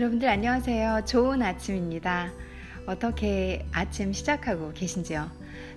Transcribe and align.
여러분들 0.00 0.26
안녕하세요. 0.30 1.02
좋은 1.04 1.42
아침입니다. 1.42 2.32
어떻게 2.86 3.66
아침 3.70 4.14
시작하고 4.14 4.72
계신지요? 4.72 5.30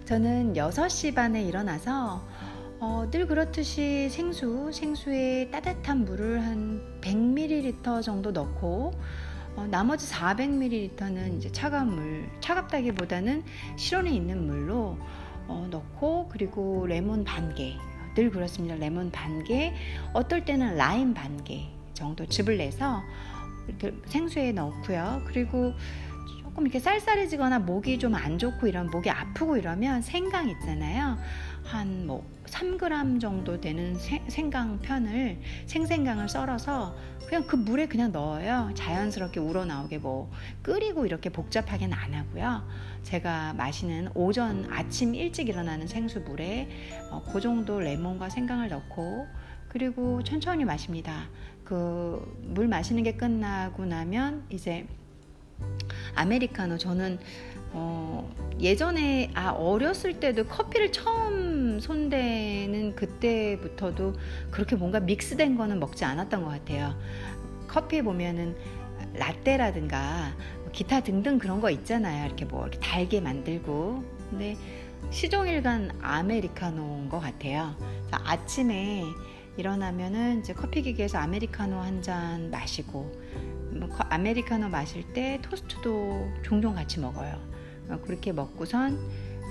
저는 0.05 0.53
6시 0.53 1.13
반에 1.13 1.43
일어나서 1.43 2.25
어, 2.79 3.09
늘 3.11 3.27
그렇듯이 3.27 4.07
생수, 4.09 4.71
생수에 4.71 5.49
따뜻한 5.51 6.05
물을 6.05 6.41
한 6.41 7.01
100ml 7.01 8.01
정도 8.01 8.31
넣고 8.31 8.93
어, 9.57 9.67
나머지 9.69 10.09
400ml는 10.09 11.37
이제 11.37 11.51
차가운 11.51 11.93
물, 11.93 12.29
차갑다기보다는 12.39 13.43
실온에 13.75 14.09
있는 14.09 14.47
물로 14.47 14.97
어, 15.49 15.67
넣고 15.69 16.29
그리고 16.31 16.87
레몬 16.87 17.25
반 17.25 17.53
개, 17.55 17.75
늘 18.15 18.31
그렇습니다. 18.31 18.75
레몬 18.75 19.11
반 19.11 19.43
개, 19.43 19.73
어떨 20.13 20.45
때는 20.45 20.77
라임 20.77 21.13
반 21.13 21.43
개 21.43 21.67
정도 21.93 22.25
즙을 22.25 22.57
내서 22.57 23.03
이렇게 23.67 23.93
생수에 24.07 24.51
넣고요. 24.51 25.21
그리고 25.25 25.73
조금 26.41 26.63
이렇게 26.65 26.79
쌀쌀해지거나 26.79 27.59
목이 27.59 27.97
좀 27.99 28.13
안 28.15 28.37
좋고 28.37 28.67
이런 28.67 28.89
목이 28.89 29.09
아프고 29.09 29.57
이러면 29.57 30.01
생강 30.01 30.49
있잖아요. 30.49 31.17
한 31.63 32.05
뭐 32.05 32.25
3g 32.45 33.19
정도 33.19 33.59
되는 33.59 33.95
생강 34.27 34.79
편을 34.81 35.39
생생강을 35.65 36.29
썰어서 36.29 36.95
그냥 37.25 37.47
그 37.47 37.55
물에 37.55 37.87
그냥 37.87 38.11
넣어요. 38.11 38.69
자연스럽게 38.75 39.39
우러나오게 39.39 39.97
뭐 39.97 40.29
끓이고 40.61 41.05
이렇게 41.07 41.29
복잡하게는 41.29 41.97
안 41.97 42.13
하고요. 42.13 42.67
제가 43.03 43.53
마시는 43.53 44.09
오전 44.13 44.67
아침 44.71 45.15
일찍 45.15 45.47
일어나는 45.49 45.87
생수물에 45.87 46.69
어, 47.09 47.23
그 47.31 47.41
정도 47.41 47.79
레몬과 47.79 48.29
생강을 48.29 48.69
넣고 48.69 49.25
그리고 49.69 50.21
천천히 50.23 50.65
마십니다. 50.65 51.29
그 51.73 52.33
물 52.53 52.67
마시는 52.67 53.01
게 53.01 53.13
끝나고 53.13 53.85
나면 53.85 54.45
이제 54.49 54.85
아메리카노 56.13 56.77
저는 56.77 57.17
어, 57.71 58.31
예전에 58.59 59.31
아 59.33 59.49
어렸을 59.49 60.19
때도 60.19 60.45
커피를 60.45 60.91
처음 60.91 61.79
손대는 61.79 62.95
그때부터도 62.95 64.13
그렇게 64.51 64.75
뭔가 64.75 64.99
믹스된 64.99 65.57
거는 65.57 65.79
먹지 65.79 66.05
않았던 66.05 66.43
것 66.43 66.49
같아요. 66.49 66.95
커피에 67.67 68.03
보면은 68.03 68.55
라떼라든가 69.15 70.35
뭐 70.59 70.71
기타 70.71 70.99
등등 70.99 71.39
그런 71.39 71.59
거 71.59 71.71
있잖아요. 71.71 72.27
이렇게 72.27 72.45
뭐 72.45 72.67
이렇게 72.67 72.79
달게 72.79 73.19
만들고 73.19 74.03
근데 74.29 74.55
시종일관 75.09 75.97
아메리카노인 76.01 77.09
것 77.09 77.19
같아요. 77.19 77.75
아침에 78.11 79.03
일어나면은 79.57 80.39
이제 80.39 80.53
커피 80.53 80.81
기계에서 80.81 81.17
아메리카노 81.19 81.77
한 81.77 82.01
잔 82.01 82.49
마시고 82.51 83.11
뭐 83.79 83.87
아메리카노 84.09 84.69
마실 84.69 85.03
때 85.13 85.39
토스트도 85.41 86.31
종종 86.43 86.75
같이 86.75 86.99
먹어요. 86.99 87.39
어, 87.89 87.99
그렇게 88.03 88.31
먹고선 88.31 88.97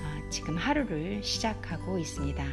아, 0.03 0.29
지금 0.29 0.55
하루를 0.57 1.23
시작하고 1.23 1.97
있습니다. 1.97 2.43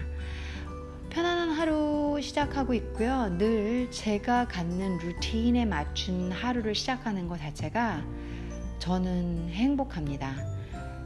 편안한 1.11 1.51
하루 1.51 2.19
시작하고 2.23 2.73
있고요. 2.75 3.37
늘 3.37 3.91
제가 3.91 4.47
갖는 4.47 4.99
루틴에 4.99 5.65
맞춘 5.65 6.31
하루를 6.31 6.75
시작하는 6.75 7.29
것 7.29 7.39
자체가 7.39 8.03
저는 8.79 9.49
행복합니다. 9.51 10.35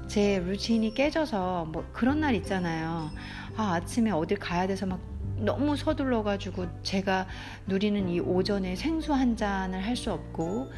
제 0.06 0.39
루틴이 0.41 0.92
깨져서 0.95 1.65
뭐 1.72 1.84
그런 1.92 2.20
날 2.20 2.34
있잖아요. 2.37 3.11
아, 3.56 3.72
아침에 3.75 4.11
어딜 4.11 4.39
가야 4.39 4.67
돼서 4.67 4.84
막 4.84 5.00
너무 5.45 5.77
서둘러 5.77 6.23
가지고 6.23 6.67
제가 6.83 7.27
누리는 7.67 8.09
이 8.09 8.20
오전에 8.20 8.77
생수 8.77 9.12
한 9.12 9.37
잔을 9.37 9.84
할 9.84 9.94
수 9.97 10.12
없고 10.12 10.71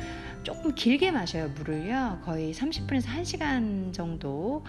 조금 0.42 0.74
길게 0.74 1.10
마셔요 1.10 1.48
물을요. 1.48 2.20
거의 2.24 2.52
30분에서 2.52 3.06
1시간 3.06 3.92
정도. 3.92 4.62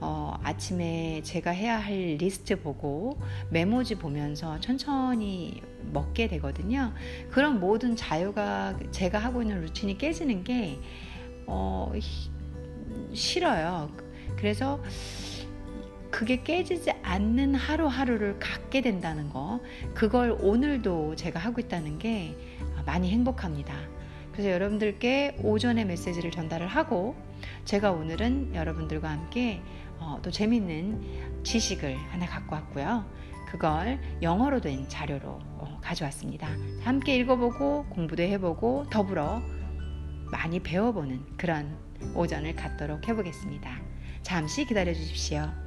어, 0.00 0.36
아침에 0.42 1.22
제가 1.22 1.52
해야 1.52 1.78
할 1.78 2.16
리스트 2.18 2.60
보고 2.60 3.18
메모지 3.48 3.94
보면서 3.94 4.58
천천히 4.60 5.62
먹게 5.92 6.26
되거든요. 6.26 6.92
그런 7.30 7.60
모든 7.60 7.94
자유가 7.94 8.76
제가 8.90 9.20
하고 9.20 9.42
있는 9.42 9.60
루틴이 9.60 9.96
깨지는 9.98 10.42
게 10.42 10.78
어, 11.46 11.92
싫어요. 13.14 13.90
그래서 14.36 14.82
그게 16.12 16.42
깨지지 16.42 16.92
않는 17.02 17.56
하루하루를 17.56 18.38
갖게 18.38 18.82
된다는 18.82 19.30
거, 19.30 19.60
그걸 19.94 20.36
오늘도 20.40 21.16
제가 21.16 21.40
하고 21.40 21.60
있다는 21.60 21.98
게 21.98 22.36
많이 22.86 23.10
행복합니다. 23.10 23.74
그래서 24.30 24.50
여러분들께 24.50 25.38
오전에 25.42 25.84
메시지를 25.84 26.30
전달을 26.30 26.68
하고, 26.68 27.16
제가 27.64 27.90
오늘은 27.90 28.54
여러분들과 28.54 29.10
함께 29.10 29.62
어, 29.98 30.18
또 30.22 30.30
재밌는 30.30 31.42
지식을 31.44 31.96
하나 31.96 32.26
갖고 32.26 32.54
왔고요. 32.56 33.04
그걸 33.48 34.00
영어로 34.20 34.60
된 34.60 34.88
자료로 34.88 35.28
어, 35.28 35.78
가져왔습니다. 35.82 36.48
함께 36.82 37.16
읽어보고 37.16 37.86
공부도 37.86 38.22
해보고 38.22 38.86
더불어 38.90 39.42
많이 40.30 40.60
배워보는 40.60 41.36
그런 41.36 41.76
오전을 42.14 42.54
갖도록 42.54 43.08
해보겠습니다. 43.08 43.80
잠시 44.22 44.64
기다려 44.64 44.92
주십시오. 44.92 45.61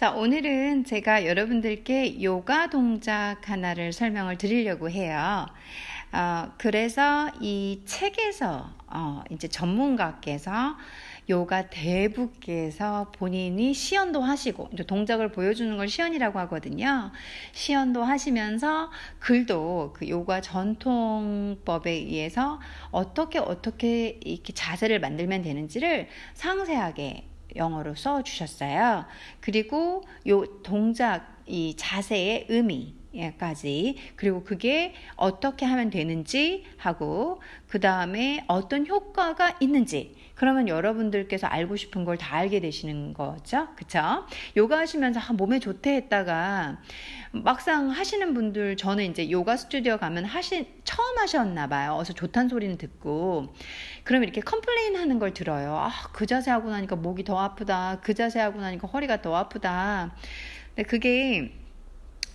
자, 0.00 0.12
오늘은 0.12 0.84
제가 0.84 1.26
여러분들께 1.26 2.22
요가 2.22 2.70
동작 2.70 3.50
하나를 3.50 3.92
설명을 3.92 4.38
드리려고 4.38 4.88
해요. 4.88 5.46
어, 6.12 6.52
그래서 6.56 7.30
이 7.40 7.82
책에서 7.84 8.70
어, 8.86 9.22
이제 9.30 9.46
전문가께서 9.46 10.76
요가 11.30 11.70
대부께서 11.70 13.10
본인이 13.12 13.72
시연도 13.72 14.20
하시고 14.20 14.70
동작을 14.86 15.30
보여주는 15.30 15.76
걸 15.76 15.88
시연이라고 15.88 16.38
하거든요. 16.40 17.12
시연도 17.52 18.02
하시면서 18.02 18.90
글도 19.20 19.94
그 19.94 20.08
요가 20.08 20.40
전통법에 20.40 21.90
의해서 21.90 22.60
어떻게 22.90 23.38
어떻게 23.38 24.18
이렇게 24.24 24.52
자세를 24.52 24.98
만들면 25.00 25.42
되는지를 25.42 26.08
상세하게 26.34 27.28
영어로 27.56 27.94
써 27.94 28.22
주셨어요. 28.22 29.06
그리고 29.40 30.02
요 30.28 30.44
동작 30.62 31.40
이 31.46 31.74
자세의 31.76 32.46
의미 32.48 32.99
까지. 33.38 33.96
그리고 34.16 34.44
그게 34.44 34.94
어떻게 35.16 35.66
하면 35.66 35.90
되는지 35.90 36.64
하고 36.76 37.40
그 37.68 37.80
다음에 37.80 38.44
어떤 38.46 38.86
효과가 38.86 39.56
있는지. 39.60 40.14
그러면 40.34 40.68
여러분들께서 40.68 41.46
알고 41.48 41.76
싶은 41.76 42.04
걸 42.04 42.16
다 42.16 42.36
알게 42.36 42.60
되시는 42.60 43.12
거죠? 43.14 43.68
그쵸? 43.76 44.26
요가 44.56 44.78
하시면서 44.78 45.20
아, 45.20 45.32
몸에 45.32 45.58
좋대 45.58 45.94
했다가 45.96 46.78
막상 47.32 47.90
하시는 47.90 48.32
분들 48.34 48.76
저는 48.76 49.10
이제 49.10 49.30
요가 49.30 49.56
스튜디오 49.56 49.96
가면 49.98 50.24
하신 50.24 50.66
처음 50.84 51.18
하셨나 51.18 51.66
봐요. 51.68 51.94
어서 51.98 52.12
좋다는 52.12 52.48
소리는 52.48 52.76
듣고. 52.78 53.54
그럼 54.04 54.22
이렇게 54.22 54.40
complain 54.40 54.96
하는 54.96 55.18
걸 55.18 55.32
들어요. 55.34 55.76
아 55.76 55.90
그 56.12 56.26
자세 56.26 56.50
하고 56.50 56.70
나니까 56.70 56.96
목이 56.96 57.24
더 57.24 57.38
아프다. 57.38 58.00
그 58.02 58.14
자세 58.14 58.40
하고 58.40 58.60
나니까 58.60 58.86
허리가 58.88 59.22
더 59.22 59.34
아프다. 59.36 60.14
근데 60.74 60.82
그게 60.88 61.52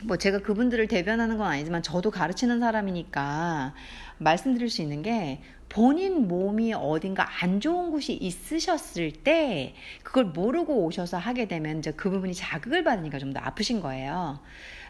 뭐 0.04 0.18
제가 0.18 0.40
그분들을 0.40 0.88
대변하는 0.88 1.38
건 1.38 1.48
아니지만 1.48 1.82
저도 1.82 2.12
가르치는 2.12 2.60
사람이니까 2.60 3.74
말씀드릴 4.18 4.70
수 4.70 4.82
있는 4.82 5.02
게 5.02 5.42
본인 5.70 6.28
몸이 6.28 6.74
어딘가 6.74 7.28
안 7.42 7.60
좋은 7.60 7.92
곳이 7.92 8.14
있으셨을 8.14 9.12
때 9.12 9.74
그걸 10.04 10.26
모르고 10.26 10.86
오셔서 10.86 11.18
하게 11.18 11.48
되면 11.48 11.80
이제 11.80 11.92
그 11.92 12.10
부분이 12.10 12.34
자극을 12.34 12.84
받으니까 12.84 13.20
좀 13.20 13.34
더 13.34 13.40
아프신 13.42 13.82
거예요. 13.82 14.40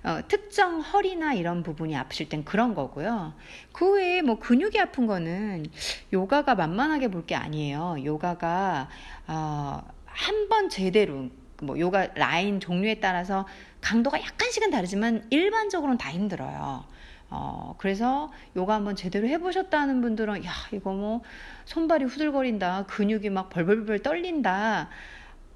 어, 0.03 0.19
특정 0.27 0.81
허리나 0.81 1.33
이런 1.33 1.63
부분이 1.63 1.95
아프실 1.95 2.29
땐 2.29 2.43
그런 2.43 2.75
거고요. 2.75 3.33
그 3.71 3.93
외에 3.95 4.21
뭐 4.21 4.37
근육이 4.37 4.77
아픈 4.79 5.07
거는 5.07 5.65
요가가 6.13 6.53
만만하게 6.55 7.07
볼 7.07 7.25
게 7.25 7.33
아니에요. 7.35 7.97
요가가 8.03 8.89
어, 9.27 9.81
한 10.05 10.49
번 10.49 10.69
제대로 10.69 11.29
뭐 11.61 11.79
요가 11.79 12.07
라인 12.15 12.59
종류에 12.59 12.95
따라서 12.99 13.47
강도가 13.85 14.19
약간씩은 14.19 14.71
다르지만 14.71 15.27
일반적으로는 15.29 15.99
다 15.99 16.11
힘들어요. 16.11 16.83
어, 17.29 17.75
그래서 17.77 18.31
요가 18.55 18.73
한번 18.73 18.95
제대로 18.95 19.27
해보셨다는 19.27 20.01
분들은, 20.01 20.43
야, 20.43 20.51
이거 20.73 20.91
뭐, 20.91 21.21
손발이 21.65 22.05
후들거린다. 22.05 22.87
근육이 22.87 23.29
막 23.29 23.51
벌벌벌 23.51 23.99
떨린다. 23.99 24.89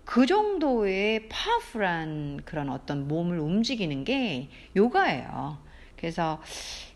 그 0.05 0.27
정도의 0.27 1.27
파워풀한 1.27 2.41
그런 2.45 2.69
어떤 2.69 3.07
몸을 3.07 3.39
움직이는 3.39 4.03
게 4.03 4.49
요가예요. 4.75 5.57
그래서 5.97 6.39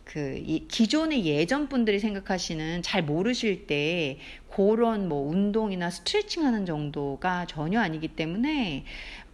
그이 0.04 0.68
기존의 0.68 1.26
예전 1.26 1.68
분들이 1.68 1.98
생각하시는 1.98 2.84
잘 2.84 3.04
모르실 3.04 3.66
때 3.66 4.20
그런 4.52 5.10
뭐 5.10 5.28
운동이나 5.28 5.90
스트레칭 5.90 6.46
하는 6.46 6.68
정도가 6.68 7.48
전혀 7.48 7.80
아니기 7.80 8.10
때문에 8.10 8.86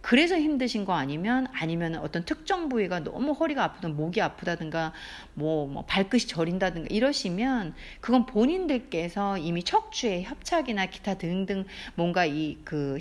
그래서 0.02 0.36
힘드신 0.36 0.84
거 0.84 0.94
아니면 0.94 1.46
아니면 1.52 1.96
어떤 1.96 2.24
특정 2.24 2.68
부위가 2.68 3.00
너무 3.00 3.32
허리가 3.32 3.64
아프든 3.64 3.96
목이 3.96 4.20
아프다든가 4.20 4.92
뭐, 5.34 5.66
뭐 5.66 5.84
발끝이 5.86 6.22
저린다든가 6.26 6.88
이러시면 6.90 7.74
그건 8.00 8.26
본인들께서 8.26 9.38
이미 9.38 9.62
척추의 9.62 10.24
협착이나 10.24 10.86
기타 10.86 11.14
등등 11.14 11.64
뭔가 11.94 12.24
이 12.26 12.50
그 12.64 12.98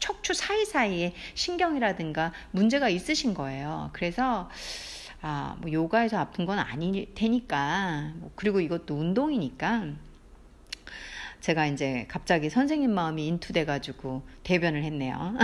척추 0.00 0.34
사이사이에 0.34 1.14
신경이라든가 1.34 2.32
문제가 2.50 2.88
있으신 2.88 3.34
거예요. 3.34 3.90
그래서 3.92 4.50
아, 5.22 5.56
뭐 5.60 5.72
요가에서 5.72 6.18
아픈 6.18 6.44
건 6.44 6.58
아닐 6.58 7.14
테니까 7.14 8.12
뭐 8.16 8.30
그리고 8.34 8.60
이것도 8.60 8.94
운동이니까 8.94 9.86
제가 11.44 11.66
이제 11.66 12.06
갑자기 12.08 12.48
선생님 12.48 12.90
마음이 12.90 13.26
인투돼가지고 13.26 14.22
대변을 14.44 14.82
했네요. 14.82 15.34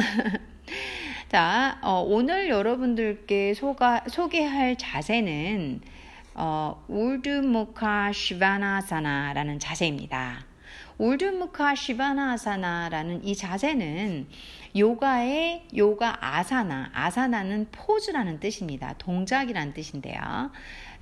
자, 1.29 1.79
어, 1.83 2.01
오늘 2.01 2.49
여러분들께 2.49 3.53
소가, 3.53 4.05
소개할 4.09 4.79
자세는 4.79 5.83
어, 6.33 6.83
울드무카 6.89 8.13
시바나사나라는 8.13 9.59
자세입니다. 9.59 10.47
울드무카 10.97 11.75
시바나사나라는 11.75 13.23
이 13.23 13.37
자세는 13.37 14.27
요가의 14.75 15.67
요가 15.77 16.17
아사나, 16.21 16.93
아사나는 16.95 17.69
포즈라는 17.73 18.41
뜻입니다. 18.41 18.95
동작이라는 18.97 19.75
뜻인데요. 19.75 20.51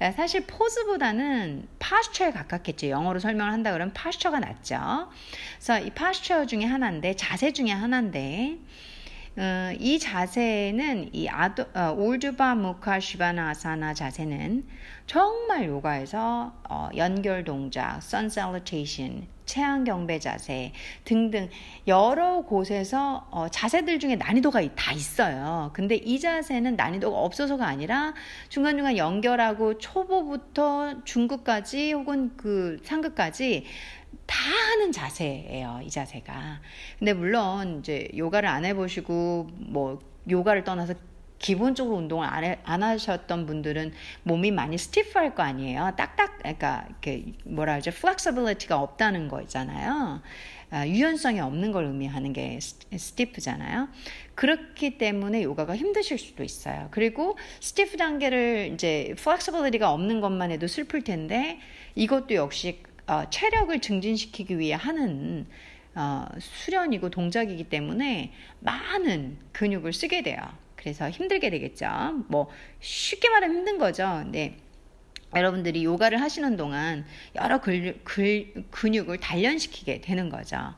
예, 0.00 0.12
사실 0.12 0.46
포즈보다는 0.46 1.66
파스처에 1.80 2.30
가깝겠죠. 2.30 2.88
영어로 2.88 3.18
설명을 3.18 3.52
한다 3.52 3.72
그러면 3.72 3.92
파스처가 3.92 4.38
낫죠. 4.38 5.08
그래서 5.56 5.80
이 5.80 5.90
파스처 5.90 6.46
중에 6.46 6.64
하나인데 6.64 7.14
자세 7.16 7.52
중에 7.52 7.70
하나인데 7.70 8.58
어, 9.38 9.72
이 9.78 10.00
자세는 10.00 11.10
이 11.14 11.28
아도, 11.28 11.64
어, 11.72 11.94
올드바 11.96 12.56
무카 12.56 12.98
시바나 12.98 13.50
아사나 13.50 13.94
자세는 13.94 14.66
정말 15.06 15.66
요가에서 15.66 16.52
어, 16.68 16.88
연결 16.96 17.44
동작, 17.44 17.98
sun 17.98 18.26
salutation, 18.26 19.28
체한 19.48 19.84
경배 19.84 20.18
자세 20.18 20.72
등등 21.04 21.48
여러 21.86 22.42
곳에서 22.42 23.28
어, 23.30 23.48
자세들 23.48 24.00
중에 24.00 24.16
난이도가 24.16 24.74
다 24.74 24.92
있어요. 24.92 25.70
근데 25.72 25.94
이 25.94 26.18
자세는 26.18 26.74
난이도가 26.74 27.16
없어서가 27.16 27.64
아니라 27.64 28.14
중간중간 28.48 28.96
연결하고 28.96 29.78
초보부터 29.78 31.04
중급까지 31.04 31.92
혹은 31.92 32.36
그 32.36 32.78
상급까지 32.82 33.64
다 34.28 34.36
하는 34.70 34.92
자세예요. 34.92 35.80
이 35.82 35.90
자세가. 35.90 36.60
근데 36.98 37.14
물론 37.14 37.80
이제 37.80 38.08
요가를 38.16 38.48
안 38.48 38.64
해보시고 38.64 39.48
뭐 39.56 40.00
요가를 40.28 40.62
떠나서 40.64 40.94
기본적으로 41.38 41.96
운동을 41.96 42.26
안, 42.26 42.44
해, 42.44 42.58
안 42.64 42.82
하셨던 42.82 43.46
분들은 43.46 43.92
몸이 44.24 44.50
많이 44.50 44.76
stiff할 44.76 45.34
거 45.34 45.42
아니에요. 45.42 45.92
딱딱, 45.96 46.38
그러니까 46.38 46.84
이렇게 46.88 47.32
뭐라 47.44 47.74
하죠, 47.74 47.90
flexibility가 47.92 48.78
없다는 48.78 49.28
거 49.28 49.40
있잖아요. 49.42 50.20
아, 50.70 50.86
유연성이 50.86 51.40
없는 51.40 51.72
걸 51.72 51.86
의미하는 51.86 52.32
게 52.32 52.58
stiff잖아요. 52.60 53.88
그렇기 54.34 54.98
때문에 54.98 55.42
요가가 55.42 55.76
힘드실 55.76 56.18
수도 56.18 56.42
있어요. 56.42 56.88
그리고 56.90 57.38
stiff 57.60 57.96
단계를 57.96 58.72
이제 58.74 59.14
flexibility가 59.16 59.90
없는 59.90 60.20
것만 60.20 60.50
해도 60.50 60.66
슬플 60.66 61.04
텐데 61.04 61.58
이것도 61.94 62.34
역시 62.34 62.82
어, 63.08 63.28
체력을 63.30 63.78
증진시키기 63.80 64.58
위해 64.58 64.74
하는 64.74 65.46
어, 65.94 66.26
수련이고 66.38 67.08
동작이기 67.08 67.64
때문에 67.64 68.32
많은 68.60 69.38
근육을 69.52 69.92
쓰게 69.92 70.22
돼요. 70.22 70.38
그래서 70.76 71.10
힘들게 71.10 71.50
되겠죠. 71.50 71.88
뭐 72.28 72.48
쉽게 72.80 73.30
말하면 73.30 73.56
힘든 73.56 73.78
거죠. 73.78 74.24
네. 74.30 74.58
여러분들이 75.34 75.84
요가를 75.84 76.20
하시는 76.20 76.56
동안 76.56 77.04
여러 77.34 77.60
근, 77.60 77.98
근, 78.04 78.66
근육을 78.70 79.18
단련시키게 79.18 80.02
되는 80.02 80.28
거죠. 80.28 80.74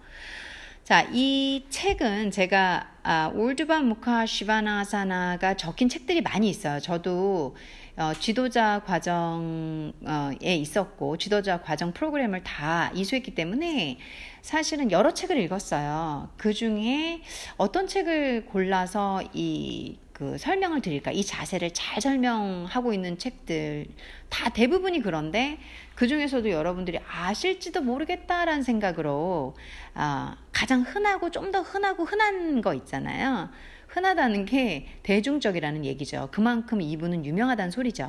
자, 0.85 1.07
이 1.13 1.67
책은 1.71 2.31
제가 2.31 2.91
아, 3.03 3.31
올드바 3.35 3.81
무카 3.81 4.27
시바나사나가 4.27 5.55
적힌 5.55 5.89
책들이 5.89 6.21
많이 6.21 6.49
있어요. 6.49 6.81
저도 6.81 7.57
어, 7.97 8.13
지도자 8.19 8.83
과정에 8.87 9.93
있었고 10.41 11.17
지도자 11.17 11.61
과정 11.61 11.93
프로그램을 11.93 12.43
다 12.45 12.91
이수했기 12.95 13.35
때문에 13.35 13.99
사실은 14.43 14.91
여러 14.91 15.13
책을 15.13 15.37
읽었어요. 15.39 16.31
그 16.37 16.53
중에 16.53 17.23
어떤 17.57 17.87
책을 17.87 18.47
골라서 18.47 19.23
이 19.35 19.99
그 20.21 20.37
설명을 20.37 20.83
드릴까? 20.83 21.13
이 21.13 21.25
자세를 21.25 21.71
잘 21.73 22.03
설명하고 22.03 22.93
있는 22.93 23.17
책들 23.17 23.87
다 24.29 24.51
대부분이 24.51 25.01
그런데 25.01 25.59
그 25.95 26.07
중에서도 26.07 26.51
여러분들이 26.51 27.01
아실지도 27.09 27.81
모르겠다라는 27.81 28.63
생각으로 28.63 29.57
아, 29.95 30.37
가장 30.53 30.83
흔하고 30.83 31.31
좀 31.31 31.51
더 31.51 31.63
흔하고 31.63 32.05
흔한 32.05 32.61
거 32.61 32.75
있잖아요. 32.75 33.49
흔하다는 33.91 34.45
게 34.45 34.87
대중적이라는 35.03 35.85
얘기죠. 35.85 36.29
그만큼 36.31 36.81
이분은 36.81 37.25
유명하다는 37.27 37.71
소리죠. 37.71 38.07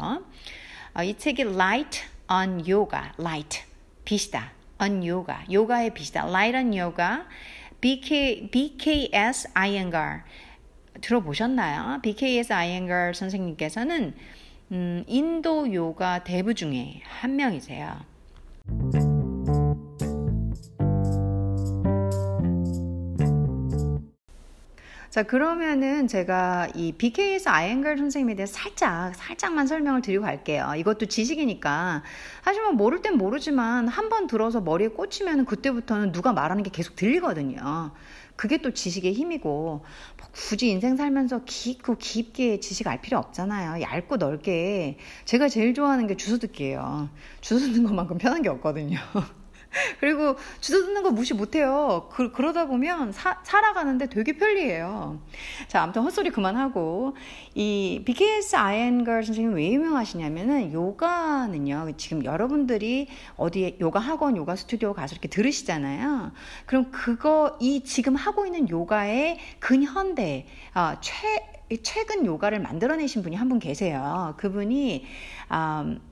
어, 0.94 1.04
이 1.04 1.18
책이 1.18 1.42
Light 1.44 2.02
on 2.32 2.60
Yoga, 2.60 3.12
Light, 3.20 3.64
빛이다. 4.06 4.52
on 4.82 5.08
Yoga, 5.08 5.40
요가의 5.52 5.94
빛이다. 5.94 6.28
Light 6.28 6.58
on 6.58 6.78
Yoga, 6.78 7.24
BK, 7.82 8.50
BKS 8.52 9.50
Iyengar. 9.54 10.22
들어보셨나요? 11.02 12.00
BKS 12.02 12.54
Iyengar 12.54 13.14
선생님께서는 13.16 14.14
음, 14.72 15.04
인도 15.08 15.74
요가 15.74 16.24
대부 16.24 16.54
중에 16.54 17.02
한 17.04 17.36
명이세요. 17.36 18.00
자, 25.12 25.24
그러면은 25.24 26.08
제가 26.08 26.70
이 26.74 26.94
BKS 26.94 27.50
아이앵글 27.50 27.98
선생님에 27.98 28.36
대해서 28.36 28.54
살짝, 28.54 29.14
살짝만 29.14 29.68
설명을 29.68 30.02
드리고 30.02 30.24
갈게요. 30.24 30.72
이것도 30.78 31.08
지식이니까. 31.08 32.02
하지만 32.42 32.76
모를 32.78 33.02
땐 33.02 33.18
모르지만 33.18 33.90
한 33.90 34.08
번 34.10 34.28
들어서 34.28 34.62
머리에 34.62 34.88
꽂히면 34.90 35.46
그때부터는 35.46 36.12
누가 36.14 36.32
말하는 36.34 36.64
게 36.64 36.70
계속 36.72 36.96
들리거든요. 36.96 37.92
그게 38.38 38.58
또 38.62 38.72
지식의 38.74 39.12
힘이고, 39.14 39.50
뭐 40.18 40.28
굳이 40.32 40.70
인생 40.70 40.96
살면서 40.96 41.42
깊고 41.46 41.98
깊게 41.98 42.62
지식 42.62 42.88
알 42.88 43.02
필요 43.02 43.18
없잖아요. 43.20 43.82
얇고 43.82 44.16
넓게. 44.18 44.98
제가 45.26 45.50
제일 45.50 45.74
좋아하는 45.74 46.08
게 46.08 46.16
주소 46.16 46.40
듣기예요. 46.40 47.10
주소 47.42 47.66
듣는 47.66 47.84
것만큼 47.86 48.18
편한 48.18 48.42
게 48.42 48.48
없거든요. 48.50 48.98
그리고 50.00 50.36
주소 50.60 50.86
듣는 50.86 51.04
거 51.04 51.12
무시 51.12 51.34
못해요. 51.34 52.10
그, 52.12 52.32
그러다 52.32 52.66
보면 52.68 53.12
사, 53.12 53.40
살아가는데 53.44 54.08
되게 54.08 54.34
편리해요. 54.34 55.22
자, 55.68 55.84
아무튼 55.84 56.02
헛소리 56.02 56.30
그만하고 56.32 57.16
이 57.56 58.02
BKS 58.06 58.56
아이엔걸 58.56 59.24
선생님 59.24 59.54
왜 59.56 59.72
유명하시냐면은 59.72 60.74
요가는요. 60.74 61.92
지금 61.98 62.26
여러분들이 62.26 63.08
어디에 63.38 63.78
요가 63.80 64.00
학원, 64.00 64.36
요가 64.36 64.56
스튜디오 64.56 64.94
가서 64.94 65.14
이렇게 65.14 65.28
들으시잖아요. 65.28 66.32
그럼 66.66 66.92
그거 66.92 67.58
이 67.62 67.84
지금 67.84 68.16
하고 68.16 68.46
있는 68.46 68.70
요가의 68.70 69.40
근현대 69.60 70.48
어, 70.76 70.94
최 71.02 71.52
최근 71.84 72.26
요가를 72.26 72.60
만들어내신 72.60 73.24
분이 73.24 73.36
한 73.38 73.48
분 73.48 73.60
계세요. 73.60 74.34
그분이 74.38 75.06
음, 75.52 76.11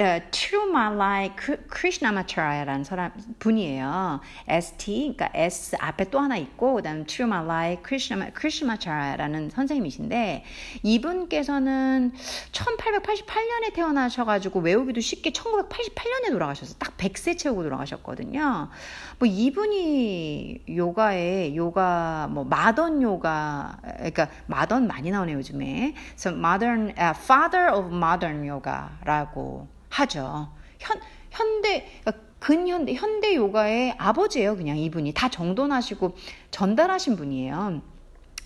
uh, 0.00 0.20
Tirumalai 0.30 1.32
Krishnamacharya라는 1.70 2.84
사람 2.84 3.12
분이에요. 3.38 4.20
ST, 4.48 5.14
그러니까 5.16 5.30
S 5.34 5.76
앞에 5.78 6.10
또 6.10 6.18
하나 6.18 6.36
있고, 6.36 6.74
그 6.74 6.82
다음 6.82 7.04
Tirumalai 7.04 7.82
Krishnamacharya라는 7.82 9.50
선생님이신데, 9.50 10.44
이분께서는 10.82 12.12
1888년에 12.52 13.74
태어나셔 13.74 14.24
가지고 14.24 14.60
외우기도 14.60 15.00
쉽게 15.00 15.30
1988년에 15.30 16.30
돌아가셔서 16.30 16.74
딱 16.78 16.96
100세 16.96 17.36
채우고 17.38 17.62
돌아가셨거든요. 17.62 18.70
뭐 19.18 19.28
이분이 19.28 20.64
요가에, 20.74 21.54
요가, 21.54 22.28
뭐 22.30 22.44
마던 22.44 23.02
요가, 23.02 23.78
그러니까 23.96 24.28
마던 24.46 24.86
많이 24.86 25.10
나오네요, 25.10 25.36
요즘에. 25.36 25.94
그래서 26.16 26.30
modern, 26.30 26.94
uh, 26.98 27.12
father 27.14 27.70
of 27.74 27.94
modern 27.94 28.48
yoga라고 28.48 29.68
하죠. 29.90 30.50
현, 30.78 31.00
현대, 31.30 31.86
그러니까 32.02 32.30
근현대, 32.40 32.94
현대 32.94 33.36
요가의 33.36 33.94
아버지예요. 33.98 34.56
그냥 34.56 34.78
이분이. 34.78 35.12
다 35.12 35.28
정돈하시고 35.28 36.16
전달하신 36.50 37.16
분이에요. 37.16 37.82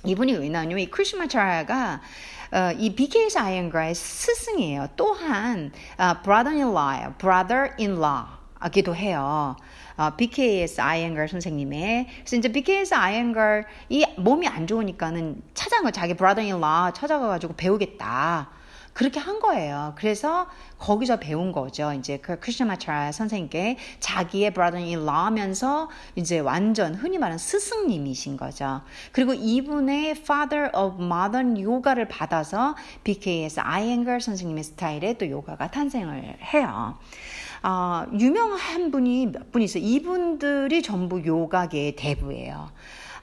이분이 0.04 0.34
왜 0.34 0.48
나왔냐면 0.48 0.80
이 0.80 0.90
크리스마차라가 0.90 2.00
어, 2.52 2.72
이 2.78 2.94
BKS 2.94 3.38
아이언가의 3.38 3.94
스승이에요. 3.94 4.88
또한 4.96 5.72
어, 5.96 6.22
brother-in-law, 6.22 7.14
brother-in-law기도 7.18 8.94
해요. 8.94 9.56
어, 9.96 10.10
BKS 10.16 10.80
아이언걸 10.80 11.28
선생님의 11.28 12.06
그래서 12.18 12.36
이제 12.36 12.48
BKS 12.50 12.94
아이언걸 12.94 13.64
이 13.88 14.04
몸이 14.18 14.46
안 14.46 14.66
좋으니까는 14.66 15.40
찾아간 15.54 15.84
거 15.84 15.90
자기 15.90 16.14
brother-in-law 16.14 16.92
찾아가가지고 16.92 17.54
배우겠다. 17.54 18.50
그렇게 18.94 19.18
한 19.20 19.40
거예요. 19.40 19.92
그래서 19.96 20.46
거기서 20.78 21.18
배운 21.18 21.52
거죠. 21.52 21.92
이제 21.92 22.16
그 22.18 22.38
크리스마차 22.38 23.10
선생님께 23.12 23.76
자기의 24.00 24.52
brother-in-law면서 24.54 25.88
이제 26.14 26.38
완전 26.38 26.94
흔히 26.94 27.18
말하는 27.18 27.36
스승님이신 27.36 28.36
거죠. 28.36 28.82
그리고 29.12 29.34
이분의 29.34 30.10
father 30.12 30.70
of 30.74 31.02
modern 31.02 31.60
요가를 31.60 32.06
받아서 32.08 32.76
BKS 33.02 33.60
아이앵걸 33.60 34.20
선생님의 34.20 34.64
스타일의 34.64 35.18
또 35.18 35.28
요가가 35.28 35.70
탄생을 35.70 36.38
해요. 36.54 36.96
어, 37.64 38.04
유명한 38.18 38.90
분이 38.90 39.26
몇 39.26 39.50
분 39.50 39.62
있어요. 39.62 39.82
이분들이 39.82 40.82
전부 40.82 41.24
요가계의 41.24 41.96
대부예요. 41.96 42.70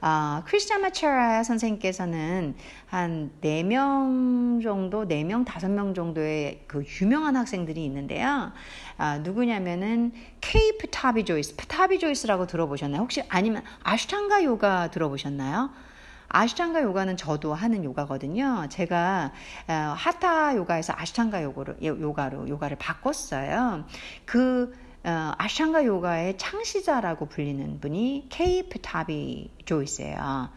아, 0.03 0.41
크리스찬 0.47 0.81
마차라 0.81 1.43
선생님께서는 1.43 2.55
한 2.87 3.31
4명 3.41 4.63
정도, 4.63 5.07
4명, 5.07 5.45
5명 5.45 5.93
정도의 5.93 6.63
그 6.65 6.83
유명한 6.99 7.35
학생들이 7.35 7.85
있는데요. 7.85 8.51
아, 8.97 9.19
누구냐면은 9.19 10.11
케이 10.41 10.75
파타비 10.79 11.23
조이스, 11.23 11.55
파타비 11.55 11.99
조이스라고 11.99 12.47
들어보셨나요? 12.47 12.99
혹시 12.99 13.21
아니면 13.29 13.63
아슈탄가 13.83 14.43
요가 14.43 14.89
들어보셨나요? 14.89 15.69
아슈탄가 16.29 16.81
요가는 16.81 17.15
저도 17.15 17.53
하는 17.53 17.83
요가거든요. 17.83 18.67
제가 18.69 19.31
어, 19.67 19.93
하타 19.95 20.55
요가에서 20.55 20.93
아슈탄가 20.97 21.43
요가로, 21.43 21.75
요가로 21.83 22.49
요가를 22.49 22.77
바꿨어요. 22.77 23.85
그 24.25 24.73
어, 24.73 24.90
아슈탄가 25.03 25.85
요가의 25.85 26.37
창시자라고 26.37 27.27
불리는 27.27 27.79
분이 27.79 28.27
케이 28.29 28.67
파타비 28.69 29.49
조이스예요. 29.65 30.49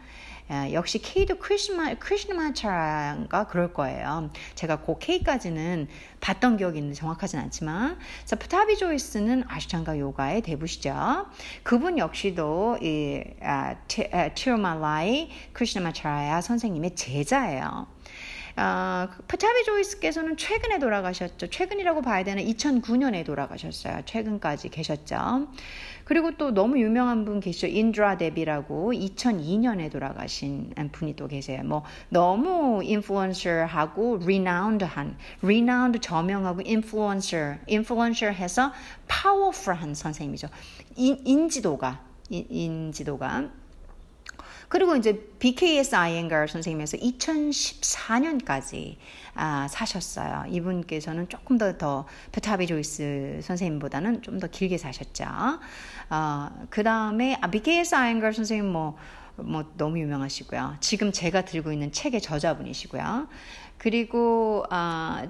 어, 0.47 0.69
역시 0.73 0.99
케이도 0.99 1.39
크리슈나, 1.39 1.95
크리슈나마차랴가 1.95 3.47
그럴 3.47 3.73
거예요. 3.73 4.29
제가 4.53 4.81
그 4.81 4.99
케이까지는 4.99 5.87
봤던 6.21 6.57
기억이 6.57 6.77
있는데 6.77 6.95
정확하진 6.95 7.39
않지만. 7.39 7.97
자, 8.25 8.35
파타비 8.35 8.77
조이스는 8.77 9.45
아슈탄가 9.47 9.97
요가의 9.97 10.41
대부시죠. 10.43 11.25
그분 11.63 11.97
역시도 11.97 12.77
이, 12.83 13.23
아, 13.41 13.75
티, 13.87 14.07
아, 14.11 14.29
티루말라이 14.29 15.31
크리슈나마차리야 15.53 16.41
선생님의 16.41 16.95
제자예요. 16.95 17.94
아, 18.57 19.09
파타비 19.27 19.65
조이스께서는 19.65 20.37
최근에 20.37 20.79
돌아가셨죠. 20.79 21.47
최근이라고 21.47 22.01
봐야 22.01 22.23
되는 22.23 22.41
2009년에 22.45 23.25
돌아가셨어요. 23.25 24.03
최근까지 24.05 24.69
계셨죠. 24.69 25.47
그리고 26.05 26.31
또 26.37 26.51
너무 26.51 26.79
유명한 26.79 27.25
분 27.25 27.41
계시죠. 27.41 27.67
인드라 27.67 28.17
데비라고 28.17 28.93
2002년에 28.93 29.91
돌아가신 29.91 30.73
분이 30.93 31.17
또 31.17 31.27
계세요. 31.27 31.63
뭐 31.65 31.83
너무 32.09 32.81
influential하고 32.83 34.19
renowned한, 34.25 35.17
renowned 35.41 35.99
저명하고 35.99 36.61
influential 36.61 37.57
해서 38.31 38.71
powerful한 39.07 39.95
선생님이죠. 39.95 40.47
인, 40.95 41.19
인지도가, 41.25 42.01
인, 42.29 42.45
인지도가 42.49 43.49
그리고 44.75 44.97
이제 44.97 45.25
BKS 45.39 45.95
아이엥가 45.95 46.49
선생님에서 46.49 46.97
2014년까지 46.97 48.97
아, 49.33 49.69
사셨어요. 49.69 50.43
이분께서는 50.49 51.29
조금 51.29 51.57
더 51.57 51.77
더 51.77 52.05
파타비 52.33 52.67
조이스 52.67 53.39
선생님보다는 53.41 54.21
좀 54.21 54.41
더 54.41 54.47
길게 54.47 54.77
사셨죠. 54.77 55.23
어, 56.09 56.49
그 56.69 56.83
다음에 56.83 57.37
아, 57.39 57.49
BKS 57.49 57.95
아이엥가 57.95 58.33
선생님 58.33 58.69
뭐, 58.69 58.97
뭐 59.37 59.63
너무 59.77 59.97
유명하시고요. 59.97 60.75
지금 60.81 61.13
제가 61.13 61.45
들고 61.45 61.71
있는 61.71 61.93
책의 61.93 62.19
저자분이시고요. 62.19 63.29
그리고 63.77 64.65
아, 64.69 65.25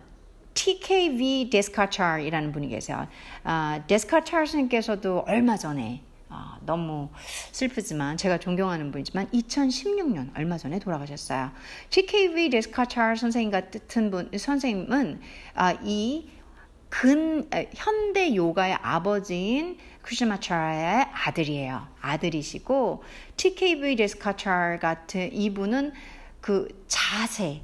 TKV 0.55 1.51
데스카차이라는 1.51 2.51
분이 2.51 2.69
계세요. 2.69 3.07
아, 3.43 3.83
데스카차 3.85 4.37
선생님께서도 4.37 5.25
얼마 5.27 5.55
전에 5.55 6.01
아, 6.35 6.57
너무 6.65 7.09
슬프지만 7.51 8.17
제가 8.17 8.39
존경하는 8.39 8.91
분이지만 8.91 9.29
2016년 9.31 10.35
얼마 10.35 10.57
전에 10.57 10.79
돌아가셨어요. 10.79 11.51
TKV 11.91 12.49
데스카차르 12.49 13.15
선생님 13.15 13.51
같은 13.51 14.11
분 14.11 14.29
선생님은 14.37 15.21
아, 15.53 15.71
이근 15.83 17.49
현대 17.73 18.35
요가의 18.35 18.77
아버지인 18.81 19.77
크리스마차의 20.01 21.07
아들이에요. 21.13 21.87
아들이시고 22.01 23.03
TKV 23.37 23.95
데스카차르 23.95 24.79
같은 24.79 25.31
이분은 25.33 25.93
그 26.41 26.67
자세 26.87 27.61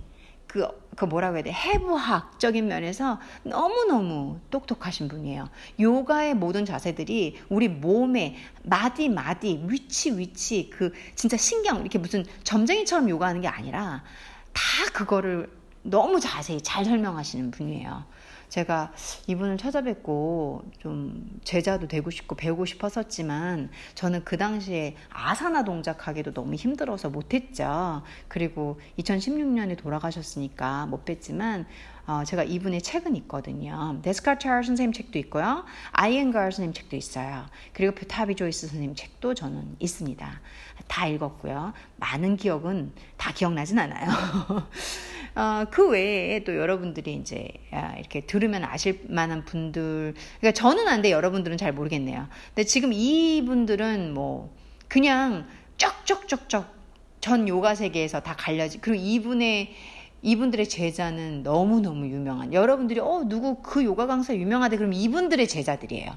그, 0.51 0.67
그 0.97 1.05
뭐라고 1.05 1.37
해야 1.37 1.43
돼? 1.43 1.53
해부학적인 1.53 2.67
면에서 2.67 3.21
너무너무 3.43 4.37
똑똑하신 4.49 5.07
분이에요. 5.07 5.47
요가의 5.79 6.33
모든 6.33 6.65
자세들이 6.65 7.37
우리 7.47 7.69
몸에 7.69 8.35
마디 8.63 9.07
마디, 9.07 9.63
위치 9.65 10.11
위치, 10.17 10.69
그 10.69 10.91
진짜 11.15 11.37
신경, 11.37 11.79
이렇게 11.79 11.97
무슨 11.97 12.25
점쟁이처럼 12.43 13.07
요가하는 13.07 13.39
게 13.39 13.47
아니라 13.47 14.03
다 14.51 14.61
그거를 14.91 15.49
너무 15.83 16.19
자세히 16.19 16.59
잘 16.59 16.83
설명하시는 16.83 17.49
분이에요. 17.51 18.03
제가 18.51 18.91
이분을 19.27 19.57
찾아뵙고 19.57 20.63
좀 20.79 21.39
제자도 21.45 21.87
되고 21.87 22.09
싶고 22.11 22.35
배우고 22.35 22.65
싶었었지만 22.65 23.69
저는 23.95 24.25
그 24.25 24.37
당시에 24.37 24.97
아사나 25.09 25.63
동작하기도 25.63 26.33
너무 26.33 26.55
힘들어서 26.55 27.09
못했죠. 27.09 28.03
그리고 28.27 28.81
2016년에 28.99 29.77
돌아가셨으니까 29.77 30.85
못 30.87 31.05
뵀지만 31.05 31.65
어, 32.07 32.23
제가 32.25 32.43
이분의 32.43 32.81
책은 32.81 33.15
있거든요. 33.17 33.99
데스카르 34.01 34.39
선생님 34.39 34.93
책도 34.93 35.19
있고요. 35.19 35.65
아이엔가르 35.91 36.51
선생님 36.51 36.73
책도 36.73 36.95
있어요. 36.95 37.45
그리고 37.73 37.93
뷰타비 37.95 38.35
조이스 38.35 38.67
선생님 38.67 38.95
책도 38.95 39.33
저는 39.33 39.75
있습니다. 39.79 40.41
다 40.87 41.07
읽었고요. 41.07 41.73
많은 41.97 42.37
기억은 42.37 42.91
다 43.17 43.31
기억나진 43.33 43.79
않아요. 43.79 44.09
어, 45.35 45.65
그 45.71 45.89
외에 45.89 46.43
또 46.43 46.55
여러분들이 46.55 47.13
이제 47.15 47.47
아, 47.71 47.95
이렇게 47.97 48.21
들으면 48.21 48.65
아실 48.65 49.05
만한 49.07 49.45
분들, 49.45 50.13
그러니까 50.39 50.59
저는 50.59 50.87
안 50.87 51.01
돼, 51.01 51.11
여러분들은 51.11 51.57
잘 51.57 51.71
모르겠네요. 51.71 52.27
근데 52.47 52.65
지금 52.65 52.91
이분들은 52.91 54.13
뭐 54.13 54.53
그냥 54.89 55.47
쩍쩍쩍쩍 55.77 56.81
전 57.21 57.47
요가 57.47 57.75
세계에서 57.75 58.21
다 58.21 58.35
갈려지. 58.35 58.79
그리고 58.79 59.01
이분의 59.01 59.73
이분들의 60.21 60.69
제자는 60.69 61.43
너무너무 61.43 62.07
유명한 62.07 62.53
여러분들이 62.53 62.99
어 62.99 63.23
누구 63.25 63.61
그 63.61 63.83
요가 63.83 64.05
강사 64.05 64.35
유명하대 64.35 64.77
그럼 64.77 64.93
이분들의 64.93 65.47
제자들이에요. 65.47 66.15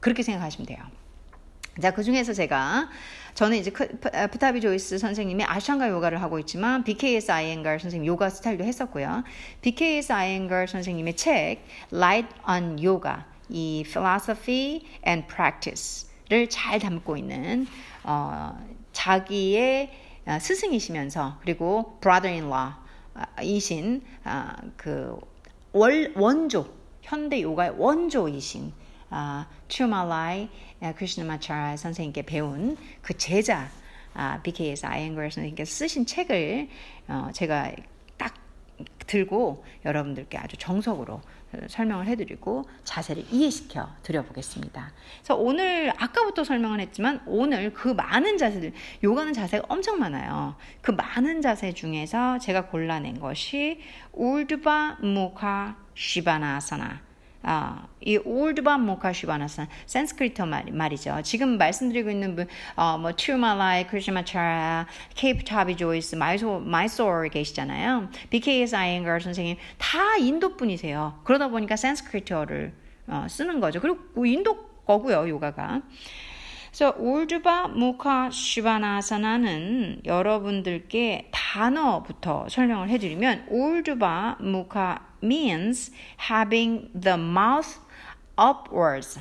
그렇게 0.00 0.22
생각하시면 0.22 0.66
돼요. 0.66 0.78
자, 1.80 1.92
그 1.92 2.02
중에서 2.02 2.34
제가 2.34 2.90
저는 3.34 3.56
이제 3.56 3.70
프타비 3.70 4.60
조이스 4.60 4.98
선생님이 4.98 5.44
아샹가 5.44 5.88
요가를 5.88 6.20
하고 6.20 6.38
있지만 6.38 6.84
BKS 6.84 7.30
아이엔갈 7.32 7.80
선생님 7.80 8.06
요가 8.06 8.28
스타일도 8.28 8.62
했었고요. 8.64 9.24
BKS 9.62 10.12
아이엔갈 10.12 10.68
선생님의 10.68 11.16
책 11.16 11.64
Light 11.92 12.28
on 12.46 12.78
Yoga 12.84 13.22
이 13.48 13.84
Philosophy 13.86 14.82
and 15.06 15.26
Practice를 15.26 16.48
잘 16.50 16.78
담고 16.78 17.16
있는 17.16 17.66
어, 18.04 18.54
자기의 18.92 19.90
어, 20.26 20.38
스승이시면서 20.38 21.38
그리고 21.40 21.98
brother-in-law 22.02 22.81
이신 23.42 24.02
아, 24.24 24.56
그 24.76 25.18
월, 25.72 26.12
원조 26.16 26.66
현대 27.02 27.42
요가의 27.42 27.74
원조이신 27.76 28.72
아, 29.10 29.46
추말라이 29.68 30.48
크리스나마차라 30.96 31.76
선생님께 31.76 32.22
배운 32.22 32.76
그 33.02 33.16
제자 33.16 33.68
아, 34.14 34.40
BKS 34.42 34.86
아이앵걸 34.86 35.30
선생님께 35.30 35.64
쓰신 35.64 36.06
책을 36.06 36.68
어, 37.08 37.28
제가 37.32 37.72
딱 38.16 38.34
들고 39.06 39.64
여러분들께 39.84 40.38
아주 40.38 40.56
정석으로 40.56 41.20
설명을 41.68 42.06
해드리고 42.06 42.64
자세를 42.84 43.24
이해시켜 43.30 43.88
드려보겠습니다. 44.02 44.92
그래서 45.18 45.36
오늘 45.36 45.92
아까부터 45.96 46.44
설명을 46.44 46.80
했지만 46.80 47.20
오늘 47.26 47.72
그 47.72 47.88
많은 47.88 48.38
자세들 48.38 48.72
요가는 49.02 49.32
자세가 49.32 49.66
엄청 49.68 49.98
많아요. 49.98 50.56
그 50.80 50.90
많은 50.90 51.42
자세 51.42 51.72
중에서 51.72 52.38
제가 52.38 52.66
골라낸 52.66 53.20
것이 53.20 53.80
울드바 54.12 54.98
무카 55.00 55.76
시바나사나 55.94 57.11
아, 57.42 57.86
이 58.00 58.16
올드바 58.18 58.78
모카시바나산 58.78 59.68
산스크리트 59.86 60.42
말, 60.42 60.64
말이죠. 60.70 61.20
지금 61.22 61.58
말씀드리고 61.58 62.10
있는 62.10 62.36
분, 62.36 62.46
어, 62.76 62.98
뭐 62.98 63.12
티루말라이, 63.12 63.86
크리슈나마차랴, 63.86 64.86
케이 65.14 65.44
파타비 65.44 65.76
조이스, 65.76 66.16
마이소 66.16 66.60
마이소어 66.60 67.28
계시잖아요. 67.28 68.08
BKS 68.30 68.76
아이엥가 68.76 69.20
선생님 69.20 69.56
다 69.78 70.16
인도 70.16 70.56
분이세요. 70.56 71.20
그러다 71.24 71.48
보니까 71.48 71.76
산스크리트어를 71.76 72.72
어, 73.08 73.26
쓰는 73.28 73.60
거죠. 73.60 73.80
그리고 73.80 74.24
인도 74.24 74.56
거고요, 74.86 75.28
요가가. 75.28 75.82
그래서 76.72 76.94
Urdhva 76.96 77.68
Mukha 77.68 78.30
Svanasana는 78.30 80.00
여러분들께 80.06 81.28
단어부터 81.30 82.46
설명을 82.48 82.88
해드리면 82.88 83.48
Urdhva 83.50 84.38
Mukha 84.40 85.06
means 85.22 85.92
having 86.30 86.88
the 86.98 87.18
mouth 87.18 87.78
upwards. 88.40 89.20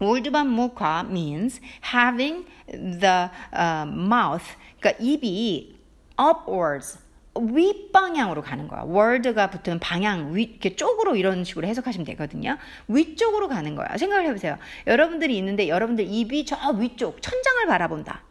올드바 0.00 0.44
무카 0.44 1.04
means 1.10 1.60
having 1.94 2.46
the 2.66 3.28
uh, 3.52 3.86
mouth, 3.86 4.56
그러니까 4.80 5.04
입이 5.04 5.76
upwards, 6.18 6.98
윗방향으로 7.38 8.42
가는 8.42 8.68
거야. 8.68 8.82
월드가 8.82 9.50
붙은 9.50 9.78
방향, 9.78 10.34
위, 10.34 10.44
이렇게 10.44 10.76
쪽으로 10.76 11.16
이런 11.16 11.44
식으로 11.44 11.66
해석하시면 11.66 12.04
되거든요. 12.06 12.58
위쪽으로 12.88 13.48
가는 13.48 13.74
거야. 13.74 13.96
생각을 13.96 14.26
해보세요. 14.26 14.58
여러분들이 14.86 15.36
있는데 15.38 15.68
여러분들 15.68 16.06
입이 16.06 16.44
저 16.46 16.56
위쪽, 16.72 17.22
천장을 17.22 17.66
바라본다. 17.66 18.22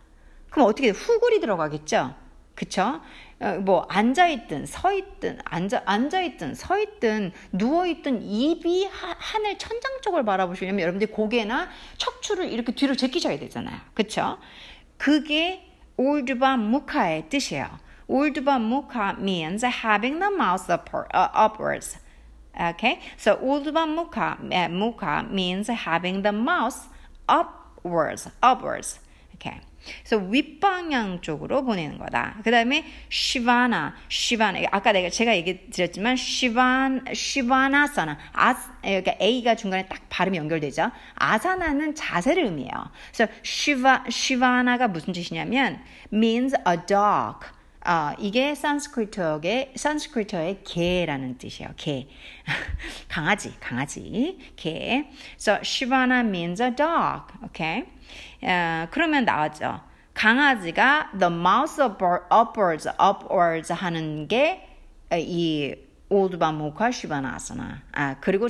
그럼 0.49 0.67
어떻게 0.67 0.91
돼? 0.91 0.97
후굴이 0.97 1.39
들어가겠죠? 1.39 2.15
그쵸? 2.55 3.01
어, 3.39 3.59
뭐, 3.61 3.85
앉아있든, 3.87 4.65
서있든, 4.65 5.39
앉아, 5.43 5.83
앉아있든, 5.85 6.55
서있든, 6.55 7.31
누워있든, 7.51 8.23
입이 8.23 8.85
하, 8.85 9.15
하늘 9.19 9.59
천장 9.59 10.01
쪽을 10.01 10.25
바라보시려면 10.25 10.81
여러분들 10.81 11.11
고개나 11.11 11.69
척추를 11.97 12.51
이렇게 12.51 12.71
뒤로 12.71 12.95
제끼셔야 12.95 13.37
되잖아요. 13.37 13.77
그쵸? 13.93 14.39
그게 14.97 15.69
올드바 15.97 16.57
무카의 16.57 17.29
뜻이에요. 17.29 17.67
Urdhva 18.09 18.57
mukha 18.57 19.19
means 19.19 19.63
having 19.63 20.19
the 20.19 20.31
mouth 20.31 20.69
upward, 20.69 21.07
uh, 21.13 21.29
upwards. 21.33 21.97
Okay, 22.59 22.99
so 23.17 23.35
Urdhva 23.37 23.85
mukha, 23.85 24.39
uh, 24.39 24.69
mukha 24.69 25.29
means 25.29 25.67
having 25.67 26.21
the 26.21 26.31
mouth 26.31 26.87
upwards, 27.27 28.29
upwards. 28.41 28.99
Okay. 29.35 29.61
그래서 30.03 30.17
윗방향 30.17 31.21
쪽으로 31.21 31.63
보내는 31.63 31.97
거다. 31.97 32.35
그 32.43 32.51
다음에 32.51 32.83
시바나, 33.09 33.95
시바나. 34.09 34.59
아까 34.71 34.91
내가 34.91 35.09
제가 35.09 35.35
얘기 35.35 35.69
드렸지만 35.69 36.15
시반, 36.15 37.05
시바나사나. 37.13 38.17
아, 38.33 38.55
그러니까 38.81 39.15
A가 39.21 39.55
중간에 39.55 39.87
딱 39.87 40.01
발음이 40.09 40.37
연결되죠. 40.37 40.91
아사나는 41.15 41.95
자세를 41.95 42.45
의미해요. 42.45 42.91
그래서 43.13 43.31
시바, 43.43 44.05
시바나가 44.09 44.87
무슨 44.87 45.13
뜻이냐면 45.13 45.81
means 46.11 46.55
a 46.67 46.77
dog. 46.85 47.56
아, 47.89 48.13
이게 48.19 48.53
산스크리트어의 48.53 49.71
산스크리트어의 49.77 50.61
개라는 50.65 51.37
뜻이에요. 51.37 51.71
개. 51.77 52.09
강아지, 53.07 53.57
강아지. 53.61 54.37
개. 54.57 55.09
So 55.39 55.53
Shivana 55.61 56.19
means 56.19 56.61
a 56.61 56.75
dog. 56.75 57.31
Okay? 57.45 57.85
어, 58.43 58.87
그러면 58.91 59.23
나왔죠. 59.23 59.79
강아지가 60.13 61.11
the 61.17 61.33
mouth 61.33 61.81
upwards, 61.81 62.89
upwards 62.99 63.71
하는 63.71 64.27
게이 64.27 65.75
오드바 66.09 66.51
모카 66.51 66.91
시바나 66.91 67.35
아사나. 67.35 67.83
아, 67.93 68.15
그리고 68.19 68.49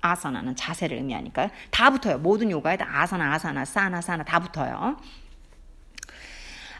아사나는 0.00 0.56
자세를 0.56 0.96
의미하니까 0.96 1.50
다 1.70 1.90
붙어요. 1.90 2.16
모든 2.16 2.50
요가에 2.50 2.78
다 2.78 2.86
아사나, 2.90 3.34
아사나, 3.34 3.66
사나, 3.66 4.00
사나 4.00 4.24
다 4.24 4.40
붙어요. 4.40 4.96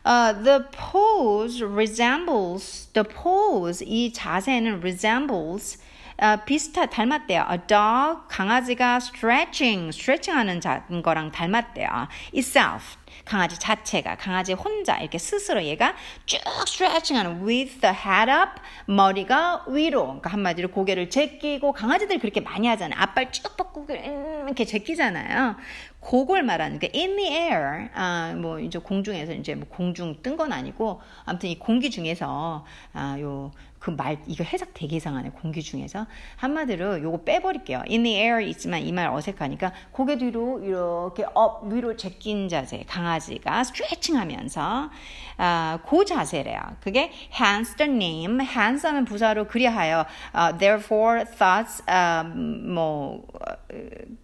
Uh, 0.05 0.33
the 0.43 0.65
pose 0.73 1.63
resembles 1.63 2.89
the 2.95 3.05
pose 3.05 3.85
이 3.85 4.13
자세는 4.13 4.81
resembles 4.81 5.79
어, 6.21 6.37
비슷하 6.45 6.85
닮았대요. 6.85 7.47
A 7.51 7.59
dog 7.67 8.29
강아지가 8.29 8.97
stretching 8.97 9.89
stretching하는 9.89 10.61
자, 10.61 10.85
거랑 11.03 11.33
닮았대요. 11.33 12.09
itself 12.35 12.99
강아지 13.25 13.59
자체가 13.59 14.17
강아지 14.17 14.53
혼자 14.53 14.99
이렇게 14.99 15.17
스스로 15.17 15.63
얘가 15.63 15.95
쭉 16.27 16.39
stretching하는 16.67 17.47
with 17.47 17.81
the 17.81 17.95
head 17.95 18.31
up 18.31 18.61
머리가 18.85 19.65
위로 19.69 20.05
그러니까 20.05 20.31
한마디로 20.31 20.69
고개를 20.69 21.09
제끼고 21.09 21.73
강아지들 21.73 22.19
그렇게 22.19 22.41
많이 22.41 22.69
하잖아요. 22.69 23.01
앞발 23.01 23.33
쭉 23.33 23.57
뻗고 23.57 23.87
이렇게 23.89 24.67
제끼잖아요. 24.67 25.57
그걸 26.01 26.43
말하는 26.43 26.79
게 26.79 26.91
in 26.95 27.17
the 27.17 27.31
air 27.31 27.89
아, 27.95 28.35
뭐 28.37 28.59
이제 28.59 28.79
공중에서 28.79 29.33
이제 29.33 29.55
뭐 29.55 29.69
공중 29.69 30.17
뜬 30.23 30.37
건 30.37 30.53
아니고 30.53 31.01
아무튼 31.27 31.51
이 31.51 31.59
공기 31.59 31.91
중에서 31.91 32.65
아, 32.95 33.17
요 33.21 33.51
그 33.81 33.91
말 33.93 34.19
이거 34.27 34.45
해석 34.45 34.75
되게 34.75 34.97
이상하네 34.97 35.31
공기 35.31 35.63
중에서 35.63 36.07
한마디로 36.37 37.03
요거 37.03 37.25
빼버릴게요. 37.25 37.83
in 37.89 38.03
the 38.03 38.15
air 38.19 38.43
있지만 38.49 38.83
이 38.83 38.93
말 38.93 39.09
어색하니까 39.09 39.73
고개 39.91 40.19
뒤로 40.19 40.61
이렇게 40.63 41.25
up 41.33 41.65
위로 41.73 41.97
제낀 41.97 42.51
자세 42.51 42.85
강아지가 42.87 43.65
스트레칭하면서 43.65 44.91
아, 45.39 45.79
그 45.89 46.05
자세래요. 46.05 46.61
그게 46.83 47.11
hence 47.33 47.75
the 47.79 47.91
name 47.91 48.43
hence 48.45 48.87
하면 48.87 49.07
부사로 49.07 49.47
그리하여 49.49 50.05
uh, 50.37 50.59
therefore 50.59 51.25
thoughts 51.25 51.83
um, 51.89 52.75
뭐 52.75 53.25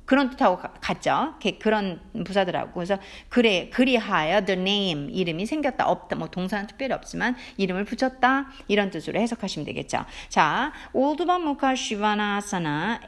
그런 0.06 0.30
뜻하고 0.30 0.56
같죠. 0.80 1.34
그런 1.60 2.00
부사들하고 2.24 2.72
그래서 2.72 2.96
그래 3.28 3.68
그리하여 3.70 4.44
the 4.44 4.58
name 4.58 5.12
이름이 5.12 5.44
생겼다 5.44 5.86
없다 5.88 6.16
뭐 6.16 6.28
동사는 6.28 6.66
특별히 6.66 6.94
없지만 6.94 7.36
이름을 7.58 7.84
붙였다 7.84 8.46
이런 8.68 8.90
뜻으로 8.90 9.20
해석하시면 9.20 9.66
되겠죠. 9.66 10.06
자 10.28 10.72
올드바 10.94 11.38
무카 11.38 11.74
시바나사나에 11.74 13.04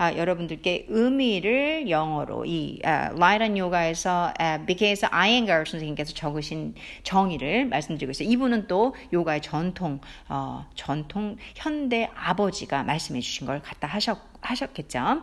아, 0.00 0.16
여러분들께 0.16 0.86
의미를 0.88 1.90
영어로 1.90 2.46
이 2.46 2.80
아, 2.84 3.10
라이란 3.10 3.58
요가에서 3.58 4.32
아, 4.38 4.64
BK에서 4.64 5.08
아이엔가르 5.10 5.66
선생님께서 5.66 6.14
적으신 6.14 6.74
정의를 7.02 7.66
말씀드리고 7.66 8.10
있어요. 8.12 8.26
이분은 8.30 8.66
또 8.66 8.94
요가의 9.12 9.42
전통 9.42 10.00
어, 10.26 10.64
전통 10.74 11.36
현대 11.54 12.08
아버지가 12.14 12.82
말씀해 12.82 13.20
주신 13.20 13.46
걸 13.46 13.60
갖다 13.60 13.88
하셨 13.88 14.18
하셨겠죠. 14.40 15.22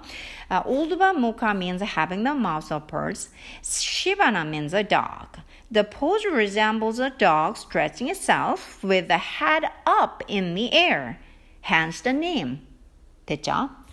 Uh, 0.51 0.61
Uldva 0.67 1.11
Mukha 1.11 1.55
means 1.55 1.81
having 1.81 2.23
the 2.23 2.35
mouth 2.35 2.71
upwards. 2.71 3.29
Shivana 3.63 4.47
means 4.47 4.75
a 4.75 4.83
dog. 4.83 5.39
The 5.71 5.85
pose 5.85 6.23
resembles 6.23 6.99
a 6.99 7.09
dog 7.09 7.57
stretching 7.57 8.09
itself 8.09 8.83
with 8.83 9.07
the 9.07 9.17
head 9.17 9.65
up 9.87 10.21
in 10.27 10.53
the 10.53 10.71
air. 10.71 11.17
Hence 11.61 12.03
the 12.03 12.13
name. 12.13 12.61
됐죠? 13.25 13.87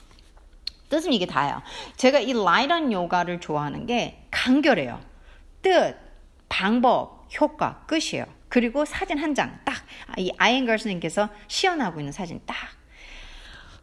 뜻은 0.88 1.12
이게 1.12 1.26
다예요. 1.26 1.62
제가 1.96 2.20
이 2.20 2.32
라이런 2.32 2.92
요가를 2.92 3.40
좋아하는 3.40 3.86
게 3.86 4.26
간결해요. 4.30 5.00
뜻, 5.62 5.96
방법, 6.48 7.26
효과, 7.40 7.84
끝이에요. 7.86 8.26
그리고 8.48 8.84
사진 8.84 9.18
한 9.18 9.34
장, 9.34 9.58
딱, 9.64 9.74
이 10.16 10.32
아이엔걸 10.38 10.78
스님께서 10.78 11.28
시연하고 11.48 12.00
있는 12.00 12.12
사진 12.12 12.40
딱. 12.46 12.56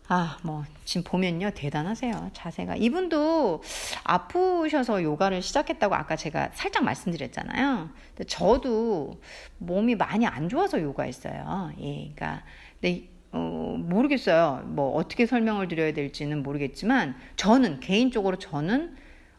아, 0.07 0.37
뭐, 0.43 0.65
지금 0.83 1.03
보면요, 1.03 1.51
대단하세요. 1.51 2.31
자세가. 2.33 2.75
이분도 2.75 3.63
아프셔서 4.03 5.03
요가를 5.03 5.41
시작했다고 5.41 5.95
아까 5.95 6.17
제가 6.17 6.49
살짝 6.53 6.83
말씀드렸잖아요. 6.83 7.89
근데 8.09 8.23
저도 8.25 9.21
몸이 9.57 9.95
많이 9.95 10.25
안 10.27 10.49
좋아서 10.49 10.81
요가했어요. 10.81 11.71
예, 11.79 12.11
그러니까. 12.13 12.43
근데 12.81 13.09
어, 13.32 13.76
모르겠어요. 13.80 14.63
뭐 14.65 14.96
어떻게 14.96 15.26
설명을 15.26 15.67
드려야 15.67 15.94
될지는 15.94 16.44
모르겠지만 16.44 17.15
저는 17.36 17.80
개인적으로 17.80 18.38
저는 18.38 18.96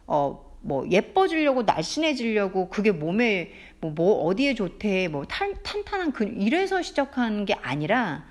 어, 0.07 0.53
뭐 0.61 0.87
예뻐지려고 0.89 1.63
날씬해지려고 1.63 2.69
그게 2.69 2.91
몸에 2.91 3.51
뭐, 3.81 3.91
뭐 3.91 4.23
어디에 4.25 4.55
좋대 4.55 5.09
뭐 5.09 5.25
탄, 5.25 5.55
탄탄한 5.61 6.13
그 6.13 6.23
이래서 6.23 6.81
시작한 6.81 7.45
게 7.45 7.53
아니라 7.53 8.25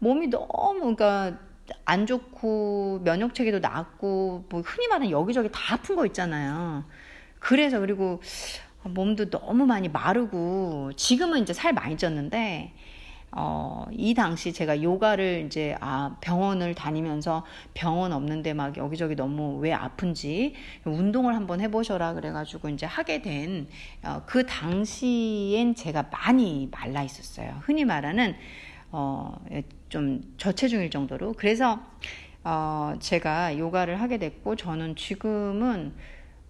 몸이 0.00 0.28
너무 0.28 0.94
그러니까 0.96 1.38
안 1.84 2.06
좋고 2.06 3.00
면역 3.04 3.34
체계도 3.34 3.60
낮고 3.60 4.46
뭐 4.48 4.60
흔히 4.60 4.88
말하는 4.88 5.10
여기저기 5.10 5.48
다 5.52 5.74
아픈 5.74 5.96
거 5.96 6.04
있잖아요. 6.06 6.84
그래서 7.38 7.78
그리고 7.78 8.20
몸도 8.82 9.30
너무 9.30 9.66
많이 9.66 9.88
마르고 9.88 10.92
지금은 10.96 11.42
이제 11.42 11.52
살 11.52 11.72
많이 11.72 11.96
쪘는데 11.96 12.72
어, 13.32 13.84
이 13.92 14.14
당시 14.14 14.52
제가 14.52 14.82
요가를 14.82 15.44
이제 15.46 15.76
아, 15.80 16.16
병원을 16.20 16.74
다니면서 16.74 17.44
병원 17.74 18.12
없는데 18.12 18.54
막 18.54 18.76
여기저기 18.76 19.14
너무 19.16 19.58
왜 19.58 19.72
아픈지 19.72 20.54
운동을 20.84 21.34
한번 21.36 21.60
해보셔라 21.60 22.14
그래가지고 22.14 22.70
이제 22.70 22.86
하게 22.86 23.20
된그 23.22 23.68
어, 24.04 24.22
그 24.26 24.46
당시엔 24.46 25.74
제가 25.74 26.04
많이 26.10 26.68
말라 26.72 27.02
있었어요. 27.02 27.60
흔히 27.62 27.84
말하는 27.84 28.34
어, 28.90 29.34
좀 29.90 30.22
저체중일 30.38 30.90
정도로. 30.90 31.34
그래서 31.34 31.80
어, 32.44 32.94
제가 32.98 33.58
요가를 33.58 34.00
하게 34.00 34.18
됐고 34.18 34.56
저는 34.56 34.96
지금은 34.96 35.92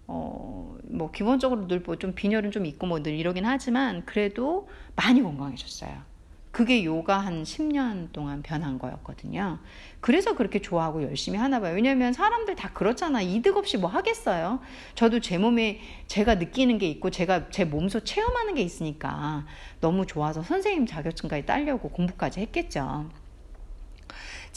어, 0.07 0.77
뭐 0.85 1.11
기본적으로 1.11 1.67
늘 1.67 1.83
뭐 1.85 1.95
좀 1.97 2.13
빈혈은 2.15 2.51
좀 2.51 2.65
있고 2.65 2.87
뭐 2.87 3.03
늘 3.03 3.13
이러긴 3.15 3.45
하지만 3.45 4.05
그래도 4.05 4.69
많이 4.95 5.21
건강해졌어요. 5.21 6.09
그게 6.51 6.83
요가 6.83 7.19
한 7.19 7.43
10년 7.43 8.11
동안 8.11 8.41
변한 8.41 8.79
거였거든요. 8.79 9.59
그래서 10.01 10.35
그렇게 10.35 10.59
좋아하고 10.61 11.03
열심히 11.03 11.37
하나 11.37 11.59
봐요. 11.59 11.75
왜냐면 11.75 12.11
사람들 12.11 12.55
다 12.55 12.71
그렇잖아. 12.73 13.21
이득 13.21 13.57
없이 13.57 13.77
뭐 13.77 13.89
하겠어요. 13.89 14.59
저도 14.95 15.19
제 15.19 15.37
몸에 15.37 15.79
제가 16.07 16.35
느끼는 16.35 16.79
게 16.79 16.87
있고 16.87 17.11
제가 17.11 17.49
제 17.49 17.65
몸소 17.65 18.01
체험하는 18.01 18.55
게 18.55 18.61
있으니까 18.61 19.45
너무 19.79 20.05
좋아서 20.05 20.41
선생님 20.41 20.87
자격증까지 20.87 21.45
따려고 21.45 21.89
공부까지 21.89 22.39
했겠죠. 22.39 23.09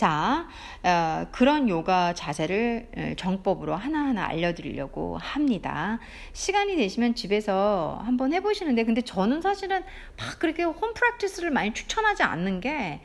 자, 0.03 0.49
어, 0.83 1.29
그런 1.31 1.69
요가 1.69 2.13
자세를 2.13 2.89
어, 2.97 3.13
정법으로 3.17 3.77
하나하나 3.77 4.27
알려드리려고 4.27 5.17
합니다. 5.17 6.01
시간이 6.33 6.75
되시면 6.75 7.15
집에서 7.15 8.03
한번 8.05 8.33
해보시는데, 8.33 8.83
근데 8.83 9.03
저는 9.03 9.43
사실은 9.43 9.85
막 10.19 10.41
그렇게 10.41 10.65
홈 10.65 10.93
프랙티스를 10.93 11.53
많이 11.53 11.73
추천하지 11.73 12.25
않는 12.25 12.59
게, 12.59 13.01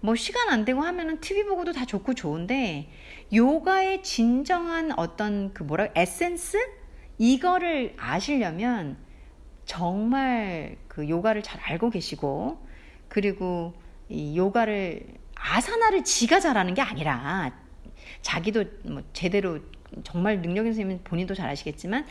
뭐 0.00 0.14
시간 0.14 0.50
안 0.50 0.66
되고 0.66 0.82
하면은 0.82 1.20
TV 1.22 1.44
보고도 1.44 1.72
다 1.72 1.86
좋고 1.86 2.12
좋은데, 2.12 2.90
요가의 3.32 4.02
진정한 4.02 4.92
어떤 4.98 5.54
그 5.54 5.62
뭐라, 5.62 5.88
에센스? 5.94 6.58
이거를 7.16 7.94
아시려면 7.96 8.98
정말 9.64 10.76
그 10.86 11.08
요가를 11.08 11.42
잘 11.42 11.62
알고 11.62 11.88
계시고, 11.88 12.58
그리고 13.08 13.72
이 14.10 14.36
요가를 14.36 15.21
아사나를 15.42 16.04
지가 16.04 16.40
잘하는 16.40 16.74
게 16.74 16.82
아니라 16.82 17.52
자기도 18.22 18.64
뭐 18.84 19.02
제대로 19.12 19.58
정말 20.04 20.40
능력 20.40 20.62
있는 20.62 20.72
선생님은 20.72 21.04
본인도 21.04 21.34
잘 21.34 21.50
아시겠지만 21.50 22.06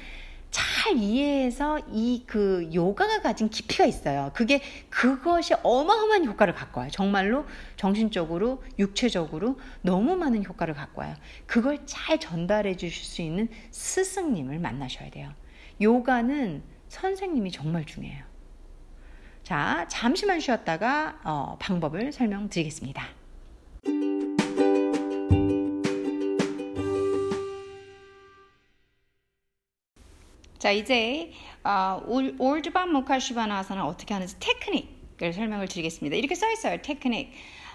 잘 0.52 0.98
이해해서 0.98 1.80
이 1.92 2.24
그 2.28 2.70
요가가 2.74 3.22
가진 3.22 3.50
깊이가 3.50 3.86
있어요. 3.86 4.32
그게 4.34 4.62
그것이 4.90 5.54
어마어마한 5.64 6.26
효과를 6.26 6.54
갖고 6.54 6.82
와요. 6.82 6.90
정말로 6.92 7.46
정신적으로, 7.78 8.64
육체적으로 8.78 9.60
너무 9.82 10.16
많은 10.16 10.44
효과를 10.46 10.74
갖고 10.74 11.02
와요. 11.02 11.16
그걸 11.46 11.80
잘 11.86 12.20
전달해 12.20 12.76
주실 12.76 13.04
수 13.06 13.22
있는 13.22 13.48
스승님을 13.72 14.60
만나셔야 14.60 15.10
돼요. 15.10 15.34
요가는 15.82 16.64
선생님이 16.90 17.52
정말 17.52 17.86
중요해요. 17.86 18.24
자, 19.44 19.88
잠시만 19.90 20.40
쉬었다가 20.40 21.20
어, 21.24 21.58
방법을 21.60 22.12
설명드리겠습니다. 22.12 23.21
자 30.62 30.70
이제 30.70 31.32
어, 31.64 32.04
올드반 32.06 32.94
모카시바나사는 32.94 33.82
어떻게 33.82 34.14
하는지 34.14 34.36
테크닉을 34.40 35.34
설명을 35.34 35.68
드리겠습니다. 35.68 36.16
이렇게 36.16 36.36
써 36.36 36.52
있어요. 36.52 36.78
테크닉. 36.84 37.34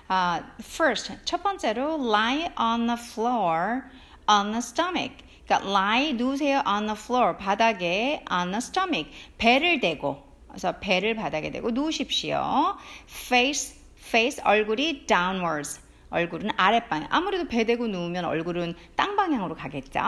Uh, 0.09 0.47
first 0.61 1.12
첫 1.25 1.42
번째로 1.42 1.97
lie 1.97 2.49
on 2.57 2.87
the 2.87 2.97
floor 2.97 3.83
on 4.29 4.53
the 4.53 4.59
stomach. 4.59 5.16
그러니까 5.49 5.69
lie 5.69 6.12
누우세요 6.12 6.62
on 6.64 6.87
the 6.87 6.97
floor 6.97 7.37
바닥에 7.37 8.23
on 8.31 8.53
the 8.53 8.59
stomach 8.59 9.11
배를 9.37 9.81
대고 9.81 10.23
그래서 10.47 10.79
배를 10.79 11.16
바닥에 11.16 11.51
대고 11.51 11.73
누우십시오. 11.73 12.77
face 13.09 13.81
face 13.99 14.40
얼굴이 14.45 15.07
downwards 15.07 15.81
얼굴은 16.11 16.51
아랫방향. 16.57 17.09
아무래도 17.11 17.47
배 17.49 17.64
대고 17.64 17.87
누우면 17.88 18.25
얼굴은 18.25 18.75
땅 18.95 19.16
방향으로 19.16 19.55
가겠죠. 19.55 20.01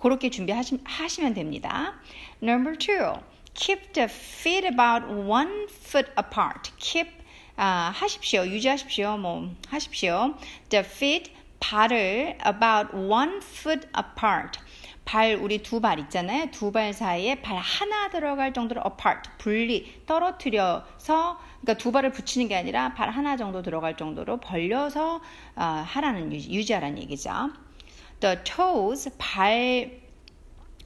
그렇게 0.00 0.30
준비하시면 0.30 1.34
됩니다. 1.34 1.94
Number 2.42 2.76
two, 2.76 3.14
keep 3.54 3.92
the 3.92 4.08
feet 4.08 4.66
about 4.66 5.06
one 5.06 5.66
foot 5.68 6.10
apart. 6.18 6.72
keep 6.78 7.10
아, 7.56 7.92
하십시오. 7.94 8.46
유지하십시오. 8.46 9.18
뭐 9.18 9.54
하십시오. 9.68 10.34
The 10.70 10.84
feet 10.84 11.32
발을 11.60 12.38
about 12.46 12.96
one 12.96 13.36
foot 13.42 13.86
apart. 13.96 14.58
발 15.04 15.34
우리 15.34 15.62
두 15.62 15.80
발 15.80 15.98
있잖아요. 16.00 16.50
두 16.50 16.70
발 16.72 16.92
사이에 16.92 17.40
발 17.42 17.56
하나 17.56 18.10
들어갈 18.10 18.52
정도로 18.52 18.82
apart 18.86 19.30
분리 19.38 20.02
떨어뜨려서 20.06 21.38
그러니까 21.60 21.74
두 21.78 21.90
발을 21.92 22.12
붙이는 22.12 22.48
게 22.48 22.56
아니라 22.56 22.94
발 22.94 23.10
하나 23.10 23.36
정도 23.36 23.62
들어갈 23.62 23.96
정도로 23.96 24.38
벌려서 24.38 25.20
어, 25.56 25.62
하라는 25.64 26.32
유지하라는 26.32 26.98
얘기죠. 26.98 27.50
The 28.20 28.36
toes 28.44 29.10
발 29.18 30.00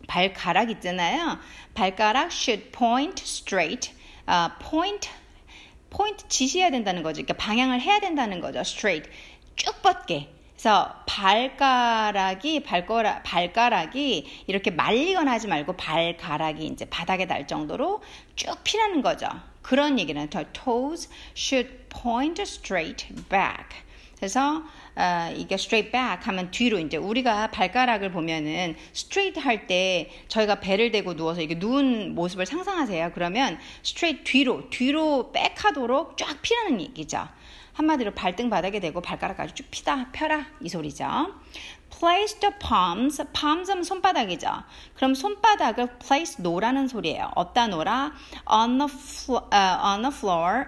발가락 0.07 0.71
있잖아요. 0.71 1.39
발가락 1.75 2.33
should 2.33 2.71
point 2.71 3.23
straight. 3.25 3.93
어, 4.27 4.51
point 4.61 5.09
point 5.91 6.25
지시해야 6.29 6.71
된다는 6.71 7.03
거죠. 7.03 7.23
그러니까 7.23 7.35
방향을 7.45 7.81
해야 7.81 8.01
된다는 8.01 8.41
거죠. 8.41 8.61
straight 8.61 9.11
쭉 9.57 9.83
뻗게. 9.83 10.34
그래서 10.65 10.95
발가락이 11.05 12.61
발가락 12.61 13.23
발가락이 13.23 14.45
이렇게 14.47 14.71
말리거나 14.71 15.33
하지 15.33 15.47
말고 15.47 15.75
발가락이 15.75 16.65
이제 16.65 16.87
바닥에 16.87 17.27
닿을 17.27 17.47
정도로 17.47 18.03
쭉 18.35 18.57
피라는 18.65 19.03
거죠. 19.03 19.29
그런 19.61 19.99
얘기는 19.99 20.31
the 20.31 20.47
toes 20.55 21.11
should 21.37 21.71
point 21.91 22.41
straight 22.41 23.07
back. 23.29 23.85
그래서 24.17 24.63
어, 24.97 25.31
이게 25.37 25.57
straight 25.57 25.93
back 25.93 26.23
하면 26.23 26.51
뒤로 26.51 26.79
이제 26.79 26.97
우리가 26.97 27.51
발가락을 27.51 28.11
보면은 28.11 28.75
straight 28.95 29.39
할 29.39 29.67
때 29.67 30.09
저희가 30.29 30.61
배를 30.61 30.91
대고 30.93 31.15
누워서 31.15 31.43
이게 31.43 31.57
누운 31.57 32.15
모습을 32.15 32.47
상상하세요. 32.47 33.11
그러면 33.13 33.59
straight 33.85 34.25
뒤로 34.25 34.71
뒤로 34.71 35.31
백 35.31 35.63
하도록 35.63 36.17
쫙 36.17 36.41
피라는 36.41 36.81
얘기죠. 36.81 37.29
한마디로 37.75 38.13
발등 38.15 38.51
바닥에 38.51 38.81
대고 38.81 39.01
발가락까지 39.01 39.55
쭉 39.55 39.67
피다 39.71 40.11
펴라 40.13 40.47
이 40.61 40.69
소리죠. 40.69 41.05
Place 41.91 42.41
the 42.41 42.55
palms, 42.59 43.23
palms 43.33 43.71
하면 43.71 43.85
손바닥이죠. 43.85 44.49
그럼 44.95 45.15
손바닥을 45.15 45.99
place 45.99 46.43
놓으라는 46.43 46.89
소리예요. 46.89 47.31
어디다 47.35 47.69
놓으라? 47.69 48.13
On 48.51 48.79
the, 48.79 48.91
flo- 48.91 49.49
uh, 49.53 49.85
on 49.85 50.03
the 50.03 50.13
floor 50.15 50.67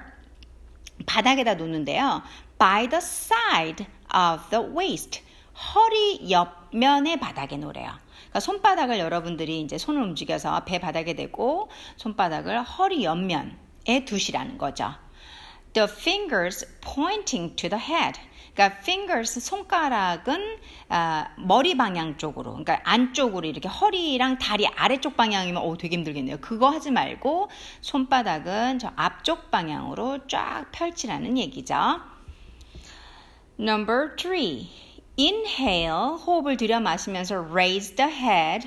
바닥에다 1.06 1.54
놓는데요. 1.54 2.22
By 2.58 2.88
the 2.88 2.98
side 2.98 3.86
of 4.14 4.50
the 4.50 4.64
waist. 4.64 5.22
허리 5.74 6.30
옆면의 6.30 7.18
바닥에 7.18 7.56
놓으래요. 7.56 7.90
그러니까 8.28 8.40
손바닥을 8.40 8.98
여러분들이 8.98 9.60
이제 9.60 9.78
손을 9.78 10.02
움직여서 10.02 10.64
배 10.64 10.78
바닥에 10.78 11.14
대고 11.14 11.70
손바닥을 11.96 12.62
허리 12.62 13.04
옆면에 13.04 14.04
두시라는 14.04 14.58
거죠. 14.58 14.94
The 15.76 15.88
fingers 15.88 16.64
pointing 16.80 17.54
to 17.56 17.68
the 17.68 17.78
head. 17.78 18.18
그러니까 18.54 18.78
fingers 18.80 19.38
손가락은 19.38 20.56
아, 20.88 21.28
머리 21.36 21.76
방향 21.76 22.16
쪽으로, 22.16 22.52
그러니까 22.52 22.80
안쪽으로 22.84 23.46
이렇게 23.46 23.68
허리랑 23.68 24.38
다리 24.38 24.66
아래쪽 24.66 25.18
방향이면 25.18 25.62
오 25.62 25.76
되게 25.76 25.94
힘들겠네요. 25.96 26.38
그거 26.40 26.70
하지 26.70 26.90
말고 26.90 27.50
손바닥은 27.82 28.78
저 28.78 28.90
앞쪽 28.96 29.50
방향으로 29.50 30.26
쫙 30.28 30.64
펼치라는 30.72 31.36
얘기죠. 31.36 32.00
Number 33.60 34.16
three. 34.16 34.70
Inhale, 35.18 36.16
호흡을 36.26 36.56
들여 36.56 36.80
마시면서 36.80 37.46
raise 37.50 37.94
the 37.96 38.10
head. 38.10 38.66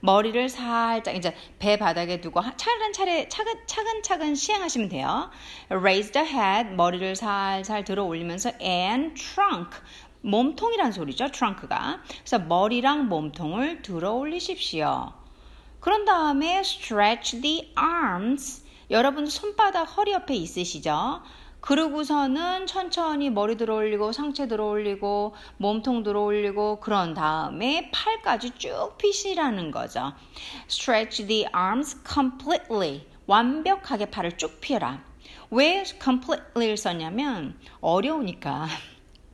머리를 0.00 0.48
살짝 0.48 1.16
이제 1.16 1.34
배 1.58 1.78
바닥에 1.78 2.20
두고 2.20 2.40
차근차례 2.56 3.28
차근 3.28 3.66
차근차근 3.66 4.34
시행하시면 4.34 4.88
돼요. 4.88 5.30
Raise 5.70 6.12
the 6.12 6.26
head 6.26 6.74
머리를 6.74 7.16
살살 7.16 7.84
들어 7.84 8.04
올리면서 8.04 8.52
and 8.60 9.14
trunk 9.20 9.78
몸통이란 10.22 10.92
소리죠. 10.92 11.28
trunk가. 11.30 12.00
그래서 12.18 12.38
머리랑 12.38 13.08
몸통을 13.08 13.82
들어 13.82 14.12
올리십시오. 14.12 15.12
그런 15.80 16.04
다음에 16.04 16.58
stretch 16.58 17.40
the 17.40 17.72
arms. 17.78 18.64
여러분 18.90 19.26
손바닥 19.26 19.96
허리 19.96 20.12
옆에 20.12 20.34
있으시죠? 20.34 21.22
그러고서는 21.66 22.68
천천히 22.68 23.28
머리 23.28 23.56
들어 23.56 23.74
올리고 23.74 24.12
상체 24.12 24.46
들어 24.46 24.66
올리고 24.66 25.34
몸통 25.56 26.04
들어 26.04 26.20
올리고 26.20 26.78
그런 26.78 27.12
다음에 27.12 27.90
팔까지 27.92 28.52
쭉 28.52 28.96
피시라는 28.98 29.72
거죠. 29.72 30.12
Stretch 30.70 31.26
the 31.26 31.46
arms 31.52 31.96
completely. 32.08 33.04
완벽하게 33.26 34.06
팔을 34.12 34.38
쭉 34.38 34.60
펴라. 34.60 35.02
왜 35.50 35.82
completely를 35.84 36.76
썼냐면 36.76 37.58
어려우니까 37.80 38.68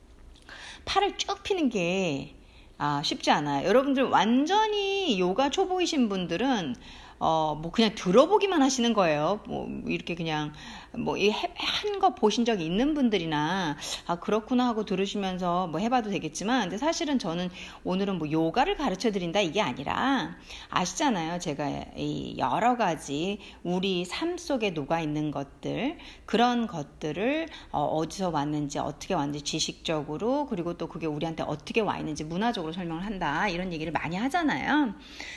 팔을 0.87 1.19
쭉 1.19 1.43
피는 1.43 1.69
게 1.69 2.35
아, 2.79 3.03
쉽지 3.05 3.31
않아요. 3.31 3.69
여러분들 3.69 4.05
완전히 4.05 5.21
요가 5.21 5.51
초보이신 5.51 6.09
분들은 6.09 6.77
어, 7.25 7.55
뭐 7.55 7.71
그냥 7.71 7.95
들어보기만 7.95 8.63
하시는 8.63 8.93
거예요. 8.95 9.39
뭐 9.47 9.69
이렇게 9.87 10.17
그냥 10.17 10.53
뭐한 10.95 11.99
거 12.01 12.15
보신 12.15 12.45
적 12.45 12.61
있는 12.61 12.95
분들이나 12.95 13.77
아 14.07 14.17
그렇구나 14.17 14.67
하고 14.69 14.85
들으시면서 14.85 15.67
뭐 15.69 15.81
해봐도 15.81 16.11
되겠지만 16.11 16.63
근데 16.63 16.79
사실은 16.79 17.19
저는 17.19 17.51
오늘은 17.85 18.19
뭐 18.19 18.31
요가를 18.31 18.77
가르쳐 18.77 19.11
드린다 19.11 19.41
이게 19.41 19.61
아니라 19.61 20.37
아시잖아요. 20.71 21.39
제가 21.39 21.69
이 21.97 22.37
여러 22.39 22.77
가지 22.77 23.39
우리 23.63 24.05
삶 24.05 24.37
속에 24.37 24.71
녹아 24.71 25.01
있는 25.01 25.31
것들 25.31 25.97
그런 26.27 26.67
것들을 26.67 27.49
어, 27.71 28.03
디서 28.09 28.31
왔는지 28.31 28.79
어떻게 28.79 29.15
왔는지 29.15 29.45
지식적으로 29.45 30.47
그리고 30.47 30.75
또 30.75 30.89
그게 30.89 31.07
우리한테 31.07 31.43
어떻게 31.43 31.81
와 31.81 31.99
있는지 31.99 32.25
문화적으로 32.25 32.73
설명을 32.73 33.05
한다 33.05 33.49
이런 33.49 33.73
얘기를 33.73 33.93
많이 33.93 34.17
하잖아요. 34.17 34.95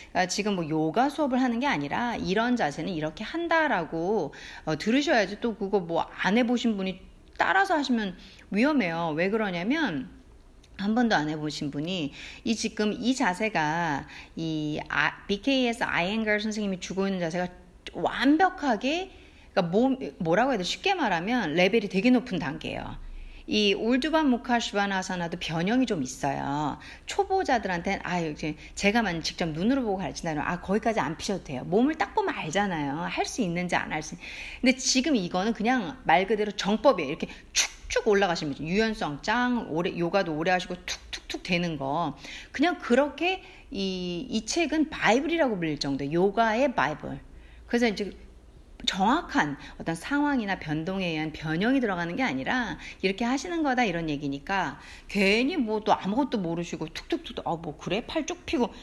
그러니까 0.10 0.28
지금 0.28 0.56
뭐 0.56 0.68
요가 0.68 1.10
수업을 1.10 1.42
하는 1.42 1.60
게 1.60 1.68
아니라 1.68 2.16
이런 2.16 2.56
자세는 2.56 2.92
이렇게 2.92 3.24
한다라고 3.24 4.34
어, 4.66 4.78
들으셔야지 4.78 5.40
또 5.42 5.45
그거 5.54 5.80
뭐 5.80 6.08
안 6.22 6.38
해보신 6.38 6.76
분이 6.78 7.00
따라서 7.38 7.76
하시면 7.76 8.16
위험해요. 8.52 9.14
왜 9.16 9.30
그러냐면 9.30 10.10
한 10.78 10.96
번도 10.96 11.16
안 11.16 11.30
해보신 11.30 11.72
분이 11.72 12.12
이 12.44 12.56
지금 12.56 12.94
이 12.94 13.14
자세가 13.16 14.08
이 14.36 14.80
아, 14.90 15.26
BKS 15.28 15.84
아이앵걸 15.84 16.40
선생님이 16.42 16.80
주고 16.80 17.08
있는 17.08 17.20
자세가 17.20 17.48
완벽하게 17.94 19.12
그러니까 19.54 19.72
뭐, 19.72 19.98
뭐라고 20.18 20.52
해야 20.52 20.58
돼 20.58 20.64
쉽게 20.64 20.96
말하면 20.96 21.54
레벨이 21.54 21.88
되게 21.90 22.10
높은 22.10 22.40
단계예요. 22.40 22.98
이 23.48 23.76
올드반 23.76 24.30
무카시바나사나도 24.30 25.38
변형이 25.40 25.86
좀 25.86 26.02
있어요. 26.02 26.80
초보자들한테는 27.06 28.00
아유 28.04 28.34
제가 28.74 29.04
만 29.04 29.22
직접 29.22 29.48
눈으로 29.50 29.84
보고 29.84 29.98
가르친다면 29.98 30.44
아 30.46 30.62
거기까지 30.62 31.00
안 31.00 31.16
피셔도 31.16 31.44
돼요. 31.44 31.64
몸을 31.66 31.96
딱 31.96 32.16
보면 32.16 32.34
알잖아요. 32.34 32.94
할 33.02 33.26
수 33.26 33.42
있는지 33.42 33.76
안 33.76 33.92
할 33.92 34.02
수. 34.02 34.16
근데 34.62 34.76
지금 34.78 35.16
이거는 35.16 35.54
그냥 35.54 35.98
말 36.06 36.26
그대로 36.26 36.52
정법이에요. 36.54 37.10
이렇게 37.10 37.28
축축 37.54 38.08
올라가시면 38.08 38.60
유연성 38.60 39.22
짱 39.22 39.68
오래 39.70 39.96
요가도 39.96 40.36
오래 40.36 40.50
하시고 40.52 40.76
툭툭툭 40.86 41.44
되는 41.44 41.78
거 41.78 42.18
그냥 42.52 42.80
그렇게 42.80 43.44
이 43.72 44.28
이 44.30 44.46
책은 44.46 44.90
바이블이라고 44.90 45.58
불릴 45.58 45.80
정도 45.80 46.12
요가의 46.12 46.74
바이블. 46.76 47.20
그래서 47.68 47.88
이제 47.88 48.12
정확한 48.86 49.58
어떤 49.80 49.96
상황이나 49.96 50.60
변동에 50.60 51.08
의한 51.08 51.32
변형이 51.34 51.80
들어가는 51.80 52.16
게 52.16 52.24
아니라 52.24 52.78
이렇게 53.02 53.26
하시는 53.26 53.64
거다 53.64 53.84
이런 53.86 54.10
얘기니까 54.10 54.80
괜히 55.08 55.58
뭐 55.58 55.76
또 55.86 55.94
아무것도 55.94 56.40
모르시고 56.40 56.88
툭툭툭 56.94 57.46
아뭐 57.48 57.78
그래? 57.78 58.06
팔 58.08 58.26
쭉 58.26 58.44
피고 58.46 58.74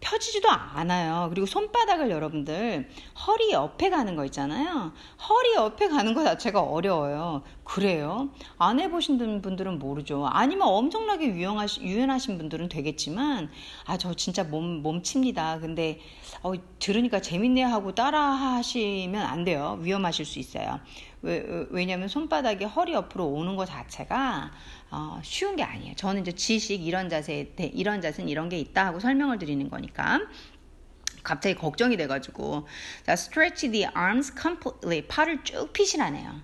펴지지도 0.00 0.48
않아요. 0.48 1.28
그리고 1.30 1.46
손바닥을 1.46 2.10
여러분들 2.10 2.88
허리 3.26 3.52
옆에 3.52 3.90
가는 3.90 4.14
거 4.16 4.24
있잖아요. 4.26 4.92
허리 5.28 5.54
옆에 5.54 5.88
가는 5.88 6.14
거 6.14 6.24
자체가 6.24 6.60
어려워요. 6.60 7.42
그래요? 7.64 8.30
안 8.58 8.80
해보신 8.80 9.42
분들은 9.42 9.78
모르죠. 9.78 10.26
아니면 10.26 10.68
엄청나게 10.68 11.26
유용하시, 11.26 11.82
유연하신 11.82 12.38
분들은 12.38 12.68
되겠지만, 12.68 13.50
아, 13.84 13.98
저 13.98 14.14
진짜 14.14 14.44
몸, 14.44 14.82
몸칩니다. 14.82 15.58
근데, 15.58 16.00
어, 16.42 16.52
들으니까 16.78 17.20
재밌네 17.20 17.62
하고 17.62 17.94
따라 17.94 18.20
하시면 18.20 19.20
안 19.20 19.44
돼요. 19.44 19.78
위험하실 19.82 20.24
수 20.24 20.38
있어요. 20.38 20.80
왜, 21.22 21.66
왜냐면 21.70 22.08
손바닥이 22.08 22.64
허리 22.64 22.92
옆으로 22.92 23.26
오는 23.26 23.56
것 23.56 23.66
자체가 23.66 24.52
어, 24.90 25.20
쉬운 25.22 25.56
게 25.56 25.62
아니에요. 25.62 25.94
저는 25.94 26.22
이제 26.22 26.32
지식 26.32 26.84
이런 26.86 27.08
자세 27.08 27.52
이런 27.58 28.00
자세는 28.00 28.28
이런 28.28 28.48
게 28.48 28.58
있다 28.58 28.86
하고 28.86 29.00
설명을 29.00 29.38
드리는 29.38 29.68
거니까. 29.68 30.20
갑자기 31.22 31.54
걱정이 31.56 31.96
돼가지고 31.96 32.66
자, 33.04 33.12
stretch 33.12 33.70
the 33.70 33.86
arms 33.96 34.32
completely 34.40 35.06
팔을 35.06 35.44
쭉 35.44 35.72
펴시라네요. 35.72 36.40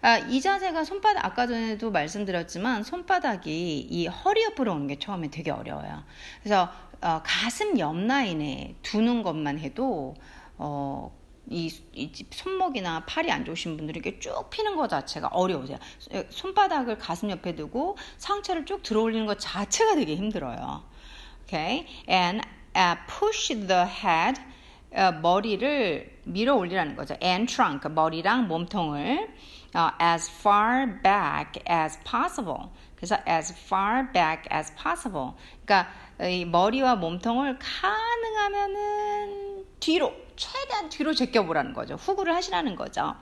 아, 0.00 0.18
이 0.18 0.40
자세가 0.40 0.84
손바닥 0.84 1.24
아까 1.24 1.46
전에도 1.46 1.90
말씀드렸지만 1.90 2.82
손바닥이 2.82 3.78
이 3.80 4.06
허리 4.06 4.42
옆으로 4.44 4.72
오는 4.72 4.86
게 4.86 4.98
처음에 4.98 5.28
되게 5.30 5.50
어려워요. 5.50 6.02
그래서 6.42 6.72
어, 7.00 7.20
가슴 7.24 7.78
옆 7.78 7.96
라인에 7.96 8.76
두는 8.82 9.22
것만 9.22 9.58
해도 9.58 10.14
어, 10.56 11.16
이, 11.48 11.72
이 11.92 12.12
손목이나 12.30 13.04
팔이 13.04 13.30
안 13.30 13.44
좋으신 13.44 13.76
분들이 13.76 14.00
이렇게 14.00 14.18
쭉 14.18 14.48
피는 14.50 14.76
것 14.76 14.88
자체가 14.88 15.28
어려우세요. 15.28 15.78
손바닥을 16.30 16.98
가슴 16.98 17.30
옆에 17.30 17.54
두고 17.54 17.96
상체를 18.18 18.64
쭉 18.64 18.82
들어 18.82 19.02
올리는 19.02 19.26
것 19.26 19.38
자체가 19.38 19.96
되게 19.96 20.16
힘들어요. 20.16 20.84
Okay? 21.44 21.86
And 22.08 22.46
uh, 22.74 22.96
push 23.06 23.48
the 23.48 23.84
head 23.84 24.40
uh, 24.96 25.20
머리를 25.20 26.20
밀어 26.24 26.54
올리라는 26.54 26.96
거죠. 26.96 27.16
And 27.22 27.52
trunk 27.52 27.88
머리랑 27.88 28.46
몸통을 28.48 29.28
uh, 29.74 29.90
as 30.00 30.30
far 30.30 30.86
back 31.02 31.62
as 31.68 31.98
possible. 32.04 32.70
그래서 32.96 33.18
as 33.26 33.52
far 33.52 34.12
back 34.12 34.46
as 34.52 34.72
possible. 34.76 35.34
그러니까 35.64 35.90
이 36.28 36.44
머리와 36.44 36.96
몸통을 36.96 37.58
가능하면은 37.58 39.64
뒤로 39.80 40.12
최대한 40.36 40.88
뒤로 40.88 41.14
제껴보라는 41.14 41.72
거죠. 41.72 41.94
후구를 41.94 42.34
하시라는 42.34 42.76
거죠. 42.76 43.14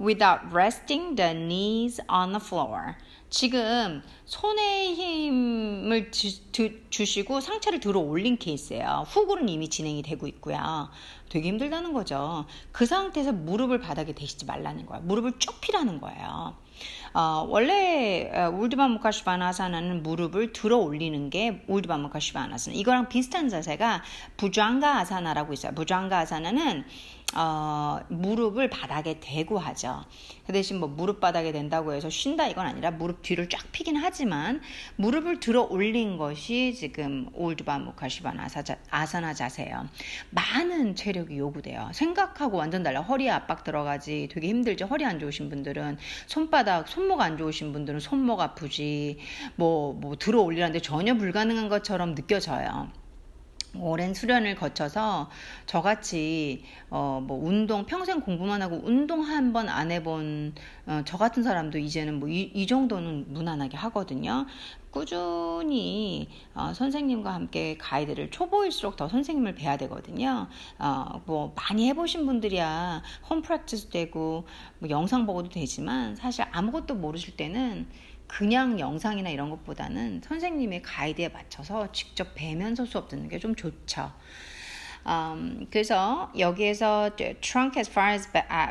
Without 0.00 0.52
resting 0.52 1.14
the 1.14 1.32
knees 1.32 2.02
on 2.10 2.32
the 2.32 2.44
floor. 2.44 2.94
지금 3.30 4.02
손에 4.26 4.94
힘을 4.94 6.12
주, 6.12 6.52
주, 6.52 6.80
주시고 6.90 7.40
상체를 7.40 7.80
들어 7.80 8.00
올린 8.00 8.36
케이스예요. 8.36 9.04
후구는 9.08 9.48
이미 9.48 9.68
진행이 9.68 10.02
되고 10.02 10.26
있고요. 10.26 10.88
되게 11.28 11.48
힘들다는 11.48 11.92
거죠. 11.92 12.44
그 12.70 12.86
상태에서 12.86 13.32
무릎을 13.32 13.80
바닥에 13.80 14.12
대시지 14.12 14.44
말라는 14.44 14.86
거예요. 14.86 15.02
무릎을 15.04 15.38
쭉 15.38 15.60
피라는 15.60 16.00
거예요. 16.00 16.56
어, 17.14 17.46
원래 17.48 18.30
어, 18.34 18.50
울드바무카 18.50 19.12
슈바나사나는 19.12 20.02
무릎을 20.02 20.52
들어 20.52 20.78
올리는 20.78 21.30
게 21.30 21.62
울드바무카 21.68 22.18
슈바나사나. 22.18 22.76
이거랑 22.76 23.08
비슷한 23.08 23.48
자세가 23.48 24.02
부장가 24.36 24.98
아사나라고 24.98 25.52
있어요. 25.52 25.72
부장가 25.72 26.18
아사나는 26.18 26.84
어, 27.36 27.98
무릎을 28.08 28.70
바닥에 28.70 29.18
대고 29.18 29.58
하죠. 29.58 30.04
그 30.46 30.52
대신 30.52 30.78
뭐 30.78 30.88
무릎 30.88 31.20
바닥에 31.20 31.50
된다고 31.52 31.92
해서 31.92 32.08
쉰다 32.08 32.46
이건 32.48 32.66
아니라 32.66 32.92
무릎 32.92 33.22
뒤를 33.22 33.48
쫙 33.48 33.60
피긴 33.72 33.96
하지만 33.96 34.60
무릎을 34.96 35.40
들어 35.40 35.62
올린 35.62 36.16
것이 36.16 36.74
지금 36.74 37.28
올드바 37.32 37.78
무카시바나 37.78 38.48
아사나 38.90 39.34
자세예요. 39.34 39.88
많은 40.30 40.94
체력이 40.94 41.36
요구돼요. 41.38 41.90
생각하고 41.92 42.58
완전 42.58 42.82
달라. 42.82 43.00
허리에 43.00 43.30
압박 43.30 43.64
들어가지 43.64 44.28
되게 44.30 44.48
힘들죠. 44.48 44.86
허리 44.86 45.04
안 45.04 45.18
좋으신 45.18 45.48
분들은 45.48 45.98
손바닥, 46.26 46.88
손목 46.88 47.20
안 47.20 47.36
좋으신 47.36 47.72
분들은 47.72 48.00
손목 48.00 48.40
아프지 48.40 49.18
뭐, 49.56 49.92
뭐 49.94 50.14
들어 50.16 50.42
올리는데 50.42 50.80
전혀 50.80 51.14
불가능한 51.14 51.68
것처럼 51.68 52.14
느껴져요. 52.14 52.90
오랜 53.78 54.14
수련을 54.14 54.54
거쳐서 54.54 55.30
저같이 55.66 56.64
어 56.90 57.20
뭐 57.26 57.38
운동 57.44 57.86
평생 57.86 58.20
공부만 58.20 58.62
하고 58.62 58.80
운동 58.84 59.22
한 59.22 59.52
번 59.52 59.68
안 59.68 59.90
해본 59.90 60.54
어, 60.86 61.02
저 61.04 61.16
같은 61.18 61.42
사람도 61.42 61.78
이제는 61.78 62.18
뭐이 62.20 62.66
정도는 62.66 63.32
무난하게 63.32 63.76
하거든요. 63.78 64.46
꾸준히 64.90 66.28
어, 66.54 66.72
선생님과 66.74 67.32
함께 67.34 67.76
가이드를 67.78 68.30
초보일수록 68.30 68.96
더 68.96 69.08
선생님을 69.08 69.54
뵈야 69.54 69.76
되거든요. 69.78 70.46
어, 70.78 71.20
뭐 71.26 71.52
많이 71.56 71.88
해보신 71.88 72.26
분들이야 72.26 73.02
홈 73.28 73.42
프랙티스 73.42 73.88
되고 73.88 74.44
뭐 74.78 74.90
영상 74.90 75.26
보고도 75.26 75.48
되지만 75.50 76.14
사실 76.16 76.44
아무것도 76.52 76.94
모르실 76.96 77.36
때는 77.36 77.86
그냥 78.36 78.80
영상이나 78.80 79.30
이런 79.30 79.48
것보다는 79.50 80.22
선생님의 80.24 80.82
가이드에 80.82 81.28
맞춰서 81.28 81.92
직접 81.92 82.34
뵈면서 82.34 82.84
수업 82.84 83.08
듣는 83.08 83.28
게 83.28 83.38
좀 83.38 83.54
좋죠. 83.54 84.10
Um, 85.06 85.66
그래서 85.70 86.32
여기에서 86.38 87.10
trunk 87.42 87.78
as 87.78 87.90
far 87.90 88.14
as 88.14 88.26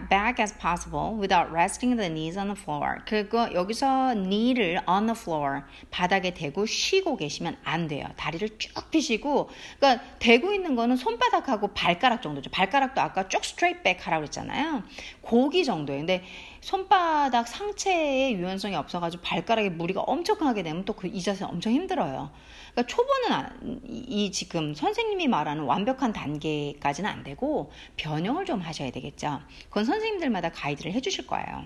back 0.09 0.41
as 0.41 0.51
possible 0.57 1.13
without 1.15 1.51
resting 1.51 1.95
the 1.95 2.09
knees 2.09 2.39
on 2.39 2.47
the 2.47 2.59
floor. 2.59 2.97
그거 3.05 3.53
여기서 3.53 4.15
knee를 4.15 4.81
on 4.87 5.05
the 5.05 5.15
floor 5.15 5.61
바닥에 5.91 6.33
대고 6.33 6.65
쉬고 6.65 7.17
계시면 7.17 7.57
안 7.63 7.87
돼요. 7.87 8.07
다리를 8.17 8.57
쭉 8.57 8.73
펴시고 8.89 9.51
그러니까 9.77 10.03
대고 10.17 10.53
있는 10.53 10.75
거는 10.75 10.95
손바닥하고 10.97 11.67
발가락 11.75 12.23
정도죠. 12.23 12.49
발가락도 12.49 12.99
아까 12.99 13.27
쭉 13.29 13.41
straight 13.43 13.83
back 13.83 14.03
하라고 14.05 14.23
했잖아요. 14.23 14.81
고기 15.21 15.63
정도예요. 15.63 15.99
근데 16.01 16.23
손바닥 16.63 17.47
상체에 17.47 18.31
유연성이 18.33 18.75
없어가지고 18.75 19.21
발가락에 19.23 19.69
무리가 19.69 20.01
엄청 20.01 20.37
하게 20.47 20.63
되면 20.63 20.85
또 20.85 20.93
그 20.93 21.07
이 21.07 21.21
자세 21.21 21.43
엄청 21.43 21.73
힘들어요. 21.73 22.31
그러니까 22.71 22.95
초보는 22.95 23.81
이 23.85 24.31
지금 24.31 24.73
선생님이 24.73 25.27
말하는 25.27 25.63
완벽한 25.65 26.13
단계까지는 26.13 27.09
안 27.09 27.23
되고 27.23 27.71
변형을 27.97 28.45
좀 28.45 28.61
하셔야 28.61 28.91
되겠죠. 28.91 29.41
그건 29.67 29.85
선생님들마다 29.85 30.51
가이드를 30.51 30.93
해주실 30.93 31.27
거예요. 31.27 31.65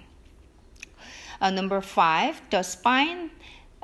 Uh, 1.40 1.52
number 1.54 1.80
five, 1.84 2.42
the 2.50 2.62
spine, 2.62 3.30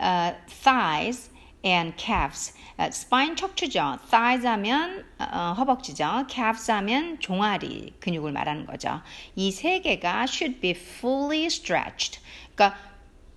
uh, 0.02 0.34
thighs 0.64 1.30
and 1.64 1.96
calves. 1.98 2.54
spine 2.80 3.36
척추죠. 3.36 3.98
thighs 4.10 4.46
하면 4.46 5.06
어, 5.20 5.54
허벅지죠. 5.58 6.26
calves 6.30 6.70
하면 6.72 7.20
종아리 7.20 7.94
근육을 8.00 8.32
말하는 8.32 8.66
거죠. 8.66 9.02
이 9.36 9.52
세 9.52 9.80
개가 9.80 10.24
should 10.24 10.60
be 10.60 10.72
fully 10.72 11.46
stretched. 11.46 12.20
그러니까 12.56 12.78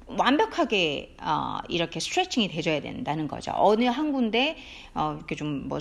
완벽하게 0.07 1.17
어, 1.21 1.59
이렇게 1.69 2.01
스트레칭이 2.01 2.49
돼줘야 2.49 2.81
된다는 2.81 3.29
거죠. 3.29 3.53
어느 3.55 3.85
한 3.85 4.12
군데 4.12 4.57
어, 4.95 5.15
이렇게 5.17 5.35
좀뭐 5.35 5.79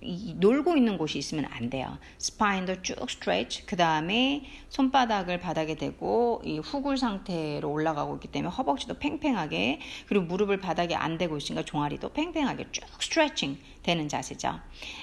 이, 0.00 0.34
놀고 0.36 0.76
있는 0.76 0.96
곳이 0.96 1.18
있으면 1.18 1.46
안 1.46 1.70
돼요. 1.70 1.98
스파인도 2.18 2.82
쭉 2.82 3.10
스트레치. 3.10 3.66
그 3.66 3.76
다음에 3.76 4.44
손바닥을 4.68 5.40
바닥에 5.40 5.74
대고 5.74 6.42
이 6.44 6.58
후굴 6.58 6.96
상태로 6.96 7.68
올라가고 7.68 8.14
있기 8.16 8.28
때문에 8.28 8.54
허벅지도 8.54 8.98
팽팽하게 8.98 9.80
그리고 10.06 10.26
무릎을 10.26 10.60
바닥에 10.60 10.94
안 10.94 11.18
대고 11.18 11.36
있으니까 11.36 11.64
종아리도 11.64 12.12
팽팽하게 12.12 12.66
쭉 12.70 12.84
스트레칭 13.00 13.58
되는 13.82 14.08
자세죠. 14.08 14.60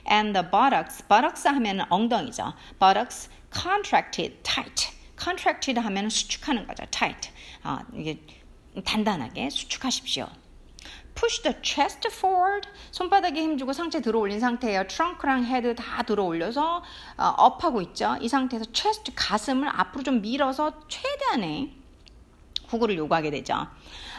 And 0.10 0.34
the 0.34 0.50
buttocks, 0.50 1.06
buttocks 1.08 1.48
하면 1.48 1.86
엉덩이죠. 1.90 2.54
buttocks 2.80 3.30
contracted 3.54 4.38
tight. 4.44 4.90
contracted 5.22 5.80
하면 5.80 6.10
수축하는 6.10 6.68
거죠. 6.68 6.86
tight. 6.92 7.30
아, 7.64 7.84
이게 7.94 8.20
단단하게 8.84 9.50
수축하십시오. 9.50 10.28
Push 11.15 11.41
the 11.41 11.56
chest 11.62 12.08
forward. 12.12 12.67
손바닥에 12.91 13.41
힘주고 13.41 13.73
상체 13.73 14.01
들어 14.01 14.19
올린 14.19 14.39
상태예요. 14.39 14.88
trunk랑 14.88 15.46
head 15.46 15.74
다 15.75 16.04
들어 16.04 16.23
올려서 16.23 16.84
어, 17.17 17.23
up하고 17.38 17.82
있죠. 17.82 18.17
이 18.21 18.28
상태에서 18.28 18.65
chest 18.73 19.13
가슴을 19.15 19.67
앞으로 19.67 20.04
좀 20.04 20.21
밀어서 20.21 20.73
최대한의 20.88 21.73
후구를 22.67 22.97
요구하게 22.97 23.32
되죠. 23.32 23.67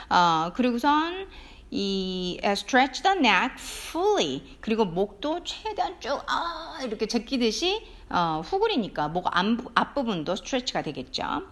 어, 0.08 0.52
그리고선 0.54 1.28
이 1.70 2.38
stretch 2.42 3.02
the 3.02 3.18
neck 3.18 3.56
fully 3.58 4.42
그리고 4.60 4.84
목도 4.84 5.42
최대한 5.44 6.00
쭉 6.00 6.22
아, 6.26 6.78
이렇게 6.82 7.06
제끼듯이 7.06 7.84
어, 8.08 8.40
후굴이니까 8.44 9.08
목 9.08 9.26
앞부분도 9.74 10.36
스트레치가 10.36 10.82
되겠죠. 10.82 11.42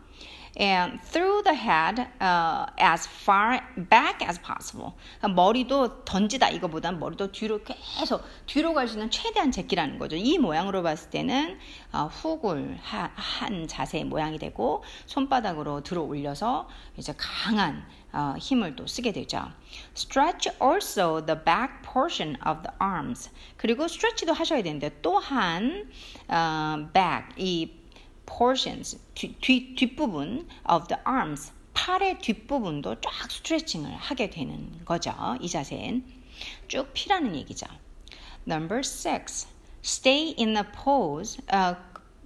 And 0.57 1.01
through 1.03 1.43
the 1.43 1.55
head 1.55 2.07
uh, 2.21 2.67
as 2.79 3.09
far 3.09 3.61
back 3.90 4.23
as 4.23 4.40
possible. 4.40 4.93
머리도 5.23 6.05
던지다 6.05 6.51
이거보다는 6.51 6.99
머리도 7.01 7.33
뒤로 7.33 7.61
계속 7.62 8.23
뒤로 8.47 8.73
갈 8.73 8.87
수 8.87 8.95
있는 8.95 9.11
최대한 9.11 9.51
제끼라는 9.51 9.99
거죠. 9.99 10.17
이 10.17 10.38
모양으로 10.38 10.83
봤을 10.83 11.11
때는 11.11 11.59
어, 11.93 12.07
훅을 12.07 12.79
하, 12.83 13.11
한 13.14 13.67
자세의 13.67 14.05
모양이 14.05 14.38
되고 14.38 14.85
손바닥으로 15.07 15.83
들어 15.83 16.03
올려서 16.03 16.69
이제 16.97 17.14
강한 17.17 17.85
어, 18.12 18.35
힘을 18.38 18.77
또 18.77 18.87
쓰게 18.87 19.11
되죠. 19.12 19.43
Stretch 19.97 20.51
also 20.62 21.25
the 21.25 21.37
back 21.45 21.83
portion 21.83 22.37
of 22.47 22.62
the 22.62 22.77
arms. 22.81 23.31
그리고 23.57 23.85
stretch도 23.85 24.33
하셔야 24.33 24.62
되는데 24.62 24.90
또한 25.03 25.90
어, 26.29 26.88
back 26.93 27.35
이 27.37 27.84
portions 28.27 28.99
뒤, 29.15 29.35
뒤, 29.41 29.75
뒷부분 29.75 30.47
of 30.69 30.89
the 30.89 31.01
arms 31.07 31.53
팔의 31.75 32.19
뒷부분도 32.21 33.01
쫙 33.01 33.31
스트레칭을 33.31 33.95
하게 33.97 34.31
되는 34.31 34.85
거죠. 34.85 35.13
이 35.41 35.49
자세는 35.49 36.05
쭉 36.69 36.91
피라는 36.95 37.35
얘기죠. 37.37 37.67
Number 38.47 38.81
six, 38.81 39.47
stay 39.83 40.35
in 40.39 40.55
the 40.55 40.65
pose. 40.73 41.43
어, 41.53 41.77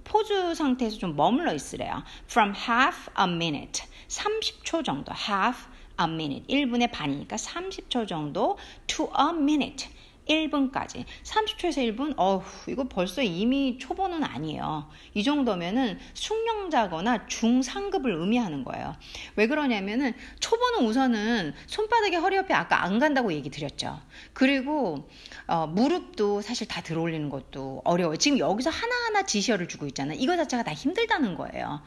포즈 0.03 0.55
상태에서 0.55 0.97
좀 0.97 1.15
머물러 1.15 1.53
있으래요. 1.53 2.03
From 2.25 2.53
half 2.55 3.09
a 3.19 3.25
minute, 3.25 3.83
30초 4.07 4.83
정도. 4.83 5.13
half 5.13 5.67
a 5.99 6.07
minute, 6.07 6.47
1분의 6.47 6.91
반이니까 6.91 7.35
30초 7.35 8.07
정도 8.07 8.57
to 8.87 9.11
a 9.19 9.29
minute. 9.33 9.87
1분까지. 10.29 11.05
30초에서 11.23 11.95
1분, 11.95 12.13
어후, 12.17 12.71
이거 12.71 12.83
벌써 12.87 13.21
이미 13.21 13.77
초보는 13.77 14.23
아니에요. 14.23 14.89
이 15.13 15.23
정도면은 15.23 15.99
숙련자거나 16.13 17.25
중상급을 17.27 18.13
의미하는 18.13 18.63
거예요. 18.63 18.95
왜 19.35 19.47
그러냐면은 19.47 20.13
초보는 20.39 20.87
우선은 20.87 21.53
손바닥에 21.67 22.15
허리 22.17 22.37
옆에 22.37 22.53
아까 22.53 22.83
안 22.83 22.99
간다고 22.99 23.33
얘기 23.33 23.49
드렸죠. 23.49 23.99
그리고 24.33 25.09
어, 25.47 25.67
무릎도 25.67 26.41
사실 26.41 26.67
다 26.67 26.81
들어올리는 26.81 27.29
것도 27.29 27.81
어려워요. 27.83 28.17
지금 28.17 28.37
여기서 28.37 28.69
하나하나 28.69 29.23
지시어를 29.23 29.67
주고 29.67 29.87
있잖아요. 29.87 30.17
이거 30.19 30.37
자체가 30.37 30.63
다 30.63 30.73
힘들다는 30.73 31.35
거예요. 31.35 31.81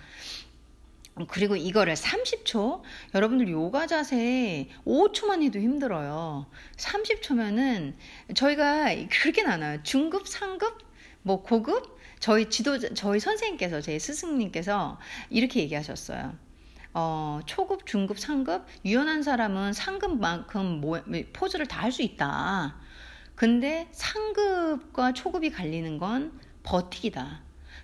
그리고 1.28 1.56
이거를 1.56 1.94
30초 1.94 2.82
여러분들 3.14 3.48
요가 3.50 3.86
자세 3.86 4.68
5초만 4.86 5.42
해도 5.42 5.58
힘들어요. 5.58 6.46
30초면은 6.76 7.94
저희가 8.34 8.86
그렇게 9.10 9.42
나눠요. 9.42 9.82
중급, 9.82 10.26
상급, 10.26 10.78
뭐 11.22 11.42
고급 11.42 11.98
저희 12.18 12.48
지도 12.48 12.78
저희 12.94 13.20
선생님께서 13.20 13.80
제 13.80 13.98
스승님께서 13.98 14.98
이렇게 15.30 15.60
얘기하셨어요. 15.60 16.34
어, 16.94 17.40
초급, 17.46 17.86
중급, 17.86 18.18
상급 18.18 18.64
유연한 18.84 19.22
사람은 19.22 19.72
상급만큼 19.72 20.80
모, 20.80 20.98
포즈를 21.32 21.66
다 21.66 21.82
할 21.82 21.92
수 21.92 22.02
있다. 22.02 22.76
근데 23.34 23.88
상급과 23.92 25.12
초급이 25.12 25.50
갈리는 25.50 25.98
건 25.98 26.38
버티기다. 26.62 27.42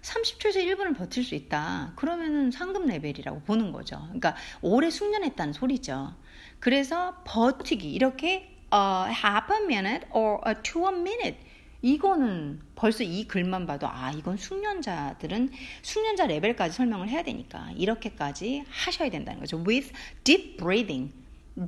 30초에서 0.09 0.57
1분을 0.65 0.97
버틸 0.97 1.23
수 1.23 1.35
있다. 1.35 1.93
그러면은 1.97 2.51
상급 2.51 2.87
레벨이라고 2.87 3.41
보는 3.43 3.73
거죠. 3.73 3.99
그러니까 4.05 4.35
오래 4.63 4.91
숙련했다는 4.91 5.53
소리죠. 5.53 6.15
그래서 6.61 7.15
버티기 7.25 7.93
이렇게 7.93 8.57
uh, 8.73 9.11
half 9.11 9.53
a 9.53 9.63
minute 9.65 10.07
or 10.13 10.41
a 10.47 10.55
to 10.63 10.89
a 10.89 10.95
minute 10.95 11.39
이거는 11.81 12.61
벌써 12.75 13.05
이 13.05 13.29
글만 13.29 13.67
봐도 13.67 13.87
아 13.87 14.11
이건 14.11 14.37
숙련자들은 14.37 15.51
숙련자 15.83 16.27
레벨까지 16.27 16.75
설명을 16.75 17.09
해야 17.09 17.23
되니까 17.23 17.71
이렇게까지 17.77 18.65
하셔야 18.69 19.11
된다는 19.11 19.41
거죠. 19.41 19.63
With 19.65 19.93
deep 20.25 20.57
breathing, 20.57 21.13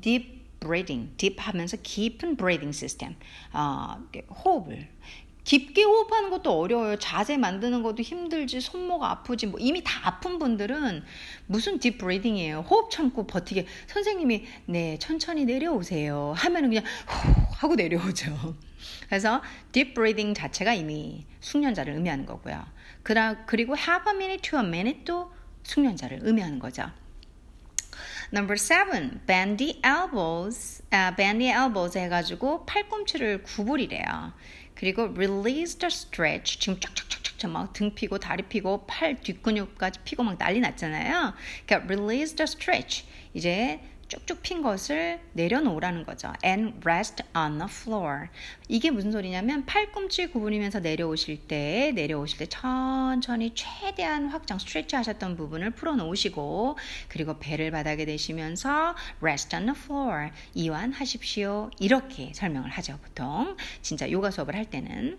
deep 0.01 0.41
breathing, 0.59 1.17
deep 1.17 1.37
하면서 1.39 1.77
깊은 1.81 2.37
breathing 2.37 2.77
system, 2.77 3.15
어, 3.53 3.99
호흡을 4.45 4.89
깊게 5.51 5.83
호흡하는 5.83 6.31
것도 6.31 6.61
어려워요. 6.61 6.97
자세 7.01 7.37
만드는 7.37 7.83
것도 7.83 8.05
힘들지, 8.05 8.61
손목 8.61 9.03
아프지, 9.03 9.49
뭐 9.49 9.59
이미 9.59 9.83
다 9.83 10.01
아픈 10.05 10.39
분들은 10.39 11.03
무슨 11.47 11.81
deep 11.81 11.99
breathing이에요. 11.99 12.61
호흡 12.61 12.89
참고 12.89 13.27
버티게. 13.27 13.67
선생님이 13.89 14.45
네, 14.67 14.97
천천히 15.01 15.45
내려오세요. 15.45 16.35
하면은 16.37 16.69
그냥 16.69 16.85
후 17.05 17.33
하고 17.57 17.75
내려오죠. 17.75 18.55
그래서 19.07 19.43
deep 19.73 19.93
breathing 19.93 20.35
자체가 20.35 20.73
이미 20.73 21.27
숙련자를 21.41 21.95
의미하는 21.95 22.27
거고요. 22.27 22.65
그라, 23.03 23.45
그리고 23.47 23.77
half 23.77 24.09
a 24.09 24.15
minute 24.15 24.49
to 24.49 24.61
a 24.61 24.65
minute도 24.65 25.33
숙련자를 25.65 26.21
의미하는 26.23 26.61
거죠. 26.61 26.93
Number 28.33 28.55
seven, 28.55 29.21
bandy 29.27 29.81
elbows. 29.85 30.85
아, 30.91 31.17
bandy 31.17 31.51
elbows 31.51 31.99
해가지고 31.99 32.65
팔꿈치를 32.67 33.43
구부리래요. 33.43 34.33
그리고 34.81 35.03
release 35.15 35.77
the 35.77 35.89
stretch. 35.89 36.59
지금 36.59 36.81
쫙쫙쫙쫙 36.81 37.51
막 37.51 37.75
등 37.75 37.95
피고 37.95 38.19
다리 38.19 38.43
피고 38.43 38.87
팔 38.87 39.21
뒷근육까지 39.21 40.01
피고 40.05 40.23
막 40.23 40.39
난리 40.39 40.61
났잖아요. 40.61 41.35
그러니까 41.67 41.95
release 41.95 42.35
the 42.35 42.45
stretch. 42.45 43.05
이제 43.35 43.79
쭉쭉 44.11 44.43
핀 44.43 44.61
것을 44.61 45.21
내려놓으라는 45.35 46.05
거죠. 46.05 46.33
And 46.45 46.75
rest 46.85 47.23
on 47.37 47.59
the 47.59 47.69
floor. 47.71 48.27
이게 48.69 48.91
무슨 48.91 49.13
소리냐면 49.13 49.65
팔꿈치 49.65 50.27
구부리면서 50.27 50.81
내려오실 50.81 51.47
때 51.47 51.93
내려오실 51.95 52.39
때 52.39 52.47
천천히 52.47 53.55
최대한 53.55 54.27
확장 54.27 54.59
스트레치 54.59 54.97
하셨던 54.97 55.37
부분을 55.37 55.71
풀어놓으시고 55.71 56.77
그리고 57.09 57.39
배를 57.39 57.71
바닥에 57.71 58.05
대시면서 58.05 58.97
rest 59.21 59.55
on 59.55 59.67
the 59.67 59.79
floor 59.79 60.31
이완하십시오. 60.55 61.71
이렇게 61.79 62.33
설명을 62.35 62.69
하죠. 62.71 62.99
보통 63.03 63.57
진짜 63.81 64.11
요가 64.11 64.33
수업을 64.33 64.57
할 64.57 64.65
때는. 64.65 65.19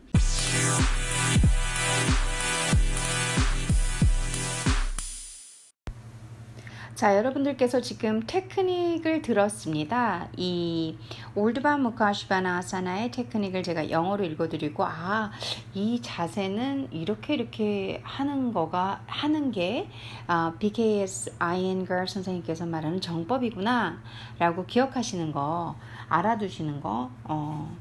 자, 7.02 7.18
여러분들께서 7.18 7.82
지금 7.82 8.22
테크닉을 8.28 9.24
들었습니다. 9.24 10.28
이 10.38 10.98
올드바 11.34 11.78
무카시바나 11.78 12.58
아사나의 12.58 13.10
테크닉을 13.10 13.64
제가 13.64 13.90
영어로 13.90 14.24
읽어드리고, 14.24 14.86
아, 14.86 15.32
이 15.74 16.00
자세는 16.04 16.90
이렇게 16.92 17.34
이렇게 17.34 18.02
하는 18.04 18.54
거가, 18.54 19.02
하는 19.08 19.50
게, 19.50 19.90
아, 20.28 20.54
BKS 20.60 21.38
아이엔걸 21.40 22.08
선생님께서 22.08 22.68
말하는 22.68 23.02
정법이구나, 23.02 24.00
라고 24.38 24.68
기억하시는 24.68 25.32
거, 25.32 25.76
알아두시는 26.08 26.82
거, 26.82 27.10
어, 27.24 27.76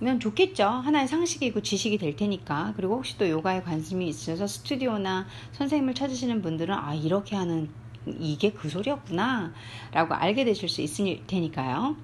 면 0.00 0.18
좋겠죠. 0.18 0.64
하나의 0.64 1.06
상식이고 1.06 1.62
지식이 1.62 1.98
될 1.98 2.16
테니까. 2.16 2.72
그리고 2.74 2.96
혹시 2.96 3.16
또 3.18 3.30
요가에 3.30 3.62
관심이 3.62 4.08
있으셔서 4.08 4.48
스튜디오나 4.48 5.26
선생님을 5.52 5.94
찾으시는 5.94 6.42
분들은 6.42 6.74
아, 6.74 6.92
이렇게 6.92 7.36
하는 7.36 7.70
이게 8.06 8.52
그 8.52 8.68
소리였구나 8.68 9.52
라고 9.92 10.14
알게 10.14 10.44
되실 10.44 10.68
수 10.68 10.80
있을 10.82 11.20
테니까요. 11.26 11.96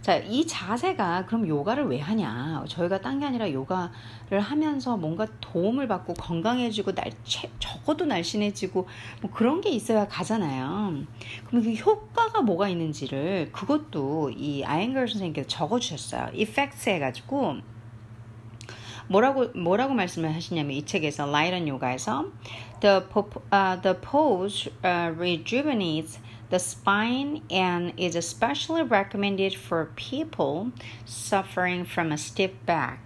자, 0.00 0.18
이 0.18 0.46
자세가 0.46 1.26
그럼 1.26 1.48
요가를 1.48 1.88
왜 1.88 1.98
하냐? 1.98 2.64
저희가 2.68 3.00
딴 3.00 3.18
게 3.18 3.26
아니라 3.26 3.50
요가를 3.50 4.38
하면서 4.40 4.96
뭔가 4.96 5.26
도움을 5.40 5.88
받고 5.88 6.14
건강해지고 6.14 6.94
날 6.94 7.10
적어도 7.58 8.04
날씬해지고 8.04 8.86
뭐 9.22 9.30
그런 9.32 9.60
게 9.60 9.70
있어야 9.70 10.06
가잖아요. 10.06 11.02
그럼 11.46 11.62
그 11.62 11.72
효과가 11.72 12.42
뭐가 12.42 12.68
있는지를 12.68 13.50
그것도 13.50 14.30
이 14.30 14.62
아잉걸 14.62 15.08
선생님께서 15.08 15.48
적어 15.48 15.80
주셨어요. 15.80 16.28
effects 16.34 16.88
해 16.88 17.00
가지고 17.00 17.56
뭐라고 19.08 19.48
뭐라고 19.54 19.94
말씀을 19.94 20.34
하시냐면 20.34 20.72
이 20.72 20.84
책에서 20.84 21.26
라이런 21.26 21.68
요가에서 21.68 22.26
the 22.80 23.02
uh, 23.52 23.80
the 23.80 23.94
pose 24.00 24.68
uh, 24.84 25.12
rejuvenates 25.16 26.18
the 26.50 26.58
spine 26.58 27.42
and 27.50 27.92
is 27.96 28.16
especially 28.16 28.82
recommended 28.82 29.54
for 29.54 29.90
people 29.96 30.72
suffering 31.04 31.84
from 31.84 32.12
a 32.12 32.18
stiff 32.18 32.52
back. 32.66 33.00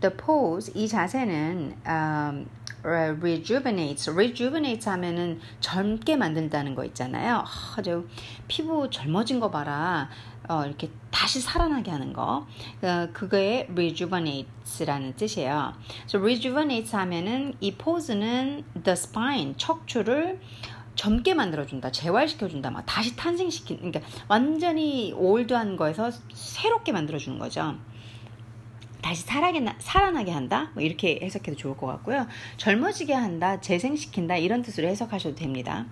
The 0.00 0.10
pose 0.10 0.72
이 0.74 0.88
자세는 0.88 1.76
um, 1.86 2.46
rejuvenates. 2.82 4.08
rejuvenates 4.08 4.88
하면은 4.88 5.40
젊게 5.60 6.16
만든다는 6.16 6.74
거 6.74 6.84
있잖아요. 6.86 7.44
아, 7.44 7.82
저 7.82 8.04
피부 8.48 8.88
젊어진 8.90 9.40
거 9.40 9.50
봐라. 9.50 10.08
어, 10.50 10.66
이렇게 10.66 10.90
다시 11.12 11.40
살아나게 11.40 11.92
하는 11.92 12.12
거. 12.12 12.44
어, 12.82 13.08
그거에 13.12 13.68
rejuvenates라는 13.70 15.14
뜻이에요. 15.14 15.74
So 16.08 16.20
rejuvenates 16.20 16.96
하면은 16.96 17.54
이 17.60 17.76
포즈는 17.76 18.64
the 18.82 18.92
spine, 18.94 19.54
척추를 19.56 20.40
젊게 20.96 21.34
만들어준다, 21.34 21.92
재활시켜준다, 21.92 22.72
막 22.72 22.84
다시 22.84 23.14
탄생시킨, 23.14 23.76
그러니까 23.76 24.00
완전히 24.26 25.12
올드한 25.16 25.76
거에서 25.76 26.10
새롭게 26.34 26.90
만들어주는 26.90 27.38
거죠. 27.38 27.76
다시 29.00 29.22
살아게, 29.22 29.64
살아나게 29.78 30.30
한다? 30.30 30.70
뭐 30.74 30.82
이렇게 30.82 31.20
해석해도 31.22 31.56
좋을 31.56 31.76
것 31.76 31.86
같고요. 31.86 32.26
젊어지게 32.58 33.14
한다, 33.14 33.60
재생시킨다, 33.60 34.36
이런 34.36 34.62
뜻으로 34.62 34.88
해석하셔도 34.88 35.36
됩니다. 35.36 35.86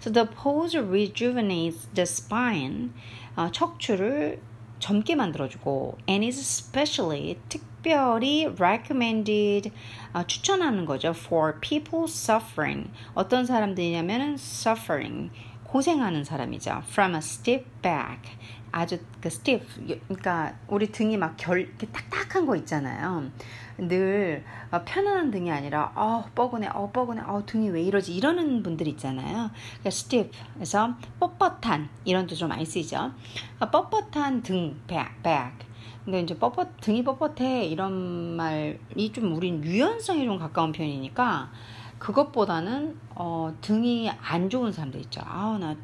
So 0.00 0.12
the 0.12 0.26
pose 0.28 0.80
rejuvenates 0.80 1.88
the 1.94 2.02
spine. 2.02 2.90
어, 3.38 3.52
척추를 3.52 4.42
젊게 4.80 5.14
만들어주고 5.14 5.96
and 6.08 6.26
is 6.26 6.40
especially 6.40 7.38
특별히 7.48 8.46
recommended 8.46 9.70
어, 10.12 10.24
추천하는 10.26 10.84
거죠 10.84 11.10
for 11.10 11.60
people 11.60 12.06
suffering 12.08 12.90
어떤 13.14 13.46
사람들이냐면은 13.46 14.34
suffering 14.34 15.30
고생하는 15.62 16.24
사람이죠 16.24 16.82
from 16.88 17.14
a 17.14 17.18
stiff 17.18 17.64
back 17.80 18.36
아주 18.72 18.98
그 19.20 19.28
stiff 19.28 19.66
그러니까 20.08 20.54
우리 20.68 20.90
등이 20.92 21.16
막 21.16 21.36
결 21.36 21.60
이렇게 21.60 21.86
딱딱한 21.88 22.46
거 22.46 22.56
있잖아요. 22.56 23.30
늘 23.78 24.44
어, 24.72 24.82
편안한 24.84 25.30
등이 25.30 25.50
아니라 25.52 25.92
어 25.94 26.24
뻐근해 26.34 26.68
어 26.74 26.90
뻐근해 26.92 27.22
어 27.24 27.44
등이 27.46 27.70
왜 27.70 27.82
이러지? 27.82 28.14
이러는 28.14 28.62
분들 28.62 28.86
있잖아요. 28.88 29.50
그러니까 29.52 29.86
stiff에서 29.86 30.94
뻣뻣한 31.20 31.88
이런 32.04 32.26
도 32.26 32.34
좀 32.34 32.48
많이 32.48 32.64
쓰이죠. 32.64 33.12
어, 33.60 33.70
뻣뻣한 33.70 34.42
등 34.42 34.80
back 34.86 35.22
back. 35.22 35.66
근데 36.04 36.20
이제 36.22 36.34
뻣뻣 36.36 36.80
등이 36.80 37.04
뻣뻣해 37.04 37.70
이런 37.70 38.36
말이 38.36 39.12
좀 39.12 39.34
우린 39.36 39.62
유연성에 39.64 40.24
좀 40.24 40.38
가까운 40.38 40.72
편이니까 40.72 41.50
그것보다는 41.98 42.96
어, 43.14 43.54
등이 43.60 44.10
안 44.10 44.48
좋은 44.50 44.72
사람들 44.72 45.00
있죠. 45.02 45.20
아우 45.24 45.58
나 45.58 45.76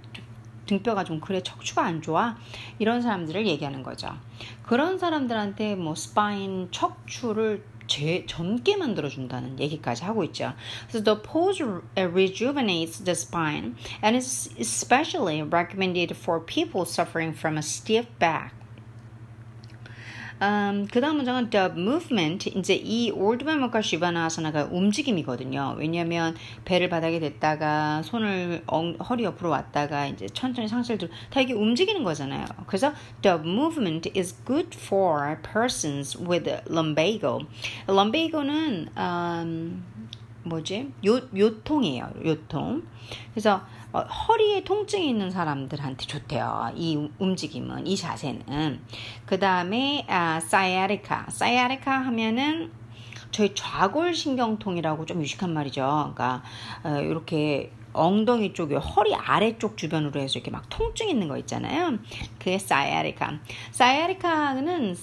등뼈가 0.67 1.05
좀 1.05 1.21
그래 1.21 1.43
척추가 1.43 1.85
안 1.85 2.03
좋아 2.03 2.37
이런 2.79 3.03
사람들을 3.03 3.47
얘기하는 3.47 3.83
거죠. 3.83 4.17
그런 4.63 4.99
사람들한테 4.99 5.77
뭐 5.77 5.95
spine 5.95 6.69
척추를 6.71 7.65
제, 7.87 8.25
젊게 8.27 8.77
만들어준다는 8.77 9.61
얘기까지 9.61 10.05
하고 10.05 10.25
있죠. 10.25 10.55
So 10.89 11.03
the 11.03 11.21
pose 11.21 11.63
rejuvenates 11.97 13.05
the 13.05 13.13
spine 13.13 13.77
and 14.03 14.17
is 14.17 14.51
especially 14.59 15.43
recommended 15.43 16.17
for 16.17 16.41
people 16.45 16.83
suffering 16.87 17.37
from 17.37 17.57
a 17.57 17.63
stiff 17.63 18.09
back. 18.19 18.55
Um, 20.45 20.87
그 20.93 21.01
다음 21.01 21.17
문장은 21.17 21.49
the 21.49 21.71
movement. 21.71 22.51
이제 22.51 22.75
이 22.75 23.11
Urdhva 23.11 23.49
Mukha 23.49 23.81
Svanasana가 23.81 24.69
움직임이거든요. 24.71 25.77
왜냐하면 25.79 26.37
배를 26.67 26.91
바닥에 26.91 27.19
댔다가 27.19 28.03
손을 28.03 28.63
엉, 28.67 28.95
허리 28.97 29.25
옆으로 29.25 29.49
왔다가 29.49 30.07
이제 30.07 30.27
천천히 30.27 30.69
상체를 30.69 30.99
들어 30.99 31.11
다 31.31 31.41
이게 31.41 31.55
움직이는 31.55 32.05
거잖아요. 32.05 32.45
그래서 32.67 32.93
the 33.23 33.39
movement 33.39 34.11
is 34.15 34.37
good 34.45 34.69
for 34.77 35.41
persons 35.41 36.19
with 36.19 36.51
lumbago. 36.69 37.41
lumbago는 37.89 38.89
um, 38.99 39.83
뭐지? 40.43 40.93
요, 41.07 41.21
요통이에요. 41.35 42.11
요통. 42.23 42.83
그래서 43.33 43.63
어, 43.95 44.01
허리에 44.01 44.65
통증이 44.65 45.09
있는 45.09 45.31
사람들한테 45.31 46.05
좋대요. 46.07 46.73
이 46.75 47.09
움직임은, 47.21 47.87
이 47.87 47.97
자세는. 47.97 48.81
그 49.25 49.39
다음에 49.39 50.05
아, 50.09 50.41
사이아리카. 50.41 51.27
사이아리카 51.31 51.93
하면은 51.93 52.73
저희 53.31 53.55
좌골신경통이라고 53.55 55.07
좀 55.07 55.23
유식한 55.23 55.55
말이죠. 55.55 56.13
그러니까 56.15 56.43
어, 56.83 57.01
이렇게 57.01 57.71
엉덩이 57.93 58.53
쪽에 58.53 58.75
허리 58.75 59.15
아래쪽 59.15 59.77
주변으로 59.77 60.19
해서 60.19 60.41
이렇게 60.41 60.51
막 60.51 60.65
통증 60.69 61.09
있는 61.09 61.29
거 61.29 61.39
있잖아요. 61.39 61.99
그게 62.41 62.59
사이아리카. 62.59 63.39
사이아리카는 63.71 64.97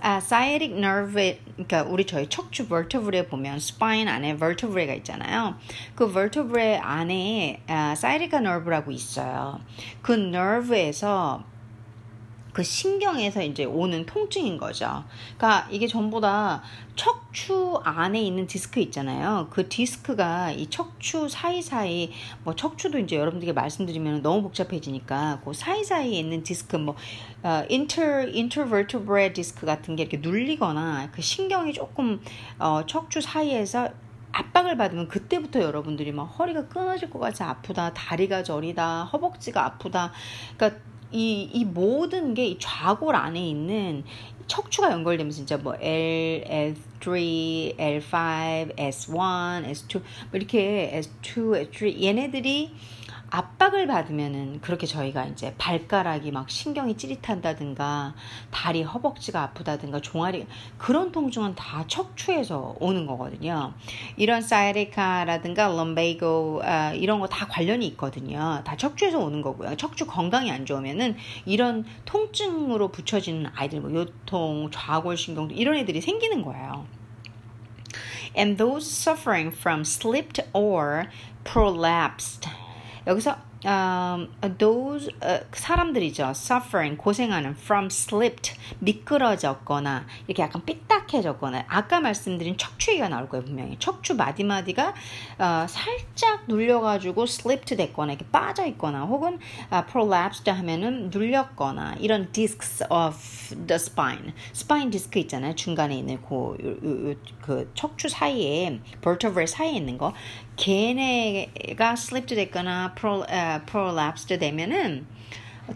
아, 0.00 0.16
sciatic 0.18 0.74
nerve, 0.76 1.38
그러니까 1.56 1.82
우리 1.82 2.04
저희 2.04 2.28
척추 2.28 2.66
vertebrae 2.68 3.26
보면 3.26 3.56
spine 3.56 4.08
안에 4.08 4.36
vertebrae가 4.36 4.94
있잖아요. 4.94 5.56
그 5.94 6.10
vertebrae 6.12 6.76
안에 6.76 7.62
아, 7.68 7.92
sciatic 7.92 8.36
nerve라고 8.36 8.90
있어요. 8.90 9.60
그 10.02 10.12
nerve에서 10.12 11.44
그 12.54 12.62
신경에서 12.62 13.42
이제 13.42 13.64
오는 13.64 14.06
통증인 14.06 14.56
거죠. 14.56 15.04
그러니까 15.36 15.68
이게 15.70 15.88
전부 15.88 16.20
다 16.20 16.62
척추 16.94 17.80
안에 17.82 18.22
있는 18.22 18.46
디스크 18.46 18.78
있잖아요. 18.80 19.48
그 19.50 19.68
디스크가 19.68 20.52
이 20.52 20.70
척추 20.70 21.28
사이사이 21.28 22.12
뭐 22.44 22.54
척추도 22.54 23.00
이제 23.00 23.16
여러분들에게 23.16 23.52
말씀드리면 23.52 24.22
너무 24.22 24.42
복잡해지니까 24.42 25.40
그 25.44 25.52
사이사이에 25.52 26.16
있는 26.16 26.44
디스크 26.44 26.76
뭐 26.76 26.94
어, 27.42 27.64
inter 27.68 28.30
intervertebral 28.32 29.32
disc 29.32 29.66
같은 29.66 29.96
게 29.96 30.04
이렇게 30.04 30.18
눌리거나 30.18 31.10
그 31.10 31.22
신경이 31.22 31.72
조금 31.72 32.20
어, 32.60 32.86
척추 32.86 33.20
사이에서 33.20 33.90
압박을 34.30 34.76
받으면 34.76 35.08
그때부터 35.08 35.60
여러분들이 35.60 36.12
막 36.12 36.24
허리가 36.24 36.66
끊어질 36.68 37.10
것 37.10 37.18
같이 37.20 37.42
아프다, 37.42 37.94
다리가 37.94 38.42
저리다, 38.42 39.04
허벅지가 39.04 39.64
아프다. 39.64 40.12
그러니까 40.56 40.80
이, 41.14 41.48
이 41.52 41.64
모든 41.64 42.34
게이 42.34 42.58
좌골 42.58 43.14
안에 43.14 43.40
있는 43.40 44.02
척추가 44.48 44.90
연결되면서 44.90 45.36
진짜 45.36 45.56
뭐 45.56 45.76
L, 45.80 46.74
L3, 47.00 47.76
L5, 47.78 48.76
S1, 48.76 49.70
S2 49.70 49.94
뭐 49.94 50.04
이렇게 50.32 51.00
S2, 51.22 51.70
S3 51.70 52.02
얘네들이 52.02 52.72
압박을 53.34 53.88
받으면은 53.88 54.60
그렇게 54.60 54.86
저희가 54.86 55.24
이제 55.26 55.54
발가락이 55.58 56.30
막 56.30 56.48
신경이 56.48 56.96
찌릿한다든가 56.96 58.14
다리 58.52 58.82
허벅지가 58.82 59.42
아프다든가 59.42 60.00
종아리 60.00 60.46
그런 60.78 61.10
통증은 61.10 61.56
다 61.56 61.84
척추에서 61.88 62.76
오는 62.78 63.06
거거든요. 63.06 63.74
이런 64.16 64.40
사이리카라든가 64.40 65.66
럼베이고 65.66 66.62
아, 66.64 66.92
이런 66.92 67.18
거 67.20 67.26
다 67.34 67.48
관련이 67.48 67.84
있거든요. 67.88 68.62
다 68.64 68.76
척추에서 68.76 69.18
오는 69.18 69.42
거고요. 69.42 69.74
척추 69.76 70.06
건강이 70.06 70.52
안 70.52 70.64
좋으면은 70.66 71.16
이런 71.46 71.84
통증으로 72.04 72.88
붙여지는 72.92 73.50
아이들 73.56 73.80
뭐 73.80 73.92
요통, 73.92 74.70
좌골신경 74.70 75.50
이런 75.50 75.74
애들이 75.76 76.00
생기는 76.00 76.42
거예요. 76.42 76.86
And 78.36 78.56
those 78.56 78.86
suffering 78.88 79.52
from 79.56 79.80
slipped 79.80 80.40
or 80.52 81.06
prolapsed 81.42 82.48
여기서 83.06 83.36
um, 83.64 84.28
those 84.58 85.08
uh, 85.22 85.44
사람들이죠. 85.52 86.32
suffering 86.34 86.96
고생하는 86.96 87.52
from 87.52 87.86
slipped 87.86 88.54
미끄러졌거나 88.80 90.06
이렇게 90.26 90.42
약간 90.42 90.64
삐딱해졌거나 90.64 91.64
아까 91.68 92.00
말씀드린 92.00 92.56
척추기가 92.56 93.08
나올 93.08 93.28
거예요 93.28 93.44
분명히. 93.44 93.76
척추 93.78 94.14
마디마디가 94.14 94.94
어, 95.38 95.66
살짝 95.68 96.44
눌려가지고 96.46 97.24
slipped 97.24 97.76
됐거나 97.76 98.12
이렇게 98.12 98.26
빠져 98.30 98.66
있거나 98.66 99.04
혹은 99.04 99.38
uh, 99.72 99.86
prolapsed 99.90 100.50
하면은 100.50 101.10
눌렸거나 101.10 101.96
이런 101.98 102.30
discs 102.32 102.84
of 102.84 103.16
the 103.66 103.76
spine. 103.76 104.32
spine 104.52 104.90
디스크 104.90 105.18
있잖아요 105.20 105.54
중간에 105.54 105.96
있는 105.96 106.20
그, 106.22 106.56
그, 106.58 107.20
그 107.40 107.70
척추 107.74 108.08
사이에 108.08 108.80
vertebrae 109.00 109.46
사이에 109.46 109.72
있는 109.72 109.98
거 109.98 110.12
걔네가 110.56 111.92
slipped 111.92 112.34
됐거나 112.34 112.94
uh, 112.96 113.64
prolapsed 113.66 114.38
되면은 114.38 115.06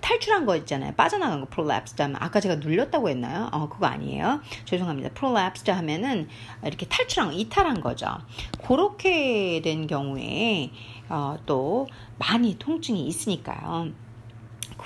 탈출한 0.00 0.44
거 0.44 0.54
있잖아요. 0.56 0.92
빠져나간 0.94 1.40
거 1.40 1.46
prolapsed 1.46 2.00
하면 2.02 2.16
아까 2.20 2.40
제가 2.40 2.56
눌렸다고 2.56 3.08
했나요? 3.08 3.48
어, 3.52 3.68
그거 3.68 3.86
아니에요. 3.86 4.40
죄송합니다. 4.66 5.10
prolapsed 5.10 5.70
하면은 5.70 6.28
이렇게 6.64 6.86
탈출한 6.86 7.32
이탈한 7.32 7.80
거죠. 7.80 8.06
그렇게 8.66 9.62
된 9.62 9.86
경우에 9.86 10.70
어, 11.08 11.36
또 11.46 11.86
많이 12.18 12.58
통증이 12.58 13.06
있으니까요. 13.06 13.88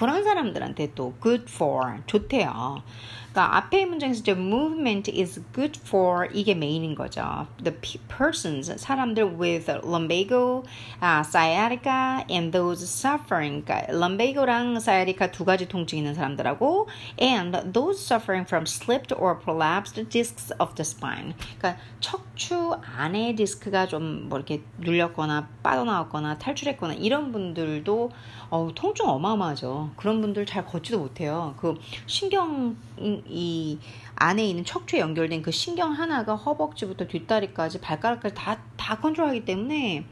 그런 0.02 0.24
사람들한테 0.24 0.94
또 0.96 1.14
good 1.22 1.44
for 1.46 2.00
좋대요. 2.08 2.82
그러니까 3.30 3.56
앞에 3.56 3.86
문장에서 3.86 4.20
이제 4.20 4.32
movement 4.32 5.10
is 5.10 5.40
good 5.54 5.78
for 5.80 6.28
이게 6.34 6.54
메인인 6.56 6.96
거죠. 6.96 7.46
The 7.62 7.78
persons 8.08 8.74
사람들 8.76 9.38
with 9.38 9.70
lumbago, 9.84 10.64
uh, 11.00 11.22
sciatica, 11.22 12.26
and 12.28 12.50
those 12.50 12.82
suffering. 12.82 13.64
그러니까 13.64 13.92
lumbago랑 13.92 14.76
sciatica 14.80 15.30
두 15.30 15.44
가지 15.44 15.68
통증 15.68 15.98
있는 15.98 16.14
사람들하고 16.14 16.88
and 17.18 17.72
those 17.72 17.98
suffering 17.98 18.44
from 18.44 18.66
slipped 18.66 19.14
or 19.16 19.38
prolapsed 19.38 20.10
discs 20.10 20.52
of 20.58 20.74
the 20.74 20.84
spine. 20.84 21.34
그러니까 21.60 21.80
척추 22.00 22.74
안에 22.98 23.36
디스크가 23.36 23.86
좀 23.86 24.28
뭐 24.28 24.38
이렇게 24.38 24.62
눌렸거나 24.78 25.48
빠져나왔거나 25.62 26.38
탈출했거나 26.38 26.94
이런 26.94 27.32
분들도 27.32 28.10
어우, 28.52 28.70
통증 28.74 29.08
어마어마하죠. 29.08 29.92
그런 29.96 30.20
분들 30.20 30.44
잘 30.44 30.66
걷지도 30.66 30.98
못해요. 30.98 31.54
그 31.56 31.74
신경 32.06 32.76
이 32.98 33.78
안에 34.14 34.44
있는 34.46 34.62
척추에 34.62 35.00
연결된 35.00 35.40
그 35.40 35.50
신경 35.50 35.92
하나가 35.92 36.34
허벅지부터 36.36 37.06
뒷다리까지 37.06 37.80
발가락까지 37.80 38.34
다, 38.34 38.58
다 38.76 38.98
컨트롤하기 38.98 39.46
때문에 39.46 40.04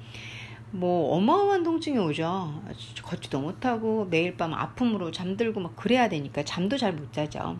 뭐 0.71 1.15
어마어마한 1.17 1.65
통증이 1.65 1.99
오죠. 1.99 2.63
걷지도 3.03 3.41
못하고 3.41 4.07
매일 4.07 4.39
밤 4.39 4.55
아픔으로 4.55 5.11
잠들고 5.11 5.61
막 5.61 5.77
그래야 5.77 6.09
되니까 6.09 6.43
잠도 6.43 6.79
잘 6.79 6.95
못 6.95 7.13
자죠. 7.13 7.59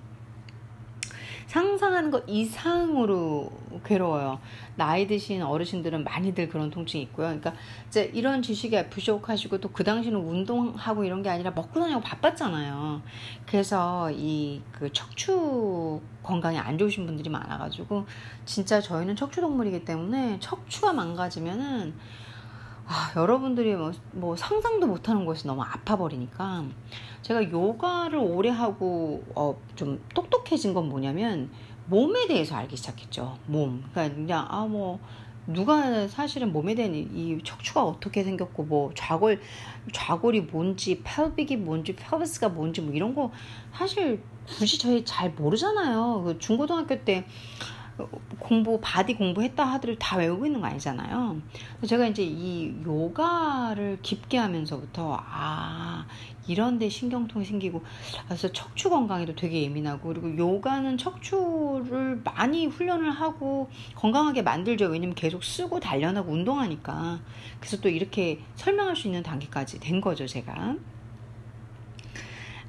상상하는 1.51 2.13
것 2.13 2.23
이상으로 2.29 3.51
괴로워요. 3.85 4.39
나이 4.77 5.09
드신 5.09 5.43
어르신들은 5.43 6.05
많이들 6.05 6.49
그런 6.49 6.71
통증이 6.71 7.03
있고요. 7.05 7.27
그러니까 7.27 7.55
이제 7.89 8.09
이런 8.15 8.41
지식에 8.41 8.89
부족하시고 8.89 9.59
또 9.59 9.71
그 9.73 9.83
당시는 9.83 10.21
운동하고 10.21 11.05
이런 11.05 11.23
게 11.23 11.29
아니라 11.31 11.51
먹고 11.51 11.81
다니고 11.81 12.01
바빴잖아요. 12.03 13.03
그래서 13.47 14.11
이 14.13 14.63
그 14.73 14.93
척추 14.93 16.01
건강이 16.23 16.57
안 16.59 16.79
좋으신 16.79 17.05
분들이 17.07 17.29
많아가지고 17.31 18.07
진짜 18.45 18.81
저희는 18.81 19.17
척추 19.17 19.41
동물이기 19.41 19.85
때문에 19.85 20.39
척추가 20.41 20.93
망가지면은 20.93 21.95
아, 22.91 23.13
여러분들이 23.15 23.77
뭐, 23.77 23.93
뭐 24.11 24.35
상상도 24.35 24.89
못하는 24.89 25.25
것이 25.25 25.47
너무 25.47 25.63
아파버리니까 25.63 26.65
제가 27.23 27.49
요가를 27.49 28.19
오래 28.19 28.49
하고 28.49 29.23
어, 29.37 29.57
좀 29.77 30.03
똑똑해진 30.13 30.75
건 30.75 30.89
뭐냐면 30.89 31.51
몸에 31.87 32.27
대해서 32.27 32.57
알기 32.57 32.77
시작했죠. 32.77 33.39
몸. 33.47 33.85
그러니까 33.93 34.17
그냥 34.17 34.47
아 34.49 34.67
뭐 34.67 34.99
누가 35.47 36.07
사실은 36.07 36.53
몸에 36.53 36.75
대한 36.75 36.95
이 36.95 37.39
척추가 37.43 37.83
어떻게 37.85 38.23
생겼고 38.23 38.65
뭐 38.65 38.91
좌골 38.95 39.41
좌골이 39.93 40.43
뭔지 40.43 41.01
pelvic이 41.03 41.57
뭔지 41.57 41.95
pelvis가 41.97 42.51
뭔지 42.51 42.81
뭐 42.83 42.93
이런 42.93 43.15
거 43.15 43.33
사실 43.73 44.21
굳이 44.47 44.79
저희 44.79 45.05
잘 45.05 45.31
모르잖아요. 45.31 46.23
그 46.25 46.39
중고등학교 46.39 47.05
때 47.05 47.25
공부 48.39 48.79
body 48.81 49.15
공부했다 49.15 49.65
하더라도 49.65 49.99
다 49.99 50.17
외우고 50.17 50.47
있는 50.47 50.61
거 50.61 50.67
아니잖아요. 50.67 51.41
제가 51.87 52.07
이제 52.07 52.23
이 52.23 52.75
요가를 52.85 53.99
깊게 54.03 54.39
하면서부터 54.39 55.19
아 55.21 56.07
이런 56.47 56.79
데 56.79 56.89
신경통이 56.89 57.45
생기고 57.45 57.83
그래서 58.27 58.51
척추 58.53 58.91
건강에도 58.91 59.35
되게 59.35 59.63
예민하고 59.63 60.09
그리고 60.09 60.37
요가는 60.37 60.99
척추를 60.99 62.21
많이 62.25 62.67
훈련을 62.67 63.11
하고 63.11 63.71
건강하게 63.95 64.43
만들죠. 64.43 64.87
왜냐면 64.87 65.15
계속 65.15 65.45
쓰고 65.45 65.81
단련하고 65.81 66.33
운동하니까. 66.33 67.21
그래서 67.61 67.81
또 67.81 67.89
이렇게 67.89 68.41
설명할 68.57 68.97
수 68.97 69.07
있는 69.07 69.23
단계까지 69.23 69.81
된 69.81 70.01
거죠, 70.01 70.27
제가. 70.27 70.77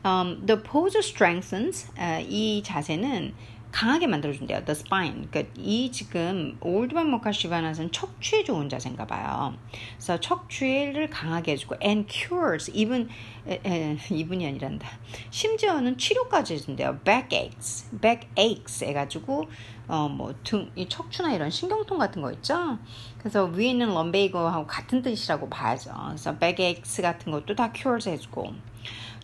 Um, 0.04 0.44
the 0.48 0.62
pose 0.64 0.98
strengthens 0.98 1.88
uh, 1.96 2.26
이 2.28 2.64
자세는 2.64 3.34
강하게 3.72 4.08
만들어준대요. 4.08 4.66
The 4.66 4.72
spine. 4.72 5.28
그러니까 5.30 5.54
이 5.58 5.92
지금 5.92 6.58
올드만 6.62 7.10
모카시바나는 7.10 7.92
척추에 7.92 8.44
좋은 8.44 8.70
자세인가 8.70 9.08
봐요. 9.08 9.56
그래서 9.96 10.20
척추를 10.20 11.10
강하게 11.10 11.54
해주고 11.54 11.76
and 11.84 12.08
cures 12.12 12.72
이분 12.74 13.10
에, 13.48 13.62
에, 13.66 13.98
이분이 14.12 14.46
아니란다. 14.46 14.88
심지어는 15.30 15.98
치료까지 15.98 16.56
해준대요. 16.56 17.00
backaches, 17.04 17.90
backaches 18.02 18.84
해가지고 18.84 19.46
어 19.88 20.08
뭐 20.08 20.34
등 20.44 20.72
이 20.76 20.88
척추나 20.88 21.34
이런 21.34 21.50
신경통 21.50 21.98
같은 21.98 22.22
거 22.22 22.32
있죠. 22.34 22.78
그래서 23.18 23.46
위에 23.46 23.70
있는 23.70 23.90
lumbago하고 23.90 24.68
같은 24.68 25.02
뜻이라고 25.02 25.50
봐야죠. 25.50 25.92
그래서 26.08 26.38
backaches 26.38 27.02
같은 27.02 27.32
것도 27.32 27.56
다 27.56 27.72
cures 27.76 28.08
해주고 28.10 28.54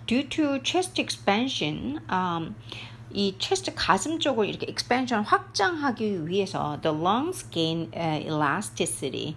due 0.07 0.27
to 0.29 0.59
chest 0.63 0.99
expansion. 1.01 1.99
Um, 2.09 2.55
이 3.11 3.35
체스트 3.39 3.73
가슴 3.75 4.19
쪽을 4.19 4.47
이렇게 4.47 4.67
expansion 4.69 5.25
확장하기 5.25 6.27
위해서 6.27 6.79
the 6.81 6.95
lungs 6.95 7.49
gain 7.49 7.91
uh, 7.95 8.23
elasticity. 8.25 9.35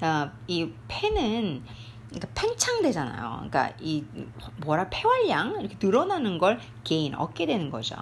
어, 0.00 0.30
이 0.48 0.70
폐는 0.88 1.62
그러니까 2.08 2.28
팽창되잖아요. 2.34 3.48
그러니까 3.48 3.72
이 3.80 4.04
뭐라 4.58 4.88
폐활량 4.90 5.60
이렇게 5.60 5.76
늘어나는 5.80 6.38
걸 6.38 6.60
gain 6.84 7.14
얻게 7.14 7.46
되는 7.46 7.70
거죠. 7.70 7.96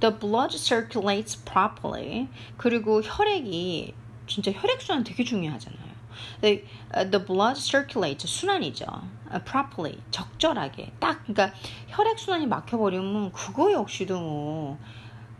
The 0.00 0.18
blood 0.18 0.56
circulates 0.56 1.42
properly. 1.44 2.28
그리고 2.56 3.02
혈액이 3.02 3.94
진짜 4.26 4.52
혈액 4.52 4.80
순환 4.80 5.04
되게 5.04 5.24
중요하잖아요. 5.24 5.96
The, 6.40 6.64
uh, 6.94 7.10
the 7.10 7.24
blood 7.24 7.60
circulates 7.60 8.26
순환이죠. 8.26 8.86
Uh, 9.32 9.42
properly 9.44 9.98
적절하게 10.10 10.92
딱 11.00 11.22
그러니까 11.26 11.52
혈액 11.88 12.18
순환이 12.18 12.46
막혀버리면 12.46 13.32
그거 13.32 13.72
역시도 13.72 14.20
뭐, 14.20 14.78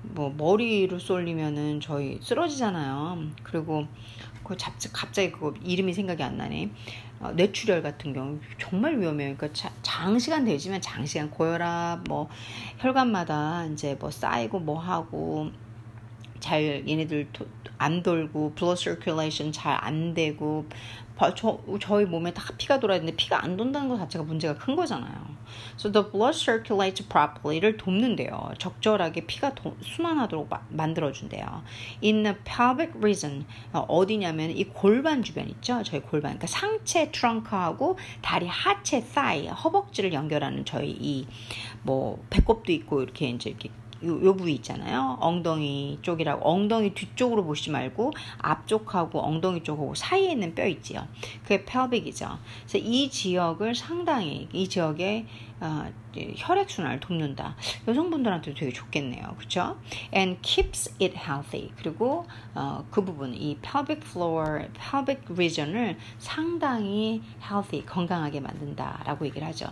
뭐 0.02 0.34
머리로 0.36 0.98
쏠리면은 0.98 1.80
저희 1.80 2.18
쓰러지잖아요. 2.20 3.28
그리고 3.42 3.86
그 4.42 4.56
갑자기, 4.56 4.92
갑자기 4.92 5.32
그거 5.32 5.54
이름이 5.62 5.92
생각이 5.92 6.22
안 6.22 6.36
나네. 6.36 6.70
어, 7.20 7.32
뇌출혈 7.32 7.82
같은 7.82 8.12
경우 8.12 8.38
정말 8.58 8.98
위험해요. 8.98 9.34
그러니까 9.36 9.52
자, 9.52 9.70
장시간 9.82 10.44
되지만 10.44 10.80
장시간 10.80 11.30
고혈압 11.30 12.04
뭐 12.08 12.28
혈관마다 12.78 13.66
이제 13.66 13.96
뭐 13.98 14.10
쌓이고 14.10 14.58
뭐 14.60 14.78
하고 14.78 15.50
잘 16.40 16.86
얘네들 16.86 17.32
도, 17.32 17.46
안 17.78 18.02
돌고 18.02 18.54
blood 18.54 18.80
circulation 18.80 19.52
잘안 19.52 20.14
되고 20.14 20.66
저, 21.34 21.58
저희 21.80 22.04
몸에 22.04 22.32
다 22.32 22.44
피가 22.58 22.78
돌아야 22.80 22.98
되는데 22.98 23.16
피가 23.16 23.42
안 23.42 23.56
돈다는 23.56 23.88
것 23.88 23.96
자체가 23.98 24.24
문제가 24.24 24.54
큰 24.54 24.76
거잖아요. 24.76 25.36
So 25.78 25.90
the 25.90 26.10
blood 26.10 26.36
circulates 26.36 27.08
properly를 27.08 27.76
돕는데요. 27.76 28.50
적절하게 28.58 29.26
피가 29.26 29.54
도, 29.54 29.76
순환하도록 29.80 30.48
마, 30.50 30.60
만들어준대요. 30.68 31.62
In 32.02 32.22
the 32.22 32.36
pelvic 32.44 32.92
region 32.98 33.46
어디냐면 33.72 34.50
이 34.50 34.64
골반 34.64 35.22
주변 35.22 35.48
있죠. 35.48 35.82
저희 35.84 36.00
골반. 36.00 36.38
그러니까 36.38 36.46
상체 36.48 37.10
트렁크하고 37.12 37.98
다리 38.20 38.46
하체 38.46 39.00
thigh 39.00 39.48
허벅지를 39.48 40.12
연결하는 40.12 40.64
저희 40.64 40.90
이 40.90 41.26
뭐 41.82 42.22
배꼽도 42.30 42.72
있고 42.72 43.02
이렇게 43.02 43.28
이제 43.28 43.50
이렇게 43.50 43.70
요, 44.04 44.24
요 44.24 44.36
부위 44.36 44.54
있잖아요. 44.54 45.16
엉덩이 45.20 45.98
쪽이라고 46.02 46.48
엉덩이 46.48 46.94
뒤쪽으로 46.94 47.44
보시지 47.44 47.70
말고 47.70 48.12
앞쪽하고 48.38 49.20
엉덩이 49.20 49.62
쪽하고 49.62 49.94
사이에 49.94 50.32
있는 50.32 50.54
뼈 50.54 50.66
있지요. 50.66 51.06
그게 51.42 51.64
pelvic이죠. 51.64 52.38
그래서 52.66 52.78
이 52.78 53.10
지역을 53.10 53.74
상당히 53.74 54.48
이 54.52 54.68
지역에 54.68 55.26
어, 55.60 55.90
혈액 56.36 56.70
순환을 56.70 57.00
돕는다. 57.00 57.56
여성분들한테도 57.86 58.58
되게 58.58 58.72
좋겠네요. 58.72 59.34
그렇죠? 59.36 59.78
And 60.14 60.40
keeps 60.42 60.90
it 61.00 61.14
healthy. 61.16 61.70
그리고 61.76 62.26
어, 62.54 62.84
그 62.90 63.04
부분 63.04 63.34
이 63.34 63.56
pelvic 63.60 64.02
floor, 64.06 64.68
pelvic 64.72 65.22
region을 65.30 65.96
상당히 66.18 67.22
healthy, 67.42 67.84
건강하게 67.84 68.40
만든다라고 68.40 69.26
얘기를 69.26 69.46
하죠. 69.48 69.68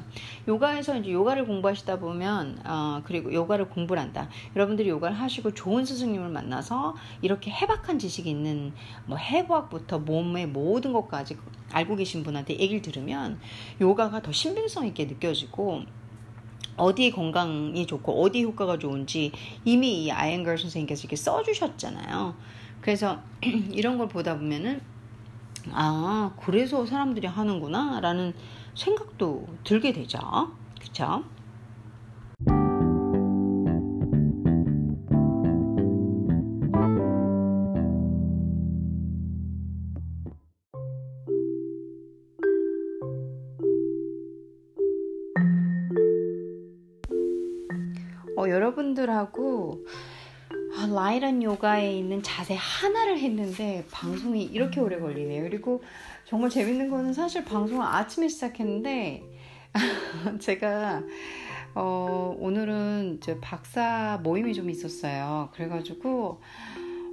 요가에서 0.49 0.99
이제 0.99 1.11
요가를 1.13 1.47
공부하시다 1.47 1.99
보면 1.99 2.61
어, 2.65 3.01
그리고 3.05 3.33
요가를 3.33 3.69
공부를 3.69 4.03
한다. 4.03 4.29
여러분들이 4.55 4.89
요가를 4.89 5.19
하시고 5.19 5.55
좋은 5.55 5.85
스승님을 5.85 6.29
만나서 6.29 6.95
이렇게 7.23 7.51
해박한 7.51 7.99
지식이 7.99 8.29
있는 8.29 8.73
뭐 9.07 9.17
해부학부터 9.17 10.01
몸의 10.01 10.49
모든 10.49 10.93
것까지 10.93 11.37
알고 11.75 11.97
계신 11.97 12.23
분한테 12.23 12.59
얘기를 12.59 12.81
들으면 12.81 13.39
요가가 13.81 14.23
더 14.23 14.33
신빙성 14.33 14.87
있게 14.87 15.07
느껴지고 15.07 15.83
어디 16.77 17.11
건강이 17.11 17.87
좋고 17.87 18.23
어디 18.23 18.43
효과가 18.43 18.79
좋은지 18.79 19.33
이미 19.65 20.05
이 20.05 20.11
아이언걸 20.11 20.59
선생님께서 20.59 21.03
이렇게 21.03 21.17
써주셨잖아요. 21.17 22.35
그래서 22.81 23.21
이런 23.71 23.99
걸 23.99 24.09
보다 24.09 24.37
보면은 24.37 24.81
아 25.71 26.33
그래서 26.41 26.85
사람들이 26.85 27.27
하는구나라는 27.27 28.35
생각도 28.75 29.47
들게 29.65 29.93
되죠. 29.93 30.19
그렇 30.81 31.23
아, 50.95 51.11
라이란 51.11 51.43
요가에 51.43 51.99
있는 51.99 52.23
자세 52.23 52.55
하나를 52.55 53.19
했는데 53.19 53.85
방송이 53.91 54.45
이렇게 54.45 54.81
오래 54.81 54.99
걸리네요. 54.99 55.43
그리고 55.43 55.83
정말 56.25 56.51
재밌는 56.51 56.89
거는 56.89 57.13
사실 57.13 57.45
방송을 57.45 57.85
아침에 57.85 58.29
시작했는데 58.29 59.25
제가 60.41 61.03
어, 61.75 62.37
오늘은 62.39 63.19
이제 63.21 63.39
박사 63.41 64.21
모임이 64.23 64.55
좀 64.55 64.71
있었어요. 64.71 65.51
그래가지고 65.53 66.41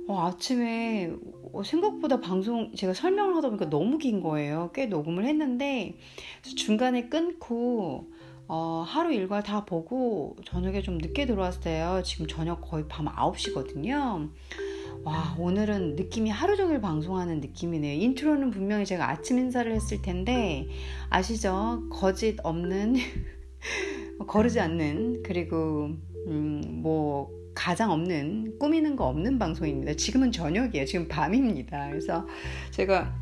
어, 0.07 0.27
아침에 0.27 1.11
어, 1.51 1.63
생각보다 1.63 2.19
방송 2.19 2.73
제가 2.75 2.93
설명을 2.93 3.35
하다 3.37 3.49
보니까 3.49 3.69
너무 3.69 3.97
긴 3.97 4.21
거예요. 4.21 4.69
꽤 4.75 4.85
녹음을 4.85 5.25
했는데 5.25 5.97
중간에 6.55 7.09
끊고 7.09 8.10
어, 8.53 8.83
하루 8.85 9.13
일과 9.13 9.41
다 9.41 9.63
보고 9.63 10.35
저녁에 10.43 10.81
좀 10.81 10.97
늦게 10.97 11.25
들어왔어요. 11.25 12.03
지금 12.03 12.27
저녁 12.27 12.59
거의 12.59 12.83
밤 12.89 13.05
9시거든요. 13.05 14.29
와, 15.05 15.35
오늘은 15.39 15.95
느낌이 15.95 16.29
하루 16.29 16.57
종일 16.57 16.81
방송하는 16.81 17.39
느낌이네요. 17.39 18.01
인트로는 18.01 18.51
분명히 18.51 18.85
제가 18.85 19.09
아침 19.09 19.39
인사를 19.39 19.71
했을 19.71 20.01
텐데, 20.01 20.67
아시죠? 21.09 21.87
거짓 21.89 22.35
없는, 22.43 22.95
거르지 24.27 24.59
않는, 24.59 25.23
그리고, 25.23 25.91
음, 26.27 26.81
뭐, 26.83 27.31
가장 27.55 27.91
없는, 27.91 28.59
꾸미는 28.59 28.97
거 28.97 29.05
없는 29.05 29.39
방송입니다. 29.39 29.93
지금은 29.93 30.33
저녁이에요. 30.33 30.85
지금 30.85 31.07
밤입니다. 31.07 31.87
그래서 31.87 32.27
제가 32.71 33.15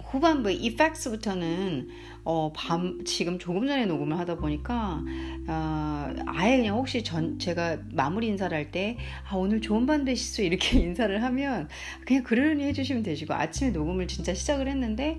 후반부 0.00 0.50
이펙스부터는 0.50 1.88
어, 2.24 2.52
밤 2.54 3.04
지금 3.04 3.38
조금 3.38 3.66
전에 3.66 3.84
녹음을 3.86 4.18
하다 4.18 4.36
보니까 4.36 5.02
어, 5.48 6.14
아예 6.26 6.58
그냥 6.58 6.76
혹시 6.76 7.02
전 7.02 7.38
제가 7.38 7.78
마무리 7.92 8.28
인사를 8.28 8.56
할 8.56 8.70
때 8.72 8.96
아, 9.28 9.36
오늘 9.36 9.60
좋은 9.60 9.86
밤 9.86 10.04
되시죠 10.04 10.42
이렇게 10.42 10.78
인사를 10.80 11.22
하면 11.22 11.68
그냥 12.06 12.22
그러니 12.22 12.64
해주시면 12.64 13.02
되시고 13.02 13.34
아침에 13.34 13.70
녹음을 13.70 14.06
진짜 14.06 14.32
시작을 14.32 14.68
했는데 14.68 15.18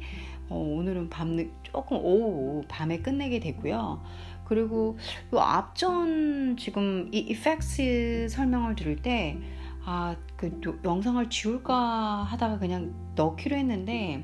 어, 0.50 0.58
오늘은 0.58 1.10
밤 1.10 1.38
조금 1.64 1.98
오후 1.98 2.64
밤에 2.68 3.00
끝내게 3.00 3.40
되고요. 3.40 4.04
그리고 4.46 4.98
요 5.34 5.40
앞전 5.40 6.58
지금 6.58 7.10
이 7.14 7.20
이펙스 7.20 8.28
설명을 8.30 8.76
들을 8.76 8.96
때 8.98 9.38
아, 9.86 10.16
그 10.38 10.62
영상을 10.84 11.30
지울까 11.30 12.24
하다가 12.24 12.60
그냥 12.60 12.94
넣기로 13.16 13.56
했는데 13.56 14.24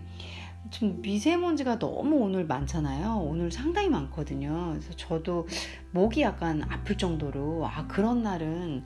좀 0.72 1.01
미세먼지가 1.01 1.80
너무 1.80 2.18
오늘 2.18 2.45
많잖아요. 2.45 3.18
오늘 3.18 3.51
상당히 3.51 3.89
많거든요. 3.89 4.70
그래서 4.72 4.93
저도 4.95 5.47
목이 5.91 6.22
약간 6.22 6.64
아플 6.70 6.97
정도로 6.97 7.66
아 7.66 7.88
그런 7.88 8.22
날은 8.22 8.84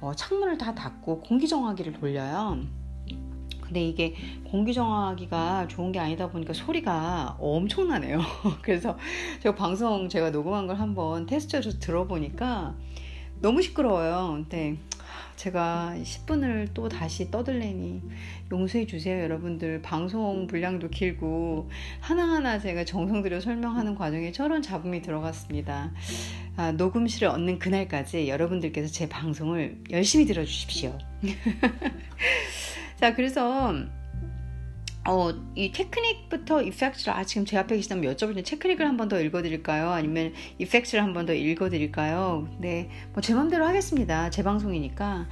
어, 0.00 0.14
창문을 0.14 0.58
다 0.58 0.74
닫고 0.74 1.20
공기정화기를 1.20 1.92
돌려요. 1.92 2.58
근데 3.60 3.84
이게 3.84 4.16
공기정화기가 4.50 5.68
좋은 5.68 5.92
게 5.92 6.00
아니다 6.00 6.28
보니까 6.28 6.52
소리가 6.52 7.36
엄청나네요. 7.38 8.18
그래서 8.62 8.98
제가 9.40 9.54
방송 9.54 10.08
제가 10.08 10.30
녹음한 10.30 10.66
걸 10.66 10.76
한번 10.76 11.26
테스트해서 11.26 11.78
들어보니까 11.78 12.74
너무 13.40 13.62
시끄러워요. 13.62 14.32
근데 14.34 14.78
제가 15.40 15.94
10분을 16.02 16.68
또 16.74 16.90
다시 16.90 17.30
떠들래니 17.30 18.02
용서해 18.52 18.86
주세요, 18.86 19.22
여러분들. 19.22 19.80
방송 19.80 20.46
분량도 20.46 20.90
길고 20.90 21.70
하나하나 22.00 22.58
제가 22.58 22.84
정성 22.84 23.22
들여 23.22 23.40
설명하는 23.40 23.94
과정에 23.94 24.32
저런 24.32 24.60
잡음이 24.60 25.00
들어갔습니다. 25.00 25.92
아, 26.56 26.72
녹음실을 26.72 27.28
얻는 27.28 27.58
그날까지 27.58 28.28
여러분들께서 28.28 28.92
제 28.92 29.08
방송을 29.08 29.78
열심히 29.90 30.26
들어주십시오. 30.26 30.98
자, 33.00 33.14
그래서 33.14 33.72
어, 35.10 35.32
이 35.56 35.72
테크닉부터 35.72 36.62
이펙트를 36.62 37.12
아 37.12 37.24
지금 37.24 37.44
제 37.44 37.58
앞에 37.58 37.74
계시다면 37.76 38.14
여쭤볼 38.14 38.34
때 38.36 38.42
테크닉을 38.42 38.86
한 38.86 38.96
번 38.96 39.08
더 39.08 39.20
읽어드릴까요? 39.20 39.90
아니면 39.90 40.32
이펙트를 40.58 41.02
한 41.02 41.12
번 41.14 41.26
더 41.26 41.32
읽어드릴까요? 41.34 42.48
네, 42.58 42.88
뭐 43.12 43.20
제 43.20 43.34
맘대로 43.34 43.66
하겠습니다. 43.66 44.30
제 44.30 44.42
방송이니까 44.44 45.26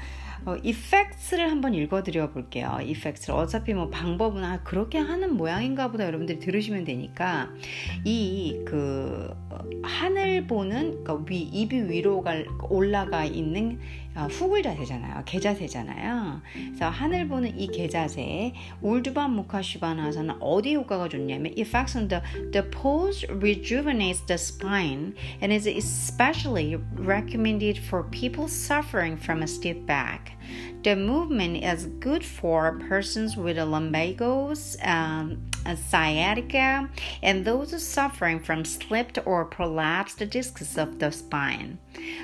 어, 0.47 0.57
effects를 0.65 1.51
한번 1.51 1.75
읽어드려 1.75 2.31
볼게요. 2.33 2.79
effects 2.81 3.31
어차피 3.31 3.75
뭐 3.75 3.89
방법은 3.91 4.43
아, 4.45 4.63
그렇게 4.65 4.99
하는 4.99 5.37
모양인가 5.37 5.91
보다 5.91 6.05
여러분들이 6.07 6.39
들으시면 6.41 6.85
되니까 6.85 7.51
이 8.05 8.65
그 8.67 9.31
하늘 9.83 10.47
보는 10.47 11.05
그러니까 11.05 11.25
위 11.29 11.41
입이 11.43 11.89
위로 11.91 12.25
올라가 12.71 13.25
있는 13.25 13.79
어, 14.08 14.08
후굴 14.27 14.63
자세잖아요. 14.63 15.23
개자세잖아요. 15.25 16.43
그래서 16.53 16.89
하늘 16.89 17.29
보는 17.29 17.59
이 17.59 17.67
개자세 17.69 18.55
울두반 18.81 19.33
무카슈바나에서는 19.33 20.37
어디 20.41 20.75
효과가 20.75 21.09
좋냐면 21.09 21.53
effects 21.57 21.97
on 21.97 22.09
the 22.09 22.23
the 22.53 22.69
pose 22.71 23.27
rejuvenates 23.29 24.25
the 24.27 24.39
spine 24.39 25.15
and 25.43 25.53
is 25.53 25.67
especially 25.67 26.77
recommended 26.97 27.79
for 27.79 28.05
people 28.11 28.47
suffering 28.49 29.17
from 29.17 29.43
a 29.43 29.47
stiff 29.47 29.85
back. 29.87 30.38
The 30.85 30.95
movement 30.95 31.65
is 31.65 31.87
good 31.87 32.25
for 32.25 32.79
persons 32.89 33.37
with 33.37 33.59
a 33.59 33.65
lumbago, 33.65 34.55
um, 34.83 35.43
sciatica, 35.77 36.89
and 37.23 37.45
those 37.45 37.83
suffering 37.83 38.41
from 38.41 38.65
slipped 38.65 39.19
or 39.27 39.45
prolapsed 39.45 40.31
discs 40.31 40.79
of 40.79 40.99
the 40.99 41.11
spine. 41.11 41.79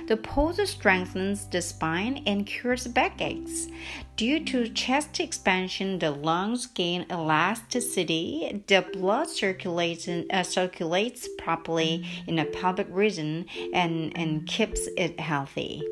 The 0.07 0.16
pose 0.16 0.70
strengthens 0.70 1.47
the 1.47 1.61
spine 1.61 2.22
and 2.27 2.47
cures 2.47 2.87
backaches. 2.87 3.68
Due 4.16 4.45
to 4.45 4.68
chest 4.68 5.18
expansion, 5.18 5.99
the 5.99 6.12
lungs 6.12 6.66
gain 6.66 7.07
elasticity, 7.11 8.62
the 8.68 8.87
blood 8.93 9.29
circulates, 9.29 10.09
uh, 10.09 10.43
circulates 10.45 11.29
properly 11.39 12.07
in 12.27 12.37
the 12.37 12.45
pelvic 12.45 12.87
region 12.91 13.47
and, 13.75 14.16
and 14.16 14.47
keeps 14.47 14.89
it 14.97 15.18
healthy. 15.18 15.83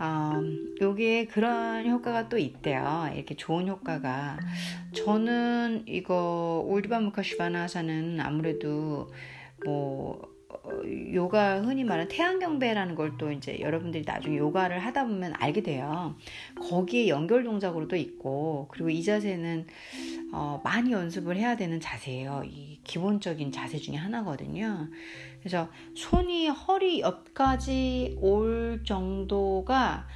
음, 0.00 0.74
요게 0.80 1.26
그런 1.26 1.86
효과가 1.88 2.28
또 2.28 2.38
있대요. 2.38 3.10
이렇게 3.14 3.34
좋은 3.36 3.68
효과가. 3.68 4.38
저는 4.94 5.84
이거 5.86 6.64
올드바무카 6.66 7.22
슈바나사는 7.22 8.18
아무래도 8.20 9.10
뭐 9.64 10.22
어, 10.48 10.70
요가 11.14 11.60
흔히 11.60 11.84
말하는 11.84 12.08
태양경배라는 12.08 12.94
걸 12.96 13.16
또 13.18 13.30
이제 13.30 13.60
여러분들이 13.60 14.04
나중에 14.06 14.36
요가를 14.38 14.78
하다 14.80 15.04
보면 15.04 15.34
알게 15.36 15.62
돼요. 15.62 16.16
거기에 16.60 17.08
연결 17.08 17.44
동작으로도 17.44 17.96
있고 17.96 18.66
그리고 18.70 18.88
이 18.90 19.02
자세는 19.02 19.66
어, 20.32 20.60
많이 20.64 20.92
연습을 20.92 21.36
해야 21.36 21.56
되는 21.56 21.78
자세예요. 21.80 22.42
이 22.46 22.80
기본적인 22.84 23.52
자세 23.52 23.78
중에 23.78 23.96
하나거든요. 23.96 24.88
그래서 25.40 25.68
손이 25.94 26.48
허리 26.48 27.00
옆까지 27.00 28.18
올 28.20 28.82
정도가 28.86 30.06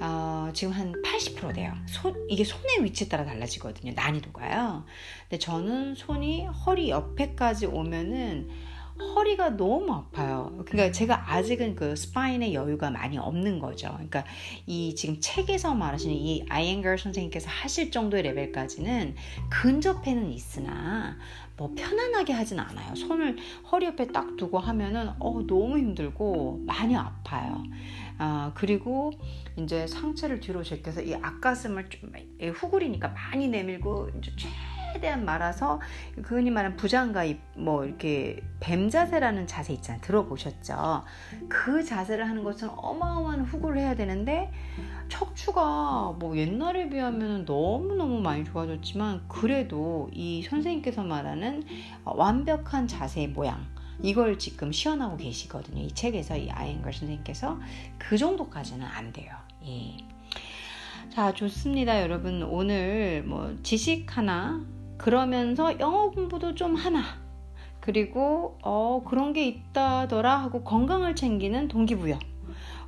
어, 0.00 0.50
지금 0.52 0.72
한 0.72 0.92
80% 1.02 1.54
돼요. 1.54 1.72
손, 1.86 2.26
이게 2.28 2.44
손의 2.44 2.82
위치에 2.84 3.08
따라 3.08 3.24
달라지거든요. 3.24 3.92
난이도가요. 3.94 4.84
근데 5.28 5.38
저는 5.38 5.94
손이 5.94 6.46
허리 6.46 6.90
옆에까지 6.90 7.66
오면은 7.66 8.48
허리가 9.14 9.50
너무 9.50 9.92
아파요. 9.92 10.52
그러니까 10.66 10.92
제가 10.92 11.32
아직은 11.32 11.76
그 11.76 11.96
스파인의 11.96 12.54
여유가 12.54 12.90
많이 12.90 13.18
없는 13.18 13.58
거죠. 13.58 13.90
그러니까 13.92 14.24
이 14.66 14.94
지금 14.94 15.18
책에서 15.20 15.74
말하시는 15.74 16.14
이 16.14 16.44
아이앵걸 16.48 16.98
선생님께서 16.98 17.48
하실 17.50 17.90
정도의 17.90 18.22
레벨까지는 18.22 19.14
근접해는 19.50 20.32
있으나 20.32 21.16
뭐 21.56 21.72
편안하게 21.76 22.32
하진 22.32 22.58
않아요. 22.58 22.94
손을 22.94 23.36
허리 23.70 23.86
옆에 23.86 24.08
딱 24.08 24.36
두고 24.36 24.58
하면은 24.58 25.10
어 25.18 25.42
너무 25.46 25.78
힘들고 25.78 26.62
많이 26.66 26.96
아파요. 26.96 27.62
아 28.18 28.52
그리고 28.54 29.12
이제 29.56 29.86
상체를 29.86 30.40
뒤로 30.40 30.62
제껴서 30.62 31.02
이 31.02 31.14
앞가슴을 31.14 31.88
좀 31.90 32.12
후구리니까 32.54 33.08
많이 33.08 33.48
내밀고 33.48 34.10
이제 34.18 34.32
최대한 34.92 35.24
말아서 35.24 35.80
그 36.22 36.36
흔히 36.36 36.50
말하는 36.50 36.76
부장가입 36.76 37.40
뭐 37.56 37.84
이렇게 37.84 38.42
뱀 38.60 38.90
자세라는 38.90 39.46
자세 39.46 39.72
있잖아요. 39.74 40.00
들어보셨죠? 40.02 41.04
그 41.48 41.82
자세를 41.82 42.28
하는 42.28 42.44
것은 42.44 42.68
어마어마한 42.76 43.42
후구를 43.42 43.78
해야 43.80 43.94
되는데 43.94 44.52
척추가 45.08 46.14
뭐 46.18 46.36
옛날에 46.36 46.88
비하면 46.88 47.44
너무너무 47.44 48.20
많이 48.20 48.44
좋아졌지만 48.44 49.22
그래도 49.28 50.10
이 50.12 50.42
선생님께서 50.42 51.02
말하는 51.02 51.64
완벽한 52.04 52.86
자세의 52.86 53.28
모양 53.28 53.66
이걸 54.02 54.38
지금 54.38 54.72
시연하고 54.72 55.16
계시거든요. 55.16 55.82
이 55.82 55.88
책에서 55.92 56.36
이 56.36 56.50
아이앵걸 56.50 56.92
선생님께서 56.92 57.58
그 57.98 58.18
정도까지는 58.18 58.84
안 58.84 59.12
돼요. 59.12 59.32
예. 59.64 59.96
자, 61.10 61.32
좋습니다, 61.34 62.00
여러분. 62.00 62.42
오늘 62.42 63.22
뭐 63.26 63.54
지식 63.62 64.16
하나, 64.16 64.64
그러면서 65.02 65.78
영어 65.80 66.10
공부도 66.10 66.54
좀 66.54 66.76
하나. 66.76 67.02
그리고 67.80 68.56
어 68.62 69.02
그런 69.04 69.32
게 69.32 69.46
있다더라 69.48 70.38
하고 70.38 70.62
건강을 70.62 71.16
챙기는 71.16 71.66
동기부여. 71.66 72.18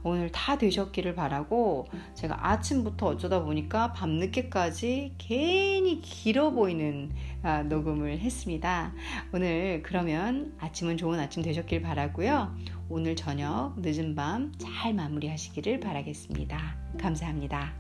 오늘 0.05 0.31
다 0.31 0.57
되셨기를 0.57 1.15
바라고 1.15 1.87
제가 2.15 2.51
아침부터 2.51 3.07
어쩌다 3.07 3.43
보니까 3.43 3.93
밤늦게까지 3.95 5.15
괜히 5.19 6.01
길어 6.03 6.51
보이는 6.51 7.11
아, 7.43 7.63
녹음을 7.63 8.19
했습니다. 8.19 8.93
오늘 9.33 9.83
그러면 9.83 10.55
아침은 10.61 10.97
좋은 10.97 11.19
아침 11.19 11.43
되셨길 11.43 11.83
바라고요. 11.83 12.55
오늘 12.91 13.17
저녁 13.17 13.75
늦은 13.79 14.15
밤 14.15 14.53
잘 14.59 14.95
마무리하시기를 14.95 15.81
바라겠습니다. 15.81 16.77
감사합니다. 17.01 17.73